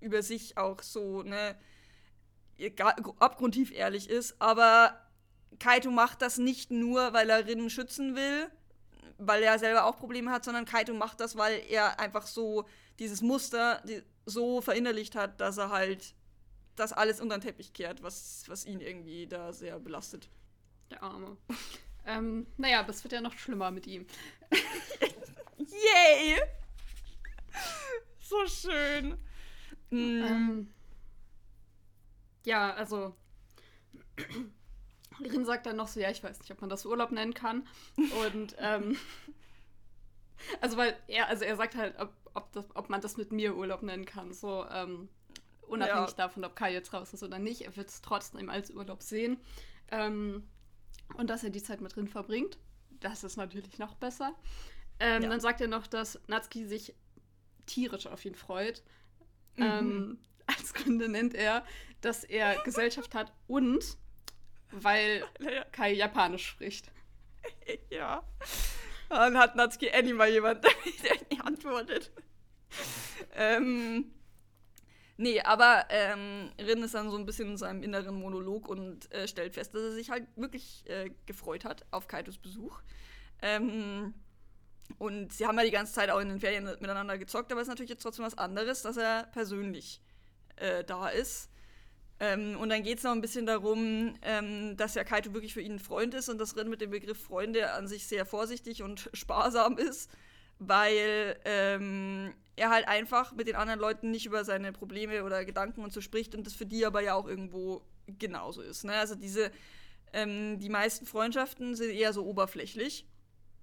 über 0.00 0.22
sich 0.22 0.56
auch 0.58 0.82
so, 0.82 1.22
ne, 1.22 1.56
abgrundtief 3.18 3.72
ehrlich 3.72 4.08
ist. 4.08 4.36
Aber 4.38 5.00
Kaito 5.58 5.90
macht 5.90 6.22
das 6.22 6.38
nicht 6.38 6.70
nur, 6.70 7.12
weil 7.12 7.30
er 7.30 7.46
Rin 7.46 7.70
schützen 7.70 8.14
will, 8.14 8.48
weil 9.18 9.42
er 9.42 9.58
selber 9.58 9.84
auch 9.84 9.96
Probleme 9.96 10.30
hat, 10.30 10.44
sondern 10.44 10.64
Kaito 10.64 10.94
macht 10.94 11.20
das, 11.20 11.36
weil 11.36 11.62
er 11.68 11.98
einfach 11.98 12.26
so 12.26 12.66
dieses 12.98 13.22
Muster 13.22 13.82
so 14.26 14.60
verinnerlicht 14.60 15.16
hat, 15.16 15.40
dass 15.40 15.58
er 15.58 15.70
halt 15.70 16.14
das 16.76 16.92
alles 16.92 17.20
unter 17.20 17.36
den 17.38 17.42
Teppich 17.42 17.72
kehrt, 17.72 18.02
was, 18.02 18.44
was 18.48 18.64
ihn 18.66 18.80
irgendwie 18.80 19.26
da 19.26 19.52
sehr 19.52 19.78
belastet. 19.78 20.28
Der 20.90 21.02
Arme. 21.02 21.36
ähm, 22.06 22.46
naja, 22.56 22.80
aber 22.80 22.90
es 22.90 23.02
wird 23.04 23.12
ja 23.12 23.20
noch 23.20 23.32
schlimmer 23.38 23.70
mit 23.70 23.86
ihm. 23.86 24.06
Yay! 25.58 26.40
so 28.20 28.46
schön. 28.46 29.18
Mm, 29.90 30.22
Ähm, 30.24 30.70
ja, 32.44 32.74
also 32.74 33.14
Rin 35.20 35.44
sagt 35.44 35.66
dann 35.66 35.76
noch 35.76 35.88
so, 35.88 36.00
ja, 36.00 36.10
ich 36.10 36.22
weiß 36.22 36.40
nicht, 36.40 36.50
ob 36.50 36.60
man 36.60 36.70
das 36.70 36.84
Urlaub 36.84 37.12
nennen 37.12 37.34
kann. 37.34 37.66
Und 38.26 38.56
ähm, 38.58 38.96
also 40.60 40.76
weil 40.76 40.96
er, 41.06 41.28
also 41.28 41.44
er 41.44 41.56
sagt 41.56 41.76
halt, 41.76 41.98
ob, 41.98 42.12
ob, 42.34 42.52
das, 42.52 42.66
ob 42.74 42.88
man 42.90 43.00
das 43.00 43.16
mit 43.16 43.30
mir 43.32 43.54
Urlaub 43.56 43.82
nennen 43.82 44.04
kann. 44.04 44.32
So 44.32 44.66
ähm, 44.70 45.08
unabhängig 45.68 46.10
Ja. 46.10 46.16
davon, 46.16 46.44
ob 46.44 46.56
Kai 46.56 46.72
jetzt 46.72 46.92
raus 46.92 47.12
ist 47.12 47.22
oder 47.22 47.38
nicht. 47.38 47.62
Er 47.62 47.76
wird 47.76 47.88
es 47.90 48.02
trotzdem 48.02 48.48
als 48.50 48.70
Urlaub 48.70 49.02
sehen. 49.02 49.38
Ähm, 49.90 50.46
und 51.16 51.28
dass 51.30 51.44
er 51.44 51.50
die 51.50 51.62
Zeit 51.62 51.80
mit 51.80 51.96
Rin 51.96 52.08
verbringt. 52.08 52.58
Das 53.00 53.24
ist 53.24 53.36
natürlich 53.36 53.78
noch 53.78 53.94
besser. 53.94 54.34
Ähm, 55.00 55.22
Ja. 55.22 55.28
Dann 55.28 55.40
sagt 55.40 55.60
er 55.60 55.68
noch, 55.68 55.86
dass 55.86 56.18
Natsuki 56.28 56.64
sich 56.66 56.94
tierisch 57.66 58.06
auf 58.06 58.24
ihn 58.24 58.34
freut. 58.34 58.82
Mhm. 59.56 59.62
Ähm, 59.64 60.18
als 60.46 60.72
Gründe 60.74 61.08
nennt 61.08 61.34
er, 61.34 61.64
dass 62.00 62.24
er 62.24 62.62
Gesellschaft 62.64 63.14
hat 63.14 63.32
und 63.46 63.96
weil. 64.70 65.24
Kai 65.72 65.92
Japanisch 65.92 66.46
spricht. 66.46 66.90
ja. 67.90 68.22
Dann 69.10 69.36
hat 69.38 69.54
Natsuki 69.56 69.90
Annie 69.90 70.14
mal 70.14 70.28
jemand, 70.30 70.64
der 70.64 70.70
nicht 71.30 71.44
antwortet. 71.44 72.10
ähm, 73.34 74.12
nee, 75.16 75.40
aber 75.40 75.86
ähm, 75.90 76.50
Rin 76.58 76.82
ist 76.82 76.94
dann 76.94 77.10
so 77.10 77.16
ein 77.16 77.26
bisschen 77.26 77.50
in 77.50 77.56
seinem 77.56 77.82
inneren 77.82 78.14
Monolog 78.14 78.68
und 78.68 79.12
äh, 79.12 79.28
stellt 79.28 79.54
fest, 79.54 79.74
dass 79.74 79.82
er 79.82 79.92
sich 79.92 80.10
halt 80.10 80.26
wirklich 80.36 80.84
äh, 80.86 81.10
gefreut 81.26 81.64
hat 81.64 81.84
auf 81.90 82.08
Kaitos 82.08 82.38
Besuch. 82.38 82.80
Ähm, 83.42 84.14
und 84.98 85.32
sie 85.32 85.46
haben 85.46 85.58
ja 85.58 85.64
die 85.64 85.70
ganze 85.70 85.92
Zeit 85.92 86.10
auch 86.10 86.20
in 86.20 86.28
den 86.28 86.40
Ferien 86.40 86.64
miteinander 86.64 87.18
gezockt, 87.18 87.50
aber 87.50 87.60
es 87.60 87.66
ist 87.66 87.70
natürlich 87.70 87.90
jetzt 87.90 88.02
trotzdem 88.02 88.24
was 88.24 88.38
anderes, 88.38 88.82
dass 88.82 88.96
er 88.96 89.24
persönlich 89.32 90.00
äh, 90.56 90.84
da 90.84 91.08
ist. 91.08 91.50
Ähm, 92.20 92.56
und 92.60 92.68
dann 92.68 92.82
geht 92.82 92.98
es 92.98 93.04
noch 93.04 93.12
ein 93.12 93.20
bisschen 93.20 93.46
darum, 93.46 94.14
ähm, 94.22 94.76
dass 94.76 94.94
ja 94.94 95.04
Kaito 95.04 95.34
wirklich 95.34 95.52
für 95.52 95.60
ihn 95.60 95.74
ein 95.74 95.78
Freund 95.78 96.14
ist 96.14 96.28
und 96.28 96.38
dass 96.38 96.56
Rin 96.56 96.68
mit 96.68 96.80
dem 96.80 96.90
Begriff 96.90 97.20
Freunde 97.20 97.72
an 97.72 97.88
sich 97.88 98.06
sehr 98.06 98.24
vorsichtig 98.24 98.82
und 98.82 99.10
sparsam 99.14 99.78
ist, 99.78 100.10
weil 100.58 101.38
ähm, 101.44 102.32
er 102.56 102.70
halt 102.70 102.86
einfach 102.86 103.32
mit 103.32 103.48
den 103.48 103.56
anderen 103.56 103.80
Leuten 103.80 104.10
nicht 104.10 104.26
über 104.26 104.44
seine 104.44 104.72
Probleme 104.72 105.24
oder 105.24 105.44
Gedanken 105.44 105.82
und 105.82 105.92
so 105.92 106.00
spricht 106.00 106.34
und 106.34 106.46
das 106.46 106.54
für 106.54 106.66
die 106.66 106.86
aber 106.86 107.00
ja 107.00 107.14
auch 107.14 107.26
irgendwo 107.26 107.82
genauso 108.06 108.62
ist. 108.62 108.84
Ne? 108.84 108.92
Also 108.92 109.14
diese, 109.14 109.50
ähm, 110.12 110.58
die 110.58 110.68
meisten 110.68 111.06
Freundschaften 111.06 111.74
sind 111.74 111.90
eher 111.90 112.12
so 112.12 112.24
oberflächlich 112.24 113.06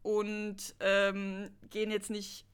und 0.01 0.75
ähm, 0.79 1.51
gehen 1.69 1.91
jetzt 1.91 2.09
nicht 2.09 2.45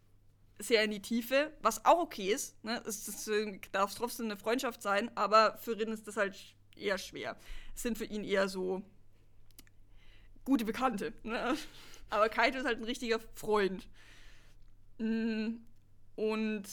sehr 0.59 0.83
in 0.83 0.91
die 0.91 1.01
Tiefe, 1.01 1.51
was 1.61 1.85
auch 1.85 1.99
okay 1.99 2.31
ist. 2.31 2.63
Ne? 2.63 2.81
Es, 2.85 3.29
darf 3.71 3.95
trotzdem 3.95 4.25
eine 4.27 4.37
Freundschaft 4.37 4.81
sein, 4.81 5.11
aber 5.15 5.57
für 5.59 5.77
Rin 5.77 5.91
ist 5.91 6.07
das 6.07 6.17
halt 6.17 6.35
eher 6.75 6.97
schwer. 6.97 7.37
Es 7.75 7.83
sind 7.83 7.97
für 7.97 8.05
ihn 8.05 8.23
eher 8.23 8.47
so 8.47 8.83
gute 10.45 10.65
Bekannte. 10.65 11.13
Ne? 11.23 11.55
Aber 12.09 12.29
Kaito 12.29 12.59
ist 12.59 12.65
halt 12.65 12.79
ein 12.79 12.85
richtiger 12.85 13.19
Freund. 13.33 13.87
Und 16.17 16.63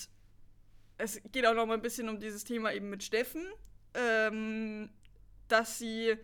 es 0.96 1.20
geht 1.30 1.46
auch 1.46 1.54
noch 1.54 1.66
mal 1.66 1.74
ein 1.74 1.82
bisschen 1.82 2.08
um 2.08 2.18
dieses 2.18 2.44
Thema 2.44 2.72
eben 2.72 2.90
mit 2.90 3.04
Steffen, 3.04 3.44
ähm, 3.94 4.90
dass 5.48 5.78
sie 5.78 6.16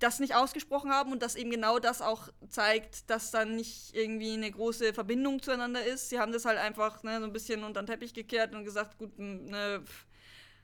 das 0.00 0.18
nicht 0.18 0.34
ausgesprochen 0.34 0.90
haben 0.90 1.12
und 1.12 1.22
dass 1.22 1.36
eben 1.36 1.50
genau 1.50 1.78
das 1.78 2.02
auch 2.02 2.28
zeigt, 2.48 3.08
dass 3.08 3.30
dann 3.30 3.54
nicht 3.54 3.94
irgendwie 3.94 4.32
eine 4.32 4.50
große 4.50 4.92
Verbindung 4.92 5.40
zueinander 5.40 5.84
ist. 5.84 6.10
Sie 6.10 6.18
haben 6.18 6.32
das 6.32 6.44
halt 6.44 6.58
einfach 6.58 7.04
ne, 7.04 7.20
so 7.20 7.26
ein 7.26 7.32
bisschen 7.32 7.62
unter 7.62 7.82
den 7.82 7.86
Teppich 7.86 8.12
gekehrt 8.12 8.54
und 8.54 8.64
gesagt, 8.64 8.98
gut, 8.98 9.16
ne, 9.18 9.80
pf, 9.84 10.06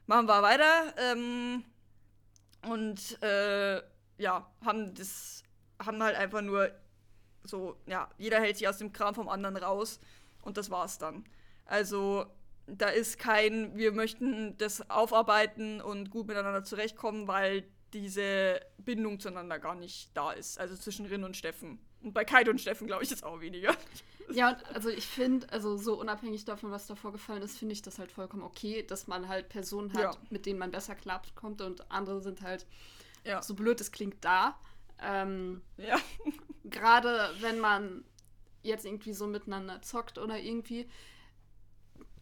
machen 0.06 0.26
wir 0.26 0.42
weiter. 0.42 0.94
Ähm, 0.98 1.64
und 2.68 3.22
äh, 3.22 3.76
ja, 4.18 4.50
haben 4.64 4.94
das, 4.94 5.44
haben 5.78 6.02
halt 6.02 6.16
einfach 6.16 6.42
nur 6.42 6.72
so, 7.44 7.76
ja, 7.86 8.10
jeder 8.18 8.40
hält 8.40 8.56
sich 8.56 8.66
aus 8.66 8.78
dem 8.78 8.92
Kram 8.92 9.14
vom 9.14 9.28
anderen 9.28 9.56
raus 9.56 10.00
und 10.44 10.56
das 10.56 10.70
war's 10.70 10.98
dann. 10.98 11.24
Also 11.66 12.26
da 12.66 12.88
ist 12.88 13.18
kein, 13.18 13.76
wir 13.76 13.92
möchten 13.92 14.56
das 14.58 14.88
aufarbeiten 14.90 15.80
und 15.80 16.10
gut 16.10 16.26
miteinander 16.26 16.64
zurechtkommen, 16.64 17.26
weil 17.28 17.64
diese 17.92 18.60
Bindung 18.78 19.20
zueinander 19.20 19.58
gar 19.58 19.74
nicht 19.74 20.10
da 20.16 20.32
ist. 20.32 20.58
Also 20.58 20.74
zwischen 20.76 21.06
Rin 21.06 21.24
und 21.24 21.36
Steffen. 21.36 21.78
Und 22.02 22.12
bei 22.12 22.24
Kaito 22.24 22.50
und 22.50 22.60
Steffen 22.60 22.86
glaube 22.86 23.02
ich 23.04 23.10
jetzt 23.10 23.24
auch 23.24 23.40
weniger. 23.40 23.74
Ja, 24.32 24.50
und 24.50 24.66
also 24.74 24.88
ich 24.88 25.06
finde, 25.06 25.50
also 25.52 25.76
so 25.76 26.00
unabhängig 26.00 26.44
davon, 26.46 26.70
was 26.70 26.86
davor 26.86 27.12
gefallen 27.12 27.42
ist, 27.42 27.58
finde 27.58 27.74
ich 27.74 27.82
das 27.82 27.98
halt 27.98 28.10
vollkommen 28.10 28.42
okay, 28.42 28.82
dass 28.82 29.06
man 29.06 29.28
halt 29.28 29.48
Personen 29.50 29.92
hat, 29.92 30.00
Ja. 30.02 30.10
mit 30.30 30.46
denen 30.46 30.58
man 30.58 30.70
besser 30.70 30.94
klarkommt 30.94 31.60
und 31.60 31.90
andere 31.90 32.20
sind 32.22 32.40
halt, 32.42 32.66
Ja. 33.24 33.42
so 33.42 33.54
blöd 33.54 33.80
es 33.80 33.92
klingt, 33.92 34.24
da. 34.24 34.58
Ähm, 35.02 35.60
Ja. 35.76 35.98
Gerade 36.64 37.30
wenn 37.40 37.60
man 37.60 38.04
jetzt 38.64 38.84
irgendwie 38.84 39.12
so 39.14 39.26
miteinander 39.26 39.82
zockt 39.82 40.18
oder 40.18 40.38
irgendwie. 40.40 40.88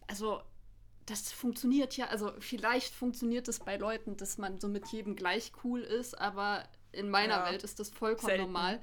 Also, 0.07 0.41
das 1.05 1.31
funktioniert 1.31 1.97
ja. 1.97 2.07
Also, 2.07 2.33
vielleicht 2.39 2.93
funktioniert 2.93 3.47
es 3.47 3.59
bei 3.59 3.77
Leuten, 3.77 4.17
dass 4.17 4.37
man 4.37 4.59
so 4.59 4.67
mit 4.67 4.87
jedem 4.89 5.15
gleich 5.15 5.51
cool 5.63 5.81
ist, 5.81 6.17
aber 6.19 6.67
in 6.91 7.09
meiner 7.09 7.45
Ja. 7.45 7.51
Welt 7.51 7.63
ist 7.63 7.79
das 7.79 7.89
vollkommen 7.89 8.37
Selten. 8.37 8.43
normal, 8.43 8.81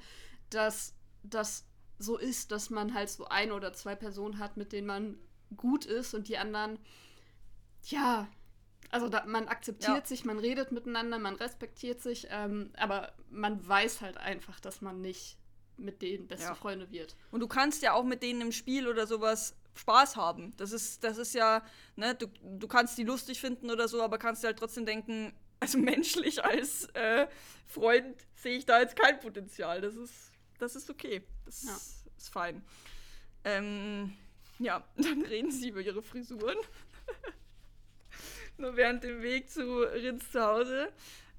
dass 0.49 0.95
das 1.23 1.65
so 1.99 2.17
ist, 2.17 2.51
dass 2.51 2.69
man 2.69 2.93
halt 2.93 3.09
so 3.09 3.25
ein 3.25 3.51
oder 3.51 3.73
zwei 3.73 3.95
Personen 3.95 4.39
hat, 4.39 4.57
mit 4.57 4.73
denen 4.73 4.87
man 4.87 5.19
gut 5.55 5.85
ist 5.85 6.13
und 6.13 6.27
die 6.27 6.37
anderen, 6.37 6.79
ja. 7.85 8.27
Also 8.89 9.07
da, 9.07 9.25
man 9.25 9.47
akzeptiert 9.47 10.03
Ja. 10.03 10.05
sich, 10.05 10.25
man 10.25 10.39
redet 10.39 10.71
miteinander, 10.73 11.17
man 11.19 11.35
respektiert 11.35 12.01
sich, 12.01 12.27
ähm, 12.29 12.71
aber 12.75 13.13
man 13.29 13.65
weiß 13.65 14.01
halt 14.01 14.17
einfach, 14.17 14.59
dass 14.59 14.81
man 14.81 14.99
nicht 15.01 15.37
mit 15.77 16.01
denen 16.01 16.27
beste 16.27 16.45
Ja. 16.47 16.55
Freunde 16.55 16.89
wird. 16.91 17.15
Und 17.31 17.39
du 17.39 17.47
kannst 17.47 17.81
ja 17.81 17.93
auch 17.93 18.03
mit 18.03 18.21
denen 18.23 18.41
im 18.41 18.51
Spiel 18.51 18.87
oder 18.87 19.07
sowas 19.07 19.55
Spaß 19.75 20.15
haben. 20.15 20.53
Das 20.57 20.71
ist, 20.71 21.03
das 21.03 21.17
ist 21.17 21.33
ja, 21.33 21.63
ne, 21.95 22.13
du, 22.15 22.27
du 22.27 22.67
kannst 22.67 22.97
die 22.97 23.03
lustig 23.03 23.39
finden 23.39 23.69
oder 23.71 23.87
so, 23.87 24.01
aber 24.01 24.17
kannst 24.17 24.43
dir 24.43 24.47
halt 24.47 24.59
trotzdem 24.59 24.85
denken, 24.85 25.33
also 25.59 25.77
menschlich 25.79 26.43
als 26.43 26.85
äh, 26.93 27.27
Freund 27.67 28.15
sehe 28.35 28.57
ich 28.57 28.65
da 28.65 28.79
jetzt 28.81 28.95
kein 28.95 29.19
Potenzial. 29.19 29.81
Das 29.81 29.95
ist, 29.95 30.31
das 30.59 30.75
ist 30.75 30.89
okay. 30.89 31.23
Das 31.45 31.63
Ja. 31.63 31.75
ist 32.17 32.29
fein. 32.29 32.63
Ähm, 33.43 34.13
ja, 34.59 34.83
dann 34.97 35.21
reden 35.23 35.51
sie 35.51 35.69
über 35.69 35.81
ihre 35.81 36.01
Frisuren. 36.03 36.57
Nur 38.57 38.75
während 38.75 39.03
dem 39.03 39.21
Weg 39.21 39.49
zu 39.49 39.63
Rins 39.83 40.31
zu 40.31 40.41
Hause, 40.41 40.91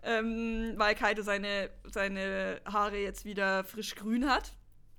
ähm, 0.03 0.75
weil 0.77 0.95
Kaito 0.95 1.23
seine, 1.23 1.71
seine 1.85 2.61
Haare 2.65 2.99
jetzt 2.99 3.25
wieder 3.25 3.65
frisch 3.65 3.95
grün 3.95 4.29
hat. 4.29 4.53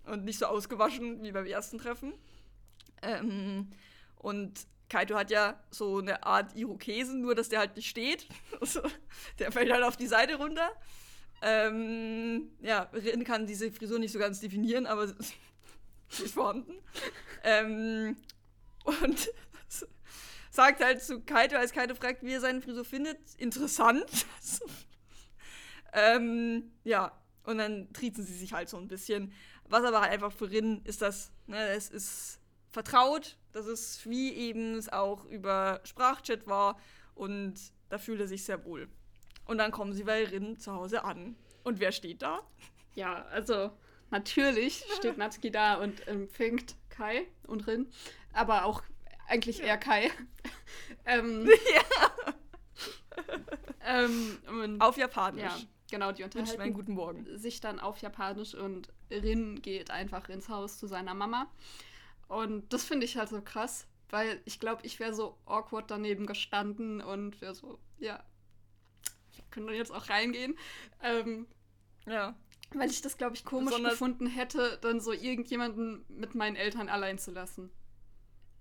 und 0.06 0.26
nicht 0.26 0.40
so 0.40 0.46
ausgewaschen 0.46 1.24
wie 1.24 1.32
beim 1.32 1.46
ersten 1.46 1.78
Treffen. 1.78 2.14
Ähm, 3.02 3.70
und 4.18 4.68
Kaito 4.90 5.16
hat 5.16 5.32
ja 5.32 5.60
so 5.72 6.00
eine 6.00 6.24
Art 6.24 6.56
Irokesen, 6.56 7.22
nur 7.22 7.36
dass 7.36 7.50
der 7.50 7.60
halt 7.60 7.76
nicht 7.76 7.90
steht. 7.90 8.28
Also, 8.62 8.82
der 9.40 9.52
fällt 9.52 9.72
halt 9.72 9.84
auf 9.84 9.98
die 9.98 10.08
Seite 10.08 10.36
runter. 10.36 10.70
Ähm, 11.42 12.52
ja, 12.62 12.84
Rin 12.94 13.26
kann 13.26 13.46
diese 13.48 13.72
Frisur 13.72 14.00
nicht 14.00 14.14
so 14.14 14.20
ganz 14.20 14.40
definieren, 14.40 14.86
aber 14.86 15.08
sie 16.10 16.24
ist 16.24 16.34
vorhanden. 16.34 16.76
ähm, 17.44 18.16
und 18.86 19.30
sagt 20.52 20.84
halt 20.84 21.02
zu 21.04 21.22
Kaito, 21.22 21.58
als 21.58 21.74
Kaito 21.74 21.96
fragt, 21.96 22.24
wie 22.24 22.34
er 22.34 22.40
seine 22.40 22.62
Frisur 22.62 22.86
findet, 22.86 23.18
interessant. 23.38 24.06
Ähm, 25.94 26.72
ja, 26.84 27.12
und 27.44 27.58
dann 27.58 27.92
triezen 27.94 28.24
sie 28.24 28.34
sich 28.34 28.54
halt 28.54 28.70
so 28.70 28.78
ein 28.78 28.88
bisschen. 28.88 29.34
Was 29.70 29.84
aber 29.84 30.02
halt 30.02 30.12
einfach 30.12 30.32
für 30.32 30.50
Rin 30.50 30.82
ist 30.84 31.02
das, 31.02 31.32
ne, 31.48 31.70
es 31.70 31.90
ist 31.90 32.40
vertraut, 32.70 33.38
dass 33.52 33.66
es 33.66 34.08
wie 34.10 34.34
eben 34.34 34.76
es 34.76 34.92
auch 34.92 35.26
über 35.26 35.80
Sprachchat 35.84 36.48
war 36.48 36.78
und 37.16 37.56
da 37.90 37.98
fühlt 37.98 38.20
er 38.20 38.28
sich 38.28 38.44
sehr 38.44 38.66
wohl. 38.66 38.88
Und 39.46 39.58
dann 39.58 39.72
kommen 39.72 39.94
sie 39.94 40.04
bei 40.04 40.26
Rin 40.26 40.58
zu 40.58 40.74
Hause 40.74 41.04
an. 41.04 41.36
Und 41.64 41.80
wer 41.80 41.92
steht 41.92 42.22
da? 42.22 42.42
Ja, 42.96 43.26
also 43.26 43.72
natürlich 44.10 44.84
steht 44.98 45.18
Natsuki 45.18 45.52
da 45.52 45.76
und 45.76 46.08
empfängt 46.08 46.76
Kai 46.90 47.28
und 47.48 47.68
Rin, 47.68 47.90
aber 48.34 48.66
auch 48.66 48.84
eigentlich 49.28 49.62
eher 49.62 49.78
Kai. 49.78 50.12
ähm, 51.06 51.48
ja. 51.76 52.34
ähm, 53.86 54.78
auf 54.80 54.98
Japanisch. 54.98 55.44
Ja, 55.44 55.58
genau, 55.94 56.12
die 56.12 56.24
unterhalten 56.24 56.60
einen 56.60 56.74
guten 56.74 56.94
Morgen. 56.94 57.38
sich 57.38 57.62
dann 57.62 57.80
auf 57.80 58.00
Japanisch 58.00 58.56
und 58.56 58.90
Rin 59.12 59.62
geht 59.62 59.92
einfach 59.92 60.28
ins 60.28 60.50
Haus 60.50 60.80
zu 60.80 60.88
seiner 60.88 61.14
Mama. 61.14 61.48
Und 62.28 62.74
das 62.74 62.84
finde 62.84 63.06
ich 63.06 63.16
halt 63.16 63.30
so 63.30 63.40
krass, 63.44 63.86
weil 64.10 64.42
ich 64.46 64.60
glaube, 64.60 64.82
ich 64.86 65.00
wäre 65.00 65.14
so 65.14 65.38
awkward 65.46 65.92
daneben 65.92 66.26
gestanden 66.26 67.00
und 67.00 67.40
wäre 67.42 67.54
so, 67.54 67.78
ja, 68.00 68.24
wir 69.36 69.44
können 69.52 69.68
dann 69.68 69.76
jetzt 69.76 69.92
auch 69.92 70.10
reingehen. 70.10 70.58
Ähm, 71.04 71.46
ja. 72.08 72.36
Weil 72.74 72.90
ich 72.90 73.02
das, 73.02 73.20
glaube 73.20 73.36
ich, 73.36 73.46
komisch 73.46 73.70
Besonders 73.70 73.92
gefunden 73.92 74.26
hätte, 74.26 74.80
dann 74.82 75.00
so 75.00 75.14
irgendjemanden 75.14 76.06
mit 76.08 76.34
meinen 76.34 76.56
Eltern 76.56 76.90
allein 76.90 77.20
zu 77.20 77.30
lassen. 77.30 77.70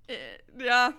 Äh, 0.07 0.63
ja, 0.63 0.93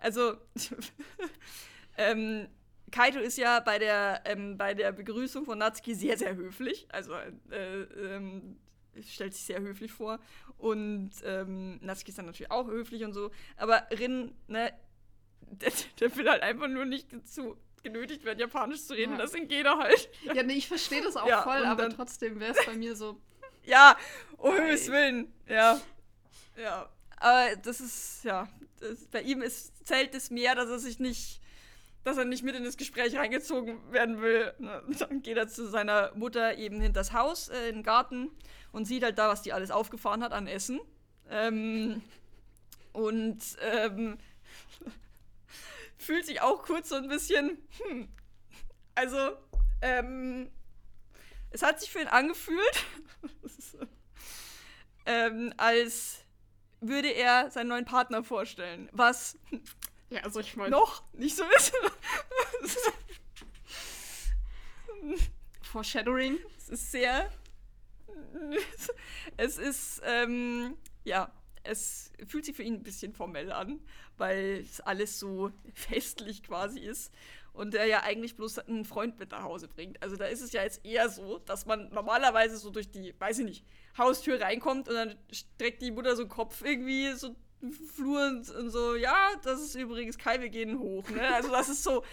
also 0.00 0.34
ähm, 1.96 2.48
Kaito 2.90 3.18
ist 3.18 3.38
ja 3.38 3.60
bei 3.60 3.78
der, 3.78 4.22
ähm, 4.24 4.56
bei 4.56 4.74
der 4.74 4.92
Begrüßung 4.92 5.44
von 5.44 5.58
Natsuki 5.58 5.94
sehr, 5.94 6.16
sehr 6.16 6.36
höflich. 6.36 6.86
Also 6.90 7.14
äh, 7.50 7.82
ähm, 7.82 8.58
stellt 9.02 9.34
sich 9.34 9.44
sehr 9.44 9.60
höflich 9.60 9.92
vor. 9.92 10.18
Und 10.58 11.10
ähm, 11.24 11.78
Natsuki 11.82 12.10
ist 12.10 12.18
dann 12.18 12.26
natürlich 12.26 12.50
auch 12.50 12.68
höflich 12.68 13.04
und 13.04 13.12
so. 13.12 13.30
Aber 13.56 13.86
Rin, 13.90 14.34
ne, 14.46 14.72
der, 15.40 15.72
der 16.00 16.16
will 16.16 16.28
halt 16.28 16.42
einfach 16.42 16.68
nur 16.68 16.84
nicht 16.84 17.12
dazu 17.12 17.56
genötigt 17.82 18.24
werden, 18.24 18.38
Japanisch 18.38 18.84
zu 18.84 18.94
reden. 18.94 19.12
Ja. 19.12 19.18
Deswegen 19.22 19.48
geht 19.48 19.64
er 19.64 19.78
halt. 19.78 20.08
Ja, 20.34 20.42
nee, 20.42 20.54
ich 20.54 20.68
verstehe 20.68 21.02
das 21.02 21.16
auch 21.16 21.28
ja, 21.28 21.42
voll, 21.42 21.64
aber 21.64 21.82
dann, 21.82 21.94
trotzdem 21.94 22.40
wäre 22.40 22.52
es 22.52 22.66
bei 22.66 22.74
mir 22.74 22.96
so. 22.96 23.20
ja, 23.64 23.96
um 24.38 24.54
Himmels 24.54 24.90
Willen. 24.90 25.32
Ja. 25.48 25.80
Ja. 26.56 26.88
Aber 27.18 27.56
das 27.56 27.80
ist, 27.80 28.24
ja, 28.24 28.48
das, 28.80 29.06
bei 29.06 29.22
ihm 29.22 29.40
ist, 29.40 29.86
zählt 29.86 30.14
es 30.14 30.30
mehr, 30.30 30.54
dass 30.54 30.68
er 30.68 30.78
sich 30.78 30.98
nicht, 30.98 31.40
dass 32.06 32.18
er 32.18 32.24
nicht 32.24 32.44
mit 32.44 32.54
in 32.54 32.62
das 32.62 32.76
Gespräch 32.76 33.16
reingezogen 33.16 33.80
werden 33.90 34.22
will. 34.22 34.54
Dann 35.00 35.22
geht 35.22 35.36
er 35.36 35.48
zu 35.48 35.66
seiner 35.66 36.12
Mutter 36.14 36.56
eben 36.56 36.80
hinter 36.80 37.00
das 37.00 37.12
Haus, 37.12 37.48
äh, 37.48 37.68
in 37.68 37.76
den 37.76 37.82
Garten 37.82 38.30
und 38.70 38.84
sieht 38.84 39.02
halt 39.02 39.18
da, 39.18 39.28
was 39.28 39.42
die 39.42 39.52
alles 39.52 39.72
aufgefahren 39.72 40.22
hat 40.22 40.30
an 40.30 40.46
Essen. 40.46 40.78
Ähm, 41.28 42.04
und 42.92 43.40
ähm, 43.60 44.18
fühlt 45.98 46.24
sich 46.26 46.42
auch 46.42 46.62
kurz 46.62 46.90
so 46.90 46.94
ein 46.94 47.08
bisschen, 47.08 47.58
hm, 47.82 48.08
also, 48.94 49.32
ähm, 49.82 50.48
es 51.50 51.62
hat 51.62 51.80
sich 51.80 51.90
für 51.90 51.98
ihn 51.98 52.06
angefühlt, 52.06 52.84
ähm, 55.06 55.52
als 55.56 56.18
würde 56.80 57.08
er 57.08 57.50
seinen 57.50 57.66
neuen 57.66 57.84
Partner 57.84 58.22
vorstellen. 58.22 58.88
Was 58.92 59.36
ja, 60.10 60.22
also 60.22 60.40
ich 60.40 60.56
mein, 60.56 60.70
noch 60.70 61.02
nicht 61.12 61.36
so 61.36 61.44
ist. 61.56 61.72
Foreshadowing. 65.62 66.38
Es 66.56 66.68
ist 66.68 66.90
sehr. 66.90 67.30
Es 69.36 69.58
ist, 69.58 70.00
ähm, 70.04 70.76
ja, 71.04 71.30
es 71.64 72.12
fühlt 72.26 72.44
sich 72.44 72.56
für 72.56 72.62
ihn 72.62 72.74
ein 72.74 72.82
bisschen 72.82 73.12
formell 73.12 73.52
an, 73.52 73.80
weil 74.16 74.60
es 74.62 74.80
alles 74.80 75.18
so 75.18 75.50
festlich 75.74 76.42
quasi 76.42 76.80
ist 76.80 77.12
und 77.56 77.74
er 77.74 77.86
ja 77.86 78.02
eigentlich 78.02 78.36
bloß 78.36 78.60
einen 78.60 78.84
Freund 78.84 79.18
mit 79.18 79.30
nach 79.30 79.42
Hause 79.42 79.68
bringt. 79.68 80.02
Also 80.02 80.16
da 80.16 80.26
ist 80.26 80.42
es 80.42 80.52
ja 80.52 80.62
jetzt 80.62 80.84
eher 80.84 81.08
so, 81.08 81.38
dass 81.38 81.66
man 81.66 81.88
normalerweise 81.90 82.58
so 82.58 82.70
durch 82.70 82.90
die, 82.90 83.14
weiß 83.18 83.38
ich 83.40 83.44
nicht, 83.44 83.64
Haustür 83.98 84.40
reinkommt 84.40 84.88
und 84.88 84.94
dann 84.94 85.18
streckt 85.32 85.82
die 85.82 85.90
Mutter 85.90 86.16
so 86.16 86.22
einen 86.22 86.30
Kopf 86.30 86.62
irgendwie 86.62 87.12
so 87.12 87.34
Flur 87.94 88.28
und, 88.28 88.44
so, 88.44 88.94
ja, 88.94 89.30
das 89.42 89.60
ist 89.60 89.74
übrigens 89.74 90.18
Kai, 90.18 90.40
wir 90.40 90.50
gehen 90.50 90.78
hoch. 90.78 91.08
Ne? 91.08 91.34
Also 91.34 91.50
das 91.50 91.68
ist 91.68 91.82
so 91.82 92.04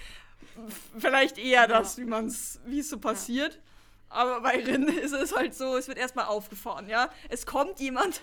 vielleicht 0.97 1.37
eher 1.37 1.67
das, 1.67 1.97
wie 1.97 2.05
man 2.05 2.27
es, 2.27 2.59
wie 2.65 2.79
es 2.79 2.89
so 2.89 2.99
passiert. 2.99 3.55
Ja. 3.55 3.61
Aber 4.09 4.41
bei 4.41 4.63
Rin 4.63 4.87
ist 5.03 5.13
es 5.13 5.35
halt 5.35 5.55
so, 5.55 5.75
es 5.75 5.87
wird 5.87 5.97
erstmal 5.97 6.25
aufgefahren, 6.25 6.87
ja. 6.87 7.09
Es 7.29 7.45
kommt 7.45 7.79
jemand, 7.79 8.21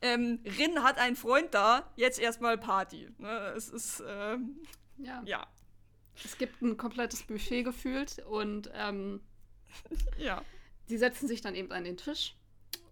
ähm, 0.00 0.40
Rin 0.44 0.82
hat 0.82 0.98
einen 0.98 1.16
Freund 1.16 1.52
da, 1.52 1.90
jetzt 1.96 2.18
erstmal 2.18 2.56
Party. 2.56 3.08
Ne? 3.18 3.52
Es 3.56 3.68
ist, 3.68 4.02
ähm, 4.06 4.56
ja. 4.96 5.22
ja. 5.24 5.46
Es 6.24 6.38
gibt 6.38 6.62
ein 6.62 6.76
komplettes 6.76 7.22
Buffet 7.22 7.62
gefühlt 7.62 8.24
und 8.26 8.70
ähm, 8.74 9.20
ja. 10.18 10.42
Die 10.88 10.96
setzen 10.96 11.28
sich 11.28 11.42
dann 11.42 11.54
eben 11.54 11.70
an 11.72 11.84
den 11.84 11.96
Tisch 11.96 12.34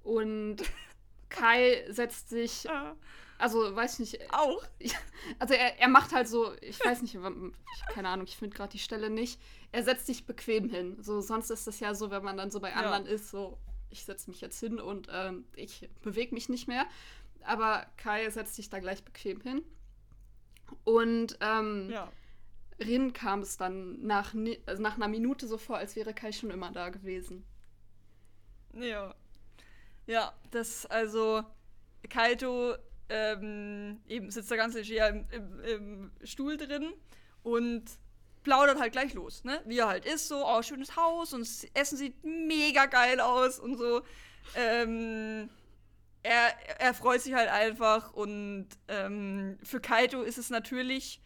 und 0.02 0.58
Kai 1.28 1.84
setzt 1.88 2.28
sich, 2.28 2.66
also 3.38 3.74
weiß 3.74 3.98
ich 4.00 4.12
nicht. 4.12 4.32
Auch? 4.32 4.62
Also 5.38 5.54
er, 5.54 5.78
er 5.80 5.88
macht 5.88 6.12
halt 6.12 6.28
so, 6.28 6.54
ich 6.60 6.82
weiß 6.82 7.02
nicht, 7.02 7.14
ich, 7.14 7.86
keine 7.88 8.08
Ahnung, 8.08 8.26
ich 8.26 8.36
finde 8.36 8.56
gerade 8.56 8.72
die 8.72 8.78
Stelle 8.78 9.10
nicht. 9.10 9.40
Er 9.72 9.82
setzt 9.82 10.06
sich 10.06 10.26
bequem 10.26 10.68
hin. 10.68 10.96
So, 11.02 11.20
sonst 11.20 11.50
ist 11.50 11.66
das 11.66 11.80
ja 11.80 11.94
so, 11.94 12.10
wenn 12.10 12.24
man 12.24 12.36
dann 12.36 12.50
so 12.50 12.60
bei 12.60 12.74
anderen 12.74 13.06
ja. 13.06 13.12
ist, 13.12 13.30
so, 13.30 13.58
ich 13.90 14.04
setze 14.04 14.30
mich 14.30 14.40
jetzt 14.40 14.60
hin 14.60 14.80
und 14.80 15.08
ähm, 15.12 15.44
ich 15.54 15.88
bewege 16.02 16.34
mich 16.34 16.48
nicht 16.48 16.68
mehr. 16.68 16.86
Aber 17.42 17.86
Kai 17.96 18.28
setzt 18.30 18.54
sich 18.54 18.70
da 18.70 18.78
gleich 18.78 19.04
bequem 19.04 19.40
hin. 19.40 19.62
Und 20.84 21.38
ähm, 21.40 21.90
ja. 21.90 22.10
Rin 22.78 23.12
kam 23.12 23.40
es 23.40 23.56
dann 23.56 24.02
nach, 24.04 24.34
also 24.66 24.82
nach 24.82 24.96
einer 24.96 25.08
Minute 25.08 25.46
so 25.46 25.58
vor, 25.58 25.78
als 25.78 25.96
wäre 25.96 26.12
Kai 26.12 26.32
schon 26.32 26.50
immer 26.50 26.72
da 26.72 26.90
gewesen. 26.90 27.44
Ja. 28.74 29.14
Ja, 30.06 30.32
das, 30.52 30.86
also, 30.86 31.42
Kaito 32.08 32.76
ähm, 33.08 34.00
eben 34.08 34.30
sitzt 34.30 34.50
da 34.50 34.56
ganz 34.56 34.74
leger 34.74 35.08
im, 35.08 35.26
im, 35.30 35.60
im, 35.60 36.10
Stuhl 36.24 36.56
drin 36.56 36.92
und 37.42 37.84
plaudert 38.42 38.78
halt 38.78 38.92
gleich 38.92 39.14
los, 39.14 39.44
ne? 39.44 39.60
Wie 39.64 39.78
er 39.78 39.88
halt 39.88 40.04
ist, 40.04 40.28
so, 40.28 40.46
oh, 40.46 40.62
schönes 40.62 40.96
Haus 40.96 41.32
und 41.32 41.40
das 41.40 41.66
Essen 41.74 41.96
sieht 41.96 42.24
mega 42.24 42.86
geil 42.86 43.20
aus 43.20 43.58
und 43.58 43.76
so. 43.76 44.02
Ähm, 44.54 45.50
er, 46.22 46.54
er 46.78 46.94
freut 46.94 47.20
sich 47.20 47.34
halt 47.34 47.48
einfach 47.48 48.12
und 48.12 48.68
ähm, 48.88 49.58
für 49.62 49.80
Kaito 49.80 50.22
ist 50.22 50.38
es 50.38 50.50
natürlich, 50.50 51.20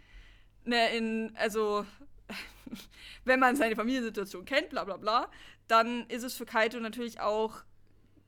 ne, 0.64 0.94
in, 0.96 1.34
also, 1.36 1.86
wenn 3.24 3.40
man 3.40 3.56
seine 3.56 3.76
Familiensituation 3.76 4.44
kennt, 4.44 4.70
bla 4.70 4.84
bla 4.84 4.96
bla, 4.96 5.30
dann 5.68 6.06
ist 6.08 6.24
es 6.24 6.34
für 6.34 6.46
Kaito 6.46 6.80
natürlich 6.80 7.20
auch 7.20 7.62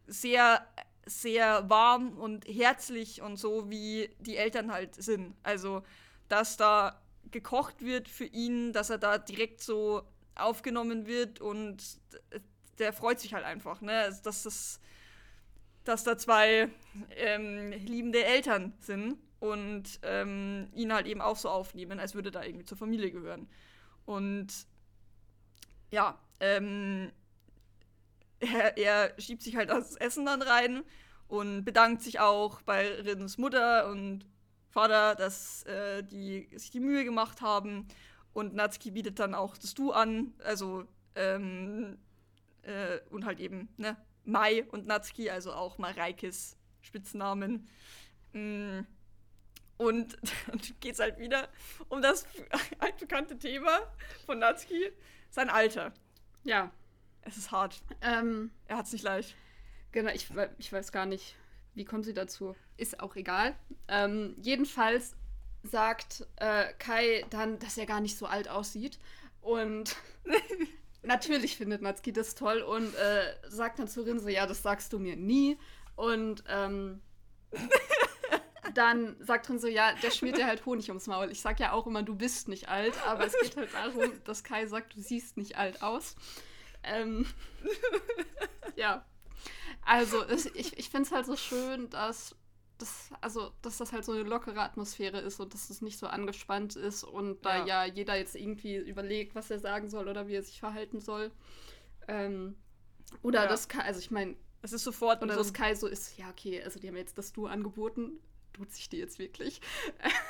sehr, 0.06 0.66
sehr 1.06 1.68
warm 1.68 2.18
und 2.18 2.46
herzlich 2.46 3.22
und 3.22 3.36
so, 3.36 3.70
wie 3.70 4.10
die 4.20 4.36
Eltern 4.36 4.72
halt 4.72 4.94
sind. 4.94 5.34
Also, 5.42 5.82
dass 6.28 6.56
da 6.56 7.00
gekocht 7.30 7.82
wird 7.82 8.08
für 8.08 8.26
ihn, 8.26 8.72
dass 8.72 8.90
er 8.90 8.98
da 8.98 9.18
direkt 9.18 9.62
so 9.62 10.02
aufgenommen 10.34 11.06
wird 11.06 11.40
und 11.40 11.82
der 12.78 12.92
freut 12.92 13.20
sich 13.20 13.34
halt 13.34 13.44
einfach, 13.44 13.80
ne? 13.80 13.92
Also, 13.92 14.22
dass 14.22 14.42
das 14.42 14.80
dass 15.84 16.04
da 16.04 16.16
zwei 16.16 16.68
ähm, 17.16 17.72
liebende 17.72 18.24
Eltern 18.24 18.72
sind 18.78 19.18
und 19.40 19.98
ähm, 20.02 20.68
ihn 20.74 20.92
halt 20.92 21.06
eben 21.06 21.20
auch 21.20 21.36
so 21.36 21.48
aufnehmen, 21.48 21.98
als 21.98 22.14
würde 22.14 22.30
da 22.30 22.42
irgendwie 22.44 22.64
zur 22.64 22.78
Familie 22.78 23.10
gehören. 23.10 23.48
Und 24.04 24.48
ja, 25.90 26.18
ähm, 26.40 27.10
er, 28.42 28.76
er, 28.76 29.20
schiebt 29.20 29.42
sich 29.42 29.56
halt 29.56 29.70
das 29.70 29.96
Essen 29.96 30.26
dann 30.26 30.42
rein 30.42 30.82
und 31.28 31.64
bedankt 31.64 32.02
sich 32.02 32.20
auch 32.20 32.62
bei 32.62 33.00
Rins 33.00 33.38
Mutter 33.38 33.88
und 33.88 34.26
Vater, 34.70 35.14
dass 35.14 35.62
äh, 35.64 36.02
die 36.02 36.48
sich 36.56 36.70
die 36.70 36.80
Mühe 36.80 37.04
gemacht 37.04 37.40
haben. 37.40 37.86
Und 38.32 38.54
Natsuki 38.54 38.90
bietet 38.90 39.18
dann 39.18 39.34
auch 39.34 39.56
das 39.56 39.74
Du 39.74 39.92
an, 39.92 40.32
also 40.42 40.84
ähm, 41.14 41.98
äh, 42.62 42.98
und 43.10 43.26
halt 43.26 43.40
eben, 43.40 43.68
ne, 43.76 43.96
Mai 44.24 44.64
und 44.70 44.86
Natsuki, 44.86 45.28
also 45.30 45.52
auch 45.52 45.78
Mareikes 45.78 46.56
Spitznamen. 46.80 47.68
Mm. 48.32 48.80
Und 49.76 50.16
dann 50.46 50.60
geht 50.80 50.94
es 50.94 51.00
halt 51.00 51.18
wieder 51.18 51.48
um 51.88 52.00
das 52.00 52.26
altbekannte 52.78 53.38
Thema 53.38 53.80
von 54.26 54.38
Natsuki, 54.38 54.92
sein 55.30 55.50
Alter. 55.50 55.92
Ja. 56.44 56.70
Es 57.22 57.36
ist 57.36 57.52
hart. 57.52 57.80
Ähm, 58.00 58.50
er 58.66 58.78
hat 58.78 58.86
es 58.86 58.92
nicht 58.92 59.04
leicht. 59.04 59.34
Genau, 59.92 60.10
ich, 60.10 60.28
ich 60.58 60.72
weiß 60.72 60.92
gar 60.92 61.06
nicht, 61.06 61.36
wie 61.74 61.84
kommen 61.84 62.02
sie 62.02 62.14
dazu. 62.14 62.54
Ist 62.76 63.00
auch 63.00 63.16
egal. 63.16 63.54
Ähm, 63.88 64.34
jedenfalls 64.40 65.14
sagt 65.62 66.26
äh, 66.36 66.72
Kai 66.78 67.24
dann, 67.30 67.58
dass 67.58 67.78
er 67.78 67.86
gar 67.86 68.00
nicht 68.00 68.18
so 68.18 68.26
alt 68.26 68.48
aussieht. 68.48 68.98
Und 69.40 69.96
natürlich 71.02 71.56
findet 71.56 71.82
Natsuki 71.82 72.12
das 72.12 72.34
toll 72.34 72.62
und 72.62 72.94
äh, 72.94 73.34
sagt 73.48 73.78
dann 73.78 73.88
zu 73.88 74.02
Rinse, 74.02 74.30
ja, 74.30 74.46
das 74.46 74.62
sagst 74.62 74.92
du 74.92 74.98
mir 74.98 75.16
nie. 75.16 75.58
Und 75.94 76.42
ähm, 76.48 77.00
dann 78.74 79.16
sagt 79.20 79.48
Rinse, 79.48 79.70
ja, 79.70 79.92
der 80.02 80.10
schmiert 80.10 80.38
dir 80.38 80.46
halt 80.46 80.64
Honig 80.66 80.88
ums 80.88 81.06
Maul. 81.06 81.30
Ich 81.30 81.40
sag 81.40 81.60
ja 81.60 81.72
auch 81.72 81.86
immer, 81.86 82.02
du 82.02 82.14
bist 82.14 82.48
nicht 82.48 82.68
alt, 82.68 82.94
aber 83.06 83.26
es 83.26 83.34
geht 83.40 83.56
halt 83.56 83.72
darum, 83.74 84.12
dass 84.24 84.42
Kai 84.42 84.66
sagt, 84.66 84.96
du 84.96 85.00
siehst 85.00 85.36
nicht 85.36 85.56
alt 85.56 85.82
aus. 85.82 86.16
Ähm, 86.82 87.26
ja. 88.76 89.04
Also, 89.84 90.28
ich, 90.54 90.78
ich 90.78 90.90
finde 90.90 91.06
es 91.06 91.12
halt 91.12 91.26
so 91.26 91.36
schön, 91.36 91.90
dass 91.90 92.36
das, 92.78 93.10
also, 93.20 93.52
dass 93.62 93.78
das 93.78 93.92
halt 93.92 94.04
so 94.04 94.12
eine 94.12 94.22
lockere 94.22 94.60
Atmosphäre 94.60 95.20
ist 95.20 95.40
und 95.40 95.54
dass 95.54 95.70
es 95.70 95.82
nicht 95.82 95.98
so 95.98 96.06
angespannt 96.06 96.76
ist 96.76 97.04
und 97.04 97.44
da 97.44 97.58
ja. 97.58 97.84
ja 97.84 97.94
jeder 97.94 98.16
jetzt 98.16 98.34
irgendwie 98.34 98.76
überlegt, 98.76 99.34
was 99.34 99.50
er 99.50 99.58
sagen 99.58 99.88
soll 99.88 100.08
oder 100.08 100.26
wie 100.28 100.34
er 100.34 100.42
sich 100.42 100.60
verhalten 100.60 101.00
soll. 101.00 101.30
Ähm, 102.08 102.56
oder 103.22 103.42
ja. 103.42 103.48
das 103.48 103.68
Kai, 103.68 103.82
also 103.82 104.00
ich 104.00 104.10
meine. 104.10 104.36
Es 104.62 104.72
ist 104.72 104.84
sofort. 104.84 105.22
Oder 105.22 105.34
so 105.34 105.40
das 105.40 105.52
Kai 105.52 105.74
so 105.74 105.88
ist, 105.88 106.16
ja, 106.18 106.30
okay, 106.30 106.62
also 106.62 106.78
die 106.78 106.88
haben 106.88 106.96
jetzt 106.96 107.18
das 107.18 107.32
Du 107.32 107.46
angeboten, 107.46 108.20
tut 108.52 108.70
sich 108.72 108.88
die 108.88 108.98
jetzt 108.98 109.18
wirklich. 109.18 109.60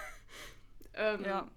ähm, 0.94 1.24
ja. 1.24 1.50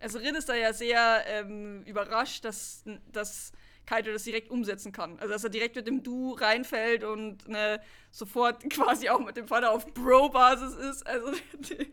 Also 0.00 0.18
Rin 0.18 0.34
ist 0.34 0.48
da 0.48 0.54
ja 0.54 0.74
sehr 0.74 1.24
ähm, 1.26 1.82
überrascht, 1.84 2.44
dass, 2.44 2.84
dass 3.10 3.52
Kaito 3.86 4.10
das 4.12 4.24
direkt 4.24 4.50
umsetzen 4.50 4.92
kann. 4.92 5.18
Also 5.18 5.32
dass 5.32 5.44
er 5.44 5.50
direkt 5.50 5.76
mit 5.76 5.86
dem 5.86 6.02
Du 6.02 6.32
reinfällt 6.32 7.04
und 7.04 7.48
ne, 7.48 7.80
sofort 8.10 8.68
quasi 8.70 9.08
auch 9.08 9.20
mit 9.20 9.36
dem 9.36 9.48
Vater 9.48 9.72
auf 9.72 9.86
Bro-Basis 9.92 10.74
ist. 10.74 11.06
Also 11.06 11.32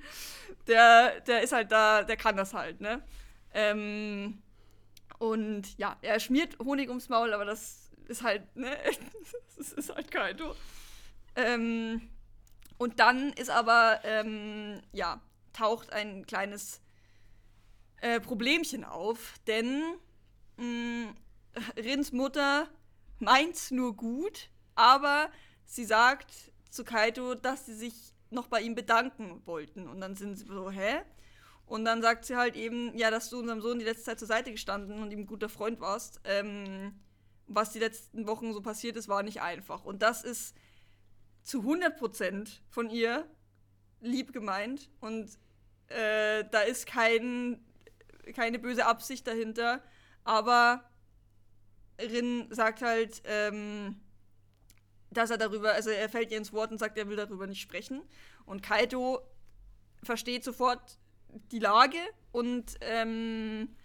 der, 0.67 1.21
der 1.21 1.41
ist 1.41 1.51
halt 1.51 1.71
da, 1.71 2.03
der 2.03 2.17
kann 2.17 2.37
das 2.37 2.53
halt, 2.53 2.81
ne? 2.81 3.01
Ähm, 3.53 4.41
und 5.19 5.77
ja, 5.77 5.97
er 6.01 6.19
schmiert 6.19 6.57
Honig 6.59 6.89
ums 6.89 7.09
Maul, 7.09 7.33
aber 7.33 7.45
das 7.45 7.91
ist 8.07 8.23
halt, 8.23 8.55
ne? 8.55 8.75
das 9.57 9.73
ist 9.73 9.93
halt 9.93 10.09
Kaito. 10.09 10.55
Ähm, 11.35 12.09
und 12.77 12.99
dann 12.99 13.31
ist 13.33 13.49
aber, 13.49 13.99
ähm, 14.03 14.81
ja, 14.91 15.21
taucht 15.53 15.93
ein 15.93 16.25
kleines 16.25 16.81
äh, 18.01 18.19
Problemchen 18.19 18.83
auf, 18.83 19.35
denn 19.45 19.83
mm, 20.57 21.09
Rins 21.77 22.11
Mutter 22.11 22.67
meint's 23.19 23.71
nur 23.71 23.95
gut, 23.95 24.49
aber 24.75 25.29
sie 25.65 25.85
sagt 25.85 26.51
zu 26.69 26.83
Kaito, 26.83 27.35
dass 27.35 27.65
sie 27.65 27.75
sich 27.75 28.13
noch 28.29 28.47
bei 28.47 28.61
ihm 28.61 28.75
bedanken 28.75 29.41
wollten. 29.45 29.87
Und 29.87 30.01
dann 30.01 30.15
sind 30.15 30.37
sie 30.37 30.45
so, 30.45 30.71
hä? 30.71 31.01
Und 31.65 31.85
dann 31.85 32.01
sagt 32.01 32.25
sie 32.25 32.35
halt 32.35 32.55
eben, 32.55 32.97
ja, 32.97 33.11
dass 33.11 33.29
du 33.29 33.39
unserem 33.39 33.61
Sohn 33.61 33.79
die 33.79 33.85
letzte 33.85 34.05
Zeit 34.05 34.19
zur 34.19 34.27
Seite 34.27 34.51
gestanden 34.51 35.01
und 35.01 35.11
ihm 35.11 35.19
ein 35.19 35.27
guter 35.27 35.49
Freund 35.49 35.79
warst. 35.79 36.19
Ähm, 36.23 36.99
was 37.47 37.71
die 37.71 37.79
letzten 37.79 38.27
Wochen 38.27 38.53
so 38.53 38.61
passiert 38.61 38.97
ist, 38.97 39.07
war 39.07 39.23
nicht 39.23 39.41
einfach. 39.41 39.83
Und 39.83 40.01
das 40.01 40.23
ist 40.23 40.55
zu 41.43 41.61
100% 41.61 42.59
von 42.69 42.89
ihr 42.89 43.25
lieb 43.99 44.33
gemeint. 44.33 44.89
Und 44.99 45.29
äh, 45.87 46.45
da 46.51 46.61
ist 46.61 46.87
kein, 46.87 47.63
keine 48.33 48.59
böse 48.59 48.85
Absicht 48.85 49.27
dahinter. 49.27 49.81
Aber 50.23 50.90
Rin 51.99 52.47
sagt 52.49 52.81
halt, 52.81 53.21
ähm, 53.25 53.99
dass 55.11 55.29
er 55.29 55.37
darüber, 55.37 55.73
also 55.73 55.89
er 55.89 56.09
fällt 56.09 56.31
ihr 56.31 56.37
ins 56.37 56.53
Wort 56.53 56.71
und 56.71 56.77
sagt, 56.77 56.97
er 56.97 57.07
will 57.07 57.17
darüber 57.17 57.47
nicht 57.47 57.61
sprechen. 57.61 58.01
Und 58.45 58.63
Kaito 58.63 59.21
versteht 60.03 60.43
sofort 60.43 60.97
die 61.51 61.59
Lage 61.59 61.97
und 62.31 62.75
ähm, 62.81 63.75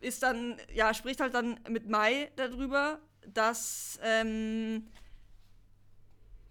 ist 0.00 0.22
dann, 0.22 0.60
ja, 0.72 0.92
spricht 0.94 1.20
halt 1.20 1.34
dann 1.34 1.58
mit 1.68 1.88
Mai 1.88 2.30
darüber, 2.36 3.00
dass, 3.26 3.98
ähm, 4.02 4.88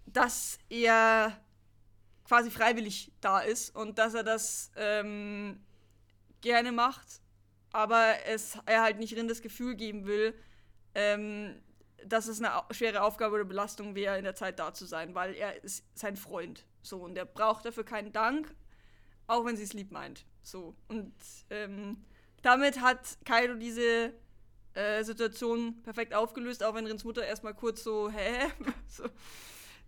dass 0.06 0.58
er 0.68 1.40
quasi 2.24 2.50
freiwillig 2.50 3.12
da 3.20 3.40
ist 3.40 3.74
und 3.74 3.98
dass 3.98 4.14
er 4.14 4.24
das 4.24 4.70
ähm, 4.76 5.60
gerne 6.40 6.72
macht 6.72 7.20
aber 7.74 8.24
es 8.26 8.56
er 8.66 8.82
halt 8.82 8.98
nicht 9.00 9.16
Rin 9.16 9.26
das 9.26 9.42
Gefühl 9.42 9.74
geben 9.74 10.06
will, 10.06 10.32
ähm, 10.94 11.60
dass 12.06 12.28
es 12.28 12.40
eine 12.40 12.62
schwere 12.70 13.02
Aufgabe 13.02 13.34
oder 13.34 13.44
Belastung 13.44 13.96
wäre, 13.96 14.16
in 14.16 14.22
der 14.22 14.36
Zeit 14.36 14.60
da 14.60 14.72
zu 14.72 14.86
sein, 14.86 15.14
weil 15.16 15.34
er 15.34 15.62
ist 15.64 15.84
sein 15.98 16.16
Freund. 16.16 16.64
So, 16.82 16.98
und 16.98 17.18
er 17.18 17.24
braucht 17.24 17.64
dafür 17.64 17.84
keinen 17.84 18.12
Dank, 18.12 18.54
auch 19.26 19.44
wenn 19.44 19.56
sie 19.56 19.64
es 19.64 19.72
lieb 19.72 19.90
meint. 19.90 20.24
So. 20.42 20.76
Und 20.86 21.12
ähm, 21.50 22.04
damit 22.42 22.80
hat 22.80 23.18
Kaido 23.24 23.54
diese 23.54 24.12
äh, 24.74 25.02
Situation 25.02 25.82
perfekt 25.82 26.14
aufgelöst, 26.14 26.62
auch 26.62 26.76
wenn 26.76 26.86
Rins 26.86 27.02
Mutter 27.02 27.26
erstmal 27.26 27.54
kurz 27.54 27.82
so, 27.82 28.08
hä? 28.14 28.52
so, 28.86 29.02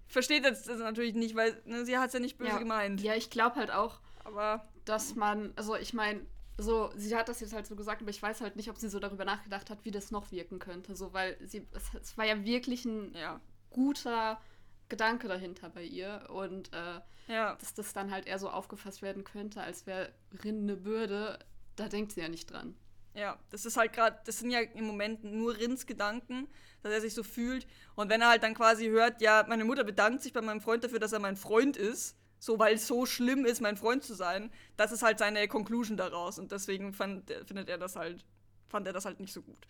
versteht 0.09 0.45
jetzt 0.45 0.69
das 0.69 0.81
natürlich 0.81 1.15
nicht, 1.15 1.37
weil 1.37 1.63
ne, 1.67 1.85
sie 1.85 1.99
hat 1.99 2.09
es 2.09 2.15
ja 2.15 2.21
nicht 2.21 2.37
böse 2.37 2.51
ja. 2.51 2.59
gemeint. 2.59 3.01
Ja, 3.01 3.15
ich 3.15 3.31
glaube 3.31 3.55
halt 3.55 3.71
auch, 3.71 4.01
aber 4.25 4.67
dass 4.85 5.15
man, 5.15 5.53
also 5.55 5.77
ich 5.77 5.95
meine, 5.95 6.27
so, 6.59 6.91
sie 6.97 7.15
hat 7.15 7.29
das 7.29 7.41
jetzt 7.41 7.53
halt 7.53 7.67
so 7.67 7.77
gesagt, 7.77 8.03
aber 8.03 8.11
ich 8.11 8.23
weiß 8.23 8.41
halt 8.41 8.57
nicht, 8.57 8.71
ob 8.71 8.79
sie 8.79 8.89
so 8.89 8.99
darüber 8.99 9.25
nachgedacht 9.25 9.69
hat, 9.69 9.85
wie 9.85 9.91
das 9.91 10.11
noch 10.11 10.31
wirken 10.31 10.59
könnte. 10.59 10.97
So, 10.97 11.13
weil 11.13 11.37
sie, 11.47 11.67
es, 11.73 11.95
es 11.95 12.17
war 12.17 12.25
ja 12.25 12.45
wirklich 12.45 12.85
ein 12.85 13.15
ja. 13.15 13.41
guter 13.71 14.41
Gedanke 14.89 15.29
dahinter 15.29 15.69
bei 15.69 15.83
ihr. 15.83 16.27
Und 16.31 16.73
äh, 16.73 17.01
ja. 17.29 17.57
dass 17.57 17.75
das 17.75 17.93
dann 17.93 18.11
halt 18.11 18.27
eher 18.27 18.39
so 18.39 18.49
aufgefasst 18.49 19.03
werden 19.03 19.25
könnte, 19.25 19.61
als 19.61 19.87
wäre 19.87 20.13
Rin 20.45 20.63
eine 20.63 20.77
Bürde, 20.77 21.39
da 21.77 21.89
denkt 21.89 22.13
sie 22.13 22.21
ja 22.21 22.29
nicht 22.29 22.51
dran. 22.51 22.75
Ja, 23.15 23.39
das 23.51 23.65
ist 23.65 23.79
halt 23.79 23.95
gerade, 23.95 24.19
das 24.27 24.41
sind 24.41 24.51
ja 24.51 24.61
im 24.61 24.85
Moment 24.85 25.25
nur 25.25 25.57
Rins 25.57 25.87
Gedanken, 25.87 26.49
dass 26.83 26.93
er 26.93 27.01
sich 27.01 27.15
so 27.15 27.23
fühlt. 27.23 27.67
Und 27.95 28.11
wenn 28.11 28.21
er 28.21 28.29
halt 28.29 28.43
dann 28.43 28.55
quasi 28.55 28.89
hört, 28.89 29.23
ja, 29.23 29.45
meine 29.49 29.65
Mutter 29.65 29.85
bedankt 29.85 30.23
sich 30.23 30.35
bei 30.35 30.43
meinem 30.43 30.61
Freund 30.61 30.85
dafür, 30.85 30.99
dass 30.99 31.13
er 31.13 31.19
mein 31.19 31.37
Freund 31.37 31.79
ist, 31.79 32.17
so 32.39 32.59
weil 32.59 32.75
es 32.75 32.87
so 32.87 33.07
schlimm 33.07 33.45
ist, 33.45 33.61
mein 33.61 33.77
Freund 33.77 34.05
zu 34.05 34.15
sein, 34.15 34.51
das 34.77 34.93
ist 34.93 35.03
halt 35.03 35.19
seine 35.19 35.49
Conclusion 35.49 35.97
daraus 35.97 36.39
und 36.39 36.53
deswegen 36.53 36.93
fand, 36.93 37.31
findet 37.47 37.69
er 37.69 37.79
das 37.79 37.97
halt, 37.97 38.25
fand 38.69 38.87
er 38.87 38.93
das 38.93 39.05
halt 39.05 39.21
nicht 39.21 39.33
so 39.33 39.43
gut. 39.43 39.67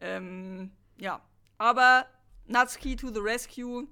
Ähm, 0.00 0.72
ja, 0.98 1.22
aber 1.58 2.06
Natsuki 2.46 2.96
to 2.96 3.12
the 3.12 3.20
rescue. 3.20 3.86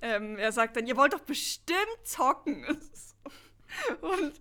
Ähm, 0.00 0.36
er 0.38 0.50
sagt 0.50 0.76
dann, 0.76 0.86
ihr 0.86 0.96
wollt 0.96 1.12
doch 1.12 1.20
bestimmt 1.20 1.78
zocken. 2.02 2.66
und 4.00 4.40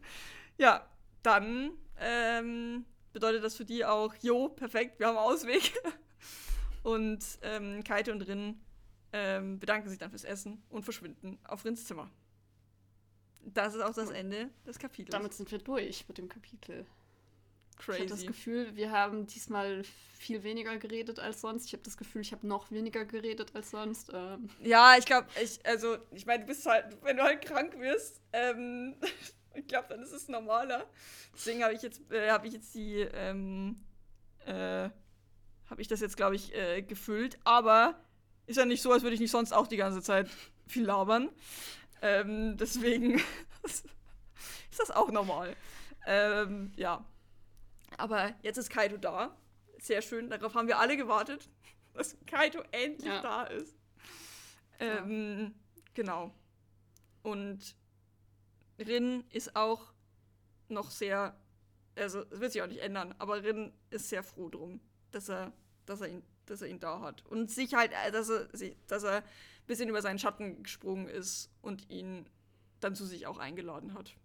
ja, 0.57 0.87
dann 1.21 1.71
ähm, 1.99 2.85
bedeutet 3.13 3.43
das 3.43 3.55
für 3.55 3.65
die 3.65 3.85
auch, 3.85 4.15
jo, 4.21 4.49
perfekt, 4.49 4.99
wir 4.99 5.07
haben 5.07 5.17
Ausweg. 5.17 5.73
und 6.83 7.23
ähm, 7.43 7.83
Kaite 7.83 8.11
und 8.11 8.21
Rin 8.21 8.59
ähm, 9.13 9.59
bedanken 9.59 9.89
sich 9.89 9.99
dann 9.99 10.09
fürs 10.09 10.23
Essen 10.23 10.63
und 10.69 10.83
verschwinden 10.83 11.37
auf 11.43 11.63
Rins 11.65 11.85
Zimmer. 11.85 12.09
Das 13.43 13.75
ist 13.75 13.81
auch 13.81 13.93
das 13.93 14.09
Ende 14.09 14.49
des 14.65 14.77
Kapitels. 14.79 15.11
Damit 15.11 15.33
sind 15.33 15.51
wir 15.51 15.59
durch 15.59 16.07
mit 16.07 16.17
dem 16.17 16.29
Kapitel. 16.29 16.85
Crazy. 17.77 17.97
Ich 17.97 17.99
habe 18.01 18.09
das 18.09 18.27
Gefühl, 18.27 18.75
wir 18.75 18.91
haben 18.91 19.25
diesmal 19.25 19.83
viel 20.17 20.43
weniger 20.43 20.77
geredet 20.77 21.19
als 21.19 21.41
sonst. 21.41 21.65
Ich 21.65 21.73
habe 21.73 21.83
das 21.83 21.97
Gefühl, 21.97 22.21
ich 22.21 22.31
habe 22.31 22.45
noch 22.45 22.69
weniger 22.69 23.05
geredet 23.05 23.55
als 23.55 23.71
sonst. 23.71 24.11
Ähm. 24.13 24.49
Ja, 24.61 24.95
ich 24.97 25.05
glaube, 25.05 25.27
ich, 25.41 25.65
also, 25.65 25.97
ich 26.11 26.25
meine, 26.25 26.41
du 26.41 26.47
bist 26.47 26.65
halt, 26.65 26.97
wenn 27.01 27.17
du 27.17 27.23
halt 27.23 27.43
krank 27.43 27.79
wirst, 27.79 28.21
ähm, 28.33 28.95
ich 29.55 29.67
glaube, 29.67 29.87
dann 29.89 30.01
ist 30.01 30.11
es 30.11 30.27
normaler. 30.27 30.85
Deswegen 31.33 31.63
habe 31.63 31.73
ich 31.73 31.81
jetzt, 31.81 32.01
äh, 32.11 32.29
habe 32.29 32.47
ich 32.47 32.53
jetzt 32.53 32.75
die, 32.75 32.99
ähm, 32.99 33.77
äh, 34.45 34.89
habe 35.69 35.81
ich 35.81 35.87
das 35.87 36.01
jetzt, 36.01 36.17
glaube 36.17 36.35
ich, 36.35 36.53
äh, 36.53 36.83
gefüllt. 36.83 37.39
Aber 37.45 37.99
ist 38.45 38.57
ja 38.57 38.65
nicht 38.65 38.81
so, 38.81 38.91
als 38.91 39.01
würde 39.01 39.15
ich 39.15 39.21
nicht 39.21 39.31
sonst 39.31 39.53
auch 39.53 39.67
die 39.67 39.77
ganze 39.77 40.01
Zeit 40.01 40.29
viel 40.67 40.85
labern. 40.85 41.29
Ähm, 42.01 42.57
deswegen 42.57 43.21
ist 43.63 43.85
das 44.77 44.91
auch 44.91 45.11
normal. 45.11 45.55
Ähm, 46.05 46.71
ja. 46.75 47.05
Aber 47.97 48.33
jetzt 48.41 48.57
ist 48.57 48.69
Kaito 48.69 48.97
da. 48.97 49.35
Sehr 49.79 50.01
schön. 50.01 50.29
Darauf 50.29 50.55
haben 50.55 50.67
wir 50.67 50.79
alle 50.79 50.97
gewartet, 50.97 51.49
dass 51.93 52.17
Kaito 52.25 52.61
endlich 52.71 53.11
ja. 53.11 53.21
da 53.21 53.43
ist. 53.43 53.75
Ähm, 54.79 55.39
ja. 55.39 55.81
Genau. 55.93 56.33
Und 57.23 57.75
Rin 58.79 59.23
ist 59.29 59.55
auch 59.55 59.93
noch 60.69 60.89
sehr, 60.89 61.35
also 61.95 62.21
es 62.31 62.39
wird 62.39 62.53
sich 62.53 62.61
auch 62.61 62.67
nicht 62.67 62.81
ändern, 62.81 63.13
aber 63.19 63.43
Rin 63.43 63.73
ist 63.89 64.09
sehr 64.09 64.23
froh 64.23 64.49
drum, 64.49 64.79
dass 65.11 65.29
er, 65.29 65.51
dass 65.85 66.01
er 66.01 66.07
ihn, 66.07 66.23
dass 66.45 66.61
er 66.61 66.69
ihn 66.69 66.79
da 66.79 67.01
hat. 67.01 67.25
Und 67.27 67.51
sich 67.51 67.73
halt, 67.73 67.91
äh, 67.91 68.11
dass 68.11 68.29
er, 68.29 68.47
dass 68.87 69.03
er 69.03 69.23
bisschen 69.67 69.89
über 69.89 70.01
seinen 70.01 70.19
Schatten 70.19 70.63
gesprungen 70.63 71.07
ist 71.07 71.49
und 71.61 71.89
ihn 71.89 72.27
dann 72.79 72.95
zu 72.95 73.05
sich 73.05 73.27
auch 73.27 73.37
eingeladen 73.37 73.93
hat. 73.93 74.15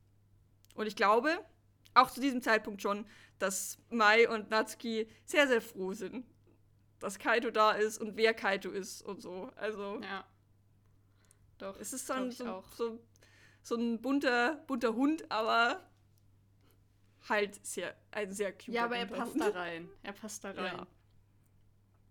Und 0.74 0.86
ich 0.86 0.96
glaube, 0.96 1.44
auch 1.94 2.10
zu 2.10 2.20
diesem 2.20 2.42
Zeitpunkt 2.42 2.82
schon, 2.82 3.06
dass 3.38 3.78
Mai 3.90 4.28
und 4.28 4.50
Natsuki 4.50 5.08
sehr, 5.24 5.48
sehr 5.48 5.60
froh 5.60 5.92
sind, 5.92 6.26
dass 6.98 7.18
Kaito 7.18 7.50
da 7.50 7.72
ist 7.72 7.98
und 7.98 8.16
wer 8.16 8.34
Kaito 8.34 8.70
ist 8.70 9.02
und 9.02 9.20
so. 9.20 9.50
Also. 9.56 10.00
Ja. 10.02 10.24
Doch. 11.58 11.78
Es 11.78 11.92
ist 11.92 12.08
dann 12.10 12.30
so, 12.30 12.62
so, 12.74 13.00
so, 13.62 13.76
ein 13.76 14.00
bunter, 14.00 14.62
bunter 14.66 14.94
Hund, 14.94 15.30
aber 15.30 15.88
halt 17.28 17.64
sehr, 17.64 17.96
ein 18.10 18.32
sehr 18.32 18.52
cute 18.52 18.68
Ja, 18.74 18.84
aber 18.84 18.96
er 18.96 19.06
passt 19.06 19.32
Hund. 19.32 19.42
da 19.42 19.48
rein. 19.58 19.88
Er 20.02 20.12
passt 20.12 20.44
da 20.44 20.50
rein. 20.50 20.76
Ja. 20.76 20.86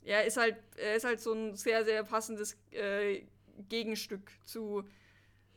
Er 0.06 0.26
ist 0.26 0.38
halt, 0.38 0.56
er 0.78 0.96
ist 0.96 1.04
halt 1.04 1.20
so 1.20 1.34
ein 1.34 1.56
sehr, 1.56 1.84
sehr 1.84 2.04
passendes 2.04 2.58
äh, 2.72 3.24
Gegenstück 3.70 4.32
zu, 4.46 4.84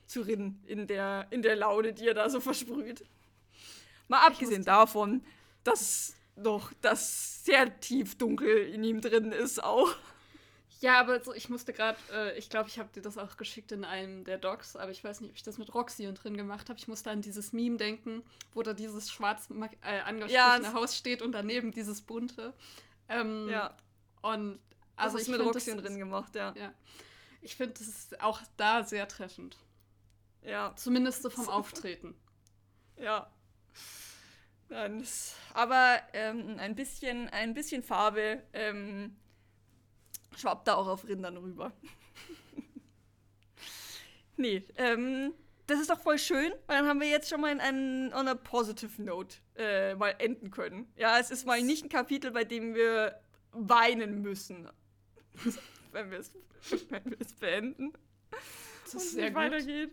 zu 0.07 0.23
Rin 0.23 0.59
in 0.67 0.87
der, 0.87 1.27
in 1.31 1.43
der 1.43 1.57
Laune, 1.57 1.93
die 1.93 2.09
er 2.09 2.15
da 2.15 2.29
so 2.31 2.41
versprüht. 2.41 3.05
Mal 4.09 4.27
abgesehen 4.27 4.65
davon, 4.65 5.23
dass 5.65 6.15
noch 6.37 6.73
das 6.81 7.45
sehr 7.45 7.79
tief 7.81 8.17
dunkel 8.17 8.57
in 8.73 8.85
ihm 8.85 9.01
drin 9.01 9.33
ist 9.33 9.63
auch. 9.63 9.95
Ja, 10.81 11.01
aber 11.01 11.23
so, 11.23 11.35
ich 11.35 11.49
musste 11.49 11.73
gerade, 11.73 11.99
äh, 12.13 12.39
ich 12.39 12.51
glaube, 12.51 12.69
ich 12.69 12.79
habe 12.79 12.89
dir 12.95 13.03
das 13.03 13.19
auch 13.19 13.37
geschickt 13.37 13.73
in 13.73 13.85
einem 13.85 14.25
der 14.25 14.39
Docs, 14.39 14.77
aber 14.77 14.93
ich 14.93 15.03
weiß 15.03 15.21
nicht, 15.21 15.31
ob 15.31 15.37
ich 15.37 15.43
das 15.43 15.59
mit 15.59 15.75
Roxy 15.75 16.07
und 16.07 16.23
drin 16.23 16.37
gemacht 16.37 16.69
habe. 16.69 16.79
Ich 16.79 16.87
musste 16.87 17.11
an 17.11 17.21
dieses 17.21 17.53
Meme 17.53 17.77
denken, 17.77 18.23
wo 18.55 18.63
da 18.63 18.75
dieses 18.75 19.11
schwarz 19.11 19.49
äh, 19.83 20.01
angestrichene 20.01 20.65
ja, 20.65 20.73
Haus 20.73 20.97
steht 20.97 21.21
und 21.21 21.33
daneben 21.33 21.73
dieses 21.73 22.01
bunte. 22.01 22.55
Ähm, 23.09 23.49
ja. 23.51 23.77
Und 24.29 24.59
also 24.97 25.17
das 25.17 25.23
ist 25.23 25.29
ich 25.29 25.39
mit 25.39 25.47
Roxy 25.47 25.77
drin 25.77 25.99
gemacht, 25.99 26.35
ja. 26.35 26.55
ja. 26.57 26.73
Ich 27.41 27.57
finde, 27.57 27.75
das 27.75 27.87
ist 27.87 28.21
auch 28.21 28.41
da 28.57 28.83
sehr 28.83 29.07
treffend. 29.09 29.57
Ja. 30.43 30.73
Zumindest 30.77 31.23
so 31.23 31.31
vom 31.31 31.49
Auftreten. 31.49 32.15
Ja. 32.97 33.31
Nein, 34.71 35.07
aber 35.55 35.99
ähm, 36.13 36.57
ein, 36.59 36.75
bisschen, 36.75 37.29
ein 37.31 37.55
bisschen 37.55 37.83
Farbe 37.83 38.43
ähm, 38.53 39.17
schwappt 40.37 40.69
da 40.69 40.75
auch 40.75 40.87
auf 40.87 41.07
Rindern 41.07 41.39
rüber. 41.39 41.73
nee, 44.37 44.65
ähm, 44.77 45.33
das 45.67 45.81
ist 45.81 45.91
doch 45.91 46.01
voll 46.01 46.19
schön, 46.19 46.53
weil 46.67 46.79
dann 46.79 46.87
haben 46.87 47.01
wir 47.01 47.09
jetzt 47.09 47.31
schon 47.31 47.41
mal 47.41 47.53
in 47.53 47.61
einen, 47.61 48.13
on 48.13 48.29
a 48.29 48.35
positive 48.35 49.03
note 49.03 49.37
äh, 49.57 49.95
mal 49.95 50.15
enden 50.19 50.51
können. 50.51 50.93
Ja, 50.97 51.19
es 51.19 51.31
ist 51.31 51.47
mal 51.47 51.63
nicht 51.63 51.85
ein 51.85 51.89
Kapitel, 51.89 52.31
bei 52.31 52.45
dem 52.45 52.75
wir 52.75 53.19
weinen 53.53 54.23
müssen, 54.23 54.69
wenn 55.93 56.11
wir 56.11 56.19
es 56.19 56.33
wenn 56.91 57.17
beenden. 57.41 57.93
Das 58.85 58.95
ist 58.95 59.13
sehr 59.13 59.31
gut. 59.31 59.37
weitergeht. 59.37 59.91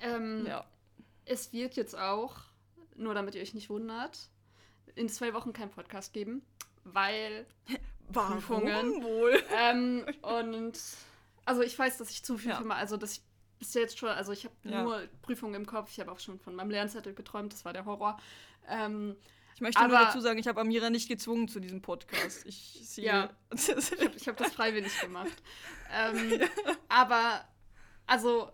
Ähm, 0.00 0.46
ja. 0.46 0.64
Es 1.24 1.52
wird 1.52 1.74
jetzt 1.76 1.96
auch, 1.96 2.36
nur 2.96 3.14
damit 3.14 3.34
ihr 3.34 3.42
euch 3.42 3.54
nicht 3.54 3.70
wundert, 3.70 4.28
in 4.94 5.08
zwei 5.08 5.32
Wochen 5.34 5.52
kein 5.52 5.70
Podcast 5.70 6.12
geben, 6.12 6.42
weil 6.84 7.46
Warum 8.08 8.34
Prüfungen. 8.34 9.02
wohl? 9.02 9.42
Ähm, 9.56 10.04
und 10.22 10.78
also 11.46 11.62
ich 11.62 11.78
weiß, 11.78 11.98
dass 11.98 12.10
ich 12.10 12.22
zu 12.22 12.36
viel 12.38 12.50
ja. 12.50 12.58
für 12.58 12.64
mal, 12.64 12.76
also 12.76 12.96
dass 12.96 13.14
ich 13.14 13.22
bis 13.58 13.74
jetzt 13.74 13.98
schon, 13.98 14.10
also 14.10 14.32
ich 14.32 14.44
habe 14.44 14.54
ja. 14.64 14.82
nur 14.82 15.02
Prüfungen 15.22 15.54
im 15.54 15.66
Kopf, 15.66 15.90
ich 15.90 16.00
habe 16.00 16.12
auch 16.12 16.18
schon 16.18 16.38
von 16.38 16.54
meinem 16.54 16.70
Lernzettel 16.70 17.14
geträumt, 17.14 17.52
das 17.52 17.64
war 17.64 17.72
der 17.72 17.84
Horror. 17.86 18.18
Ähm, 18.68 19.16
ich 19.54 19.60
möchte 19.60 19.80
aber, 19.80 19.88
nur 19.88 19.98
dazu 20.06 20.20
sagen, 20.20 20.38
ich 20.38 20.48
habe 20.48 20.60
Amira 20.60 20.90
nicht 20.90 21.08
gezwungen 21.08 21.48
zu 21.48 21.60
diesem 21.60 21.80
Podcast. 21.80 22.44
Ich 22.46 22.80
sehe. 22.82 23.04
Ja, 23.04 23.30
ich 23.52 23.68
habe 23.68 24.12
hab 24.26 24.36
das 24.36 24.52
freiwillig 24.52 25.00
gemacht. 25.00 25.42
ähm, 25.94 26.40
aber, 26.88 27.44
also, 28.06 28.50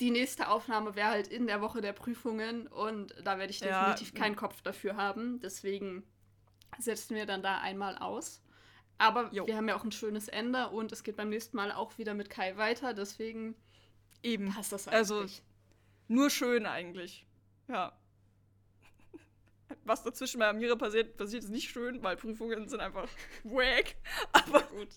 die 0.00 0.10
nächste 0.10 0.48
Aufnahme 0.48 0.96
wäre 0.96 1.08
halt 1.08 1.28
in 1.28 1.46
der 1.46 1.60
Woche 1.60 1.80
der 1.80 1.92
Prüfungen 1.92 2.66
und 2.66 3.14
da 3.24 3.38
werde 3.38 3.50
ich 3.52 3.60
definitiv 3.60 4.12
ja. 4.12 4.20
keinen 4.20 4.36
Kopf 4.36 4.60
dafür 4.60 4.96
haben. 4.96 5.40
Deswegen 5.40 6.02
setzen 6.78 7.14
wir 7.14 7.26
dann 7.26 7.42
da 7.42 7.58
einmal 7.58 7.96
aus. 7.96 8.42
Aber 8.98 9.32
jo. 9.32 9.46
wir 9.46 9.56
haben 9.56 9.68
ja 9.68 9.76
auch 9.76 9.84
ein 9.84 9.92
schönes 9.92 10.28
Ende 10.28 10.68
und 10.68 10.92
es 10.92 11.02
geht 11.04 11.16
beim 11.16 11.28
nächsten 11.28 11.56
Mal 11.56 11.72
auch 11.72 11.96
wieder 11.98 12.14
mit 12.14 12.30
Kai 12.30 12.56
weiter, 12.56 12.94
deswegen 12.94 13.56
eben 14.22 14.52
passt 14.52 14.72
das 14.72 14.88
also 14.88 15.18
eigentlich. 15.18 15.32
Also 15.32 15.42
nur 16.08 16.30
schön 16.30 16.66
eigentlich. 16.66 17.26
Ja. 17.68 17.92
Was 19.84 20.02
dazwischen 20.02 20.38
bei 20.38 20.48
Amira 20.48 20.76
passiert, 20.76 21.16
passiert 21.16 21.44
ist 21.44 21.50
nicht 21.50 21.70
schön, 21.70 22.02
weil 22.02 22.16
Prüfungen 22.16 22.68
sind 22.68 22.80
einfach 22.80 23.08
wack. 23.44 23.96
Aber 24.32 24.62
gut. 24.62 24.88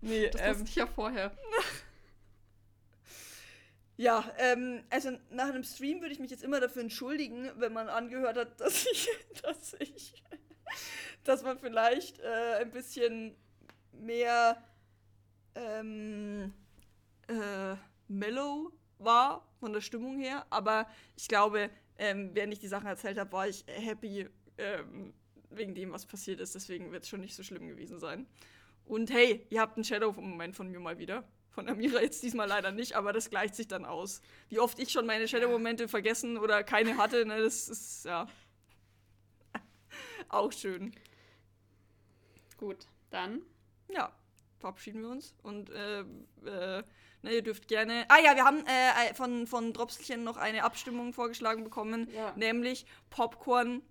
Nee, 0.00 0.30
das 0.30 0.58
ähm, 0.58 0.64
ich 0.66 0.74
ja 0.74 0.86
vorher. 0.86 1.36
Ja, 3.98 4.24
ähm, 4.38 4.82
also 4.90 5.16
nach 5.30 5.50
einem 5.50 5.62
Stream 5.62 6.00
würde 6.00 6.12
ich 6.14 6.18
mich 6.18 6.30
jetzt 6.30 6.42
immer 6.42 6.58
dafür 6.58 6.82
entschuldigen, 6.82 7.52
wenn 7.56 7.72
man 7.72 7.88
angehört 7.88 8.36
hat, 8.36 8.60
dass 8.60 8.86
ich, 8.86 9.08
dass 9.42 9.74
ich 9.78 10.14
dass 11.24 11.42
man 11.42 11.58
vielleicht 11.58 12.18
äh, 12.20 12.54
ein 12.60 12.70
bisschen 12.70 13.36
mehr 13.92 14.62
ähm, 15.54 16.52
äh, 17.28 17.76
mellow 18.08 18.72
war 18.98 19.46
von 19.60 19.72
der 19.72 19.80
Stimmung 19.80 20.18
her. 20.18 20.46
Aber 20.50 20.88
ich 21.16 21.28
glaube, 21.28 21.70
ähm, 21.98 22.30
während 22.34 22.52
ich 22.52 22.58
die 22.58 22.68
Sachen 22.68 22.86
erzählt 22.86 23.18
habe, 23.18 23.32
war 23.32 23.48
ich 23.48 23.64
happy 23.66 24.28
ähm, 24.58 25.12
wegen 25.50 25.74
dem, 25.74 25.92
was 25.92 26.06
passiert 26.06 26.40
ist. 26.40 26.54
Deswegen 26.54 26.92
wird 26.92 27.04
es 27.04 27.08
schon 27.08 27.20
nicht 27.20 27.34
so 27.34 27.42
schlimm 27.42 27.66
gewesen 27.66 27.98
sein. 27.98 28.26
Und 28.84 29.10
hey, 29.10 29.46
ihr 29.50 29.60
habt 29.60 29.76
einen 29.76 29.84
Shadow-Moment 29.84 30.56
von 30.56 30.70
mir 30.70 30.80
mal 30.80 30.98
wieder. 30.98 31.24
Von 31.50 31.68
Amira 31.68 32.00
jetzt 32.00 32.22
diesmal 32.22 32.48
leider 32.48 32.72
nicht, 32.72 32.94
aber 32.94 33.12
das 33.12 33.28
gleicht 33.28 33.54
sich 33.54 33.68
dann 33.68 33.84
aus. 33.84 34.22
Wie 34.48 34.58
oft 34.58 34.78
ich 34.78 34.90
schon 34.90 35.04
meine 35.04 35.28
Shadow-Momente 35.28 35.86
vergessen 35.86 36.38
oder 36.38 36.64
keine 36.64 36.96
hatte, 36.96 37.26
ne, 37.26 37.40
das 37.42 37.68
ist 37.68 38.06
ja 38.06 38.26
auch 40.28 40.50
schön. 40.50 40.92
Gut, 42.56 42.86
dann. 43.10 43.42
Ja, 43.88 44.12
verabschieden 44.62 45.02
wir 45.02 45.10
uns. 45.10 45.34
Und 45.42 45.68
äh, 45.70 46.00
äh, 46.00 46.82
ne, 47.22 47.30
ihr 47.30 47.42
dürft 47.42 47.68
gerne. 47.68 48.06
Ah 48.08 48.18
ja, 48.24 48.34
wir 48.34 48.44
haben 48.44 48.64
äh, 48.66 49.14
von, 49.14 49.46
von 49.46 49.72
Dropselchen 49.74 50.24
noch 50.24 50.38
eine 50.38 50.64
Abstimmung 50.64 51.12
vorgeschlagen 51.12 51.64
bekommen, 51.64 52.08
ja. 52.14 52.32
nämlich 52.36 52.86
Popcorn 53.10 53.82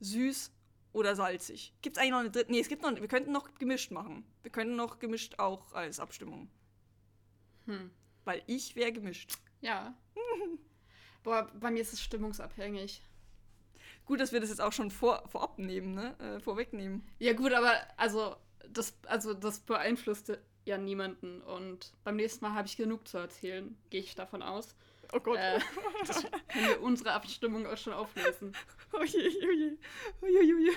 süß 0.00 0.52
oder 0.92 1.16
salzig. 1.16 1.72
Gibt 1.80 1.96
es 1.96 2.00
eigentlich 2.00 2.12
noch 2.12 2.20
eine 2.20 2.30
dritte? 2.30 2.52
Nee, 2.52 2.60
es 2.60 2.68
gibt 2.68 2.82
noch. 2.82 2.94
Wir 2.94 3.08
könnten 3.08 3.32
noch 3.32 3.54
gemischt 3.54 3.90
machen. 3.90 4.26
Wir 4.42 4.50
könnten 4.50 4.76
noch 4.76 4.98
gemischt 4.98 5.38
auch 5.38 5.72
als 5.72 5.98
Abstimmung. 6.00 6.50
Hm. 7.64 7.90
Weil 8.24 8.42
ich 8.46 8.76
wäre 8.76 8.92
gemischt. 8.92 9.32
Ja. 9.60 9.94
Boah, 11.22 11.50
bei 11.58 11.70
mir 11.70 11.80
ist 11.80 11.92
es 11.92 12.02
stimmungsabhängig. 12.02 13.02
Gut, 14.04 14.20
dass 14.20 14.32
wir 14.32 14.40
das 14.40 14.50
jetzt 14.50 14.60
auch 14.60 14.72
schon 14.72 14.90
vor, 14.90 15.24
vorab 15.28 15.58
nehmen, 15.58 15.94
ne? 15.94 16.16
Äh, 16.20 16.40
vorwegnehmen. 16.40 17.04
Ja, 17.18 17.32
gut, 17.32 17.52
aber 17.52 17.74
also 17.96 18.36
das, 18.72 18.94
also 19.06 19.34
das 19.34 19.60
beeinflusste 19.60 20.40
ja 20.66 20.76
niemanden. 20.78 21.40
Und 21.42 21.92
beim 22.04 22.16
nächsten 22.16 22.44
Mal 22.44 22.54
habe 22.54 22.68
ich 22.68 22.76
genug 22.76 23.08
zu 23.08 23.18
erzählen, 23.18 23.76
gehe 23.90 24.00
ich 24.00 24.14
davon 24.14 24.42
aus. 24.42 24.74
Oh 25.12 25.20
Gott. 25.20 25.38
Äh, 25.38 25.60
können 26.48 26.68
wir 26.68 26.82
unsere 26.82 27.12
Abstimmung 27.12 27.66
auch 27.66 27.76
schon 27.76 27.92
auflösen. 27.92 28.52
Oje, 28.92 29.30
oje, 29.48 29.78
oje, 30.20 30.54
oje. 30.54 30.72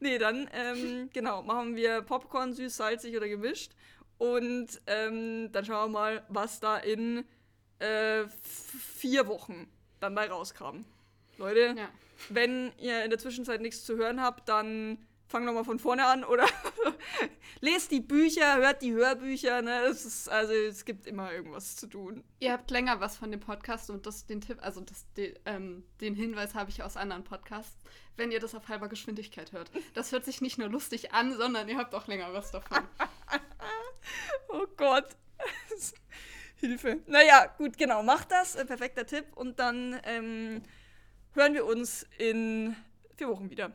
Nee, 0.00 0.18
dann, 0.18 0.50
ähm, 0.52 1.10
genau, 1.12 1.42
machen 1.42 1.76
wir 1.76 2.02
Popcorn 2.02 2.52
süß, 2.52 2.76
salzig 2.76 3.16
oder 3.16 3.28
gemischt. 3.28 3.70
Und 4.18 4.80
ähm, 4.88 5.52
dann 5.52 5.64
schauen 5.64 5.92
wir 5.92 5.98
mal, 6.00 6.26
was 6.28 6.58
da 6.58 6.76
in 6.78 7.24
äh, 7.78 8.24
vier 8.26 9.28
Wochen 9.28 9.70
dann 10.00 10.16
bei 10.16 10.28
rauskam. 10.28 10.84
Leute, 11.38 11.76
ja. 11.78 11.88
wenn 12.30 12.72
ihr 12.78 13.04
in 13.04 13.10
der 13.10 13.20
Zwischenzeit 13.20 13.60
nichts 13.60 13.84
zu 13.84 13.96
hören 13.96 14.20
habt, 14.20 14.48
dann 14.48 14.98
fangt 15.32 15.46
nochmal 15.46 15.64
von 15.64 15.78
vorne 15.78 16.04
an 16.06 16.24
oder 16.24 16.46
lest 17.60 17.90
die 17.90 18.00
Bücher, 18.00 18.58
hört 18.58 18.82
die 18.82 18.92
Hörbücher. 18.92 19.62
Ne? 19.62 19.80
Es 19.84 20.04
ist, 20.04 20.28
also 20.28 20.52
es 20.52 20.84
gibt 20.84 21.06
immer 21.06 21.32
irgendwas 21.32 21.74
zu 21.74 21.86
tun. 21.86 22.22
Ihr 22.38 22.52
habt 22.52 22.70
länger 22.70 23.00
was 23.00 23.16
von 23.16 23.30
dem 23.30 23.40
Podcast 23.40 23.90
und 23.90 24.06
das 24.06 24.26
den 24.26 24.42
Tipp, 24.42 24.58
also 24.60 24.82
das, 24.82 25.10
den, 25.14 25.34
ähm, 25.46 25.84
den 26.00 26.14
Hinweis 26.14 26.54
habe 26.54 26.70
ich 26.70 26.82
aus 26.82 26.96
anderen 26.96 27.24
Podcasts, 27.24 27.82
wenn 28.16 28.30
ihr 28.30 28.40
das 28.40 28.54
auf 28.54 28.68
halber 28.68 28.88
Geschwindigkeit 28.88 29.52
hört. 29.52 29.70
Das 29.94 30.12
hört 30.12 30.26
sich 30.26 30.42
nicht 30.42 30.58
nur 30.58 30.68
lustig 30.68 31.12
an, 31.12 31.34
sondern 31.34 31.68
ihr 31.68 31.78
habt 31.78 31.94
auch 31.94 32.06
länger 32.06 32.32
was 32.34 32.50
davon. 32.50 32.86
oh 34.48 34.66
Gott. 34.76 35.16
Hilfe. 36.56 37.00
Naja, 37.06 37.46
gut, 37.58 37.78
genau, 37.78 38.02
macht 38.02 38.30
das. 38.30 38.54
Äh, 38.54 38.66
perfekter 38.66 39.06
Tipp. 39.06 39.24
Und 39.34 39.58
dann 39.58 39.98
ähm, 40.04 40.62
hören 41.32 41.54
wir 41.54 41.64
uns 41.64 42.06
in 42.18 42.76
vier 43.16 43.28
Wochen 43.28 43.50
wieder. 43.50 43.72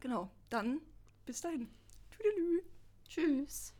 Genau, 0.00 0.30
dann 0.52 0.80
bis 1.26 1.40
dahin. 1.40 1.68
Tschüss. 3.08 3.74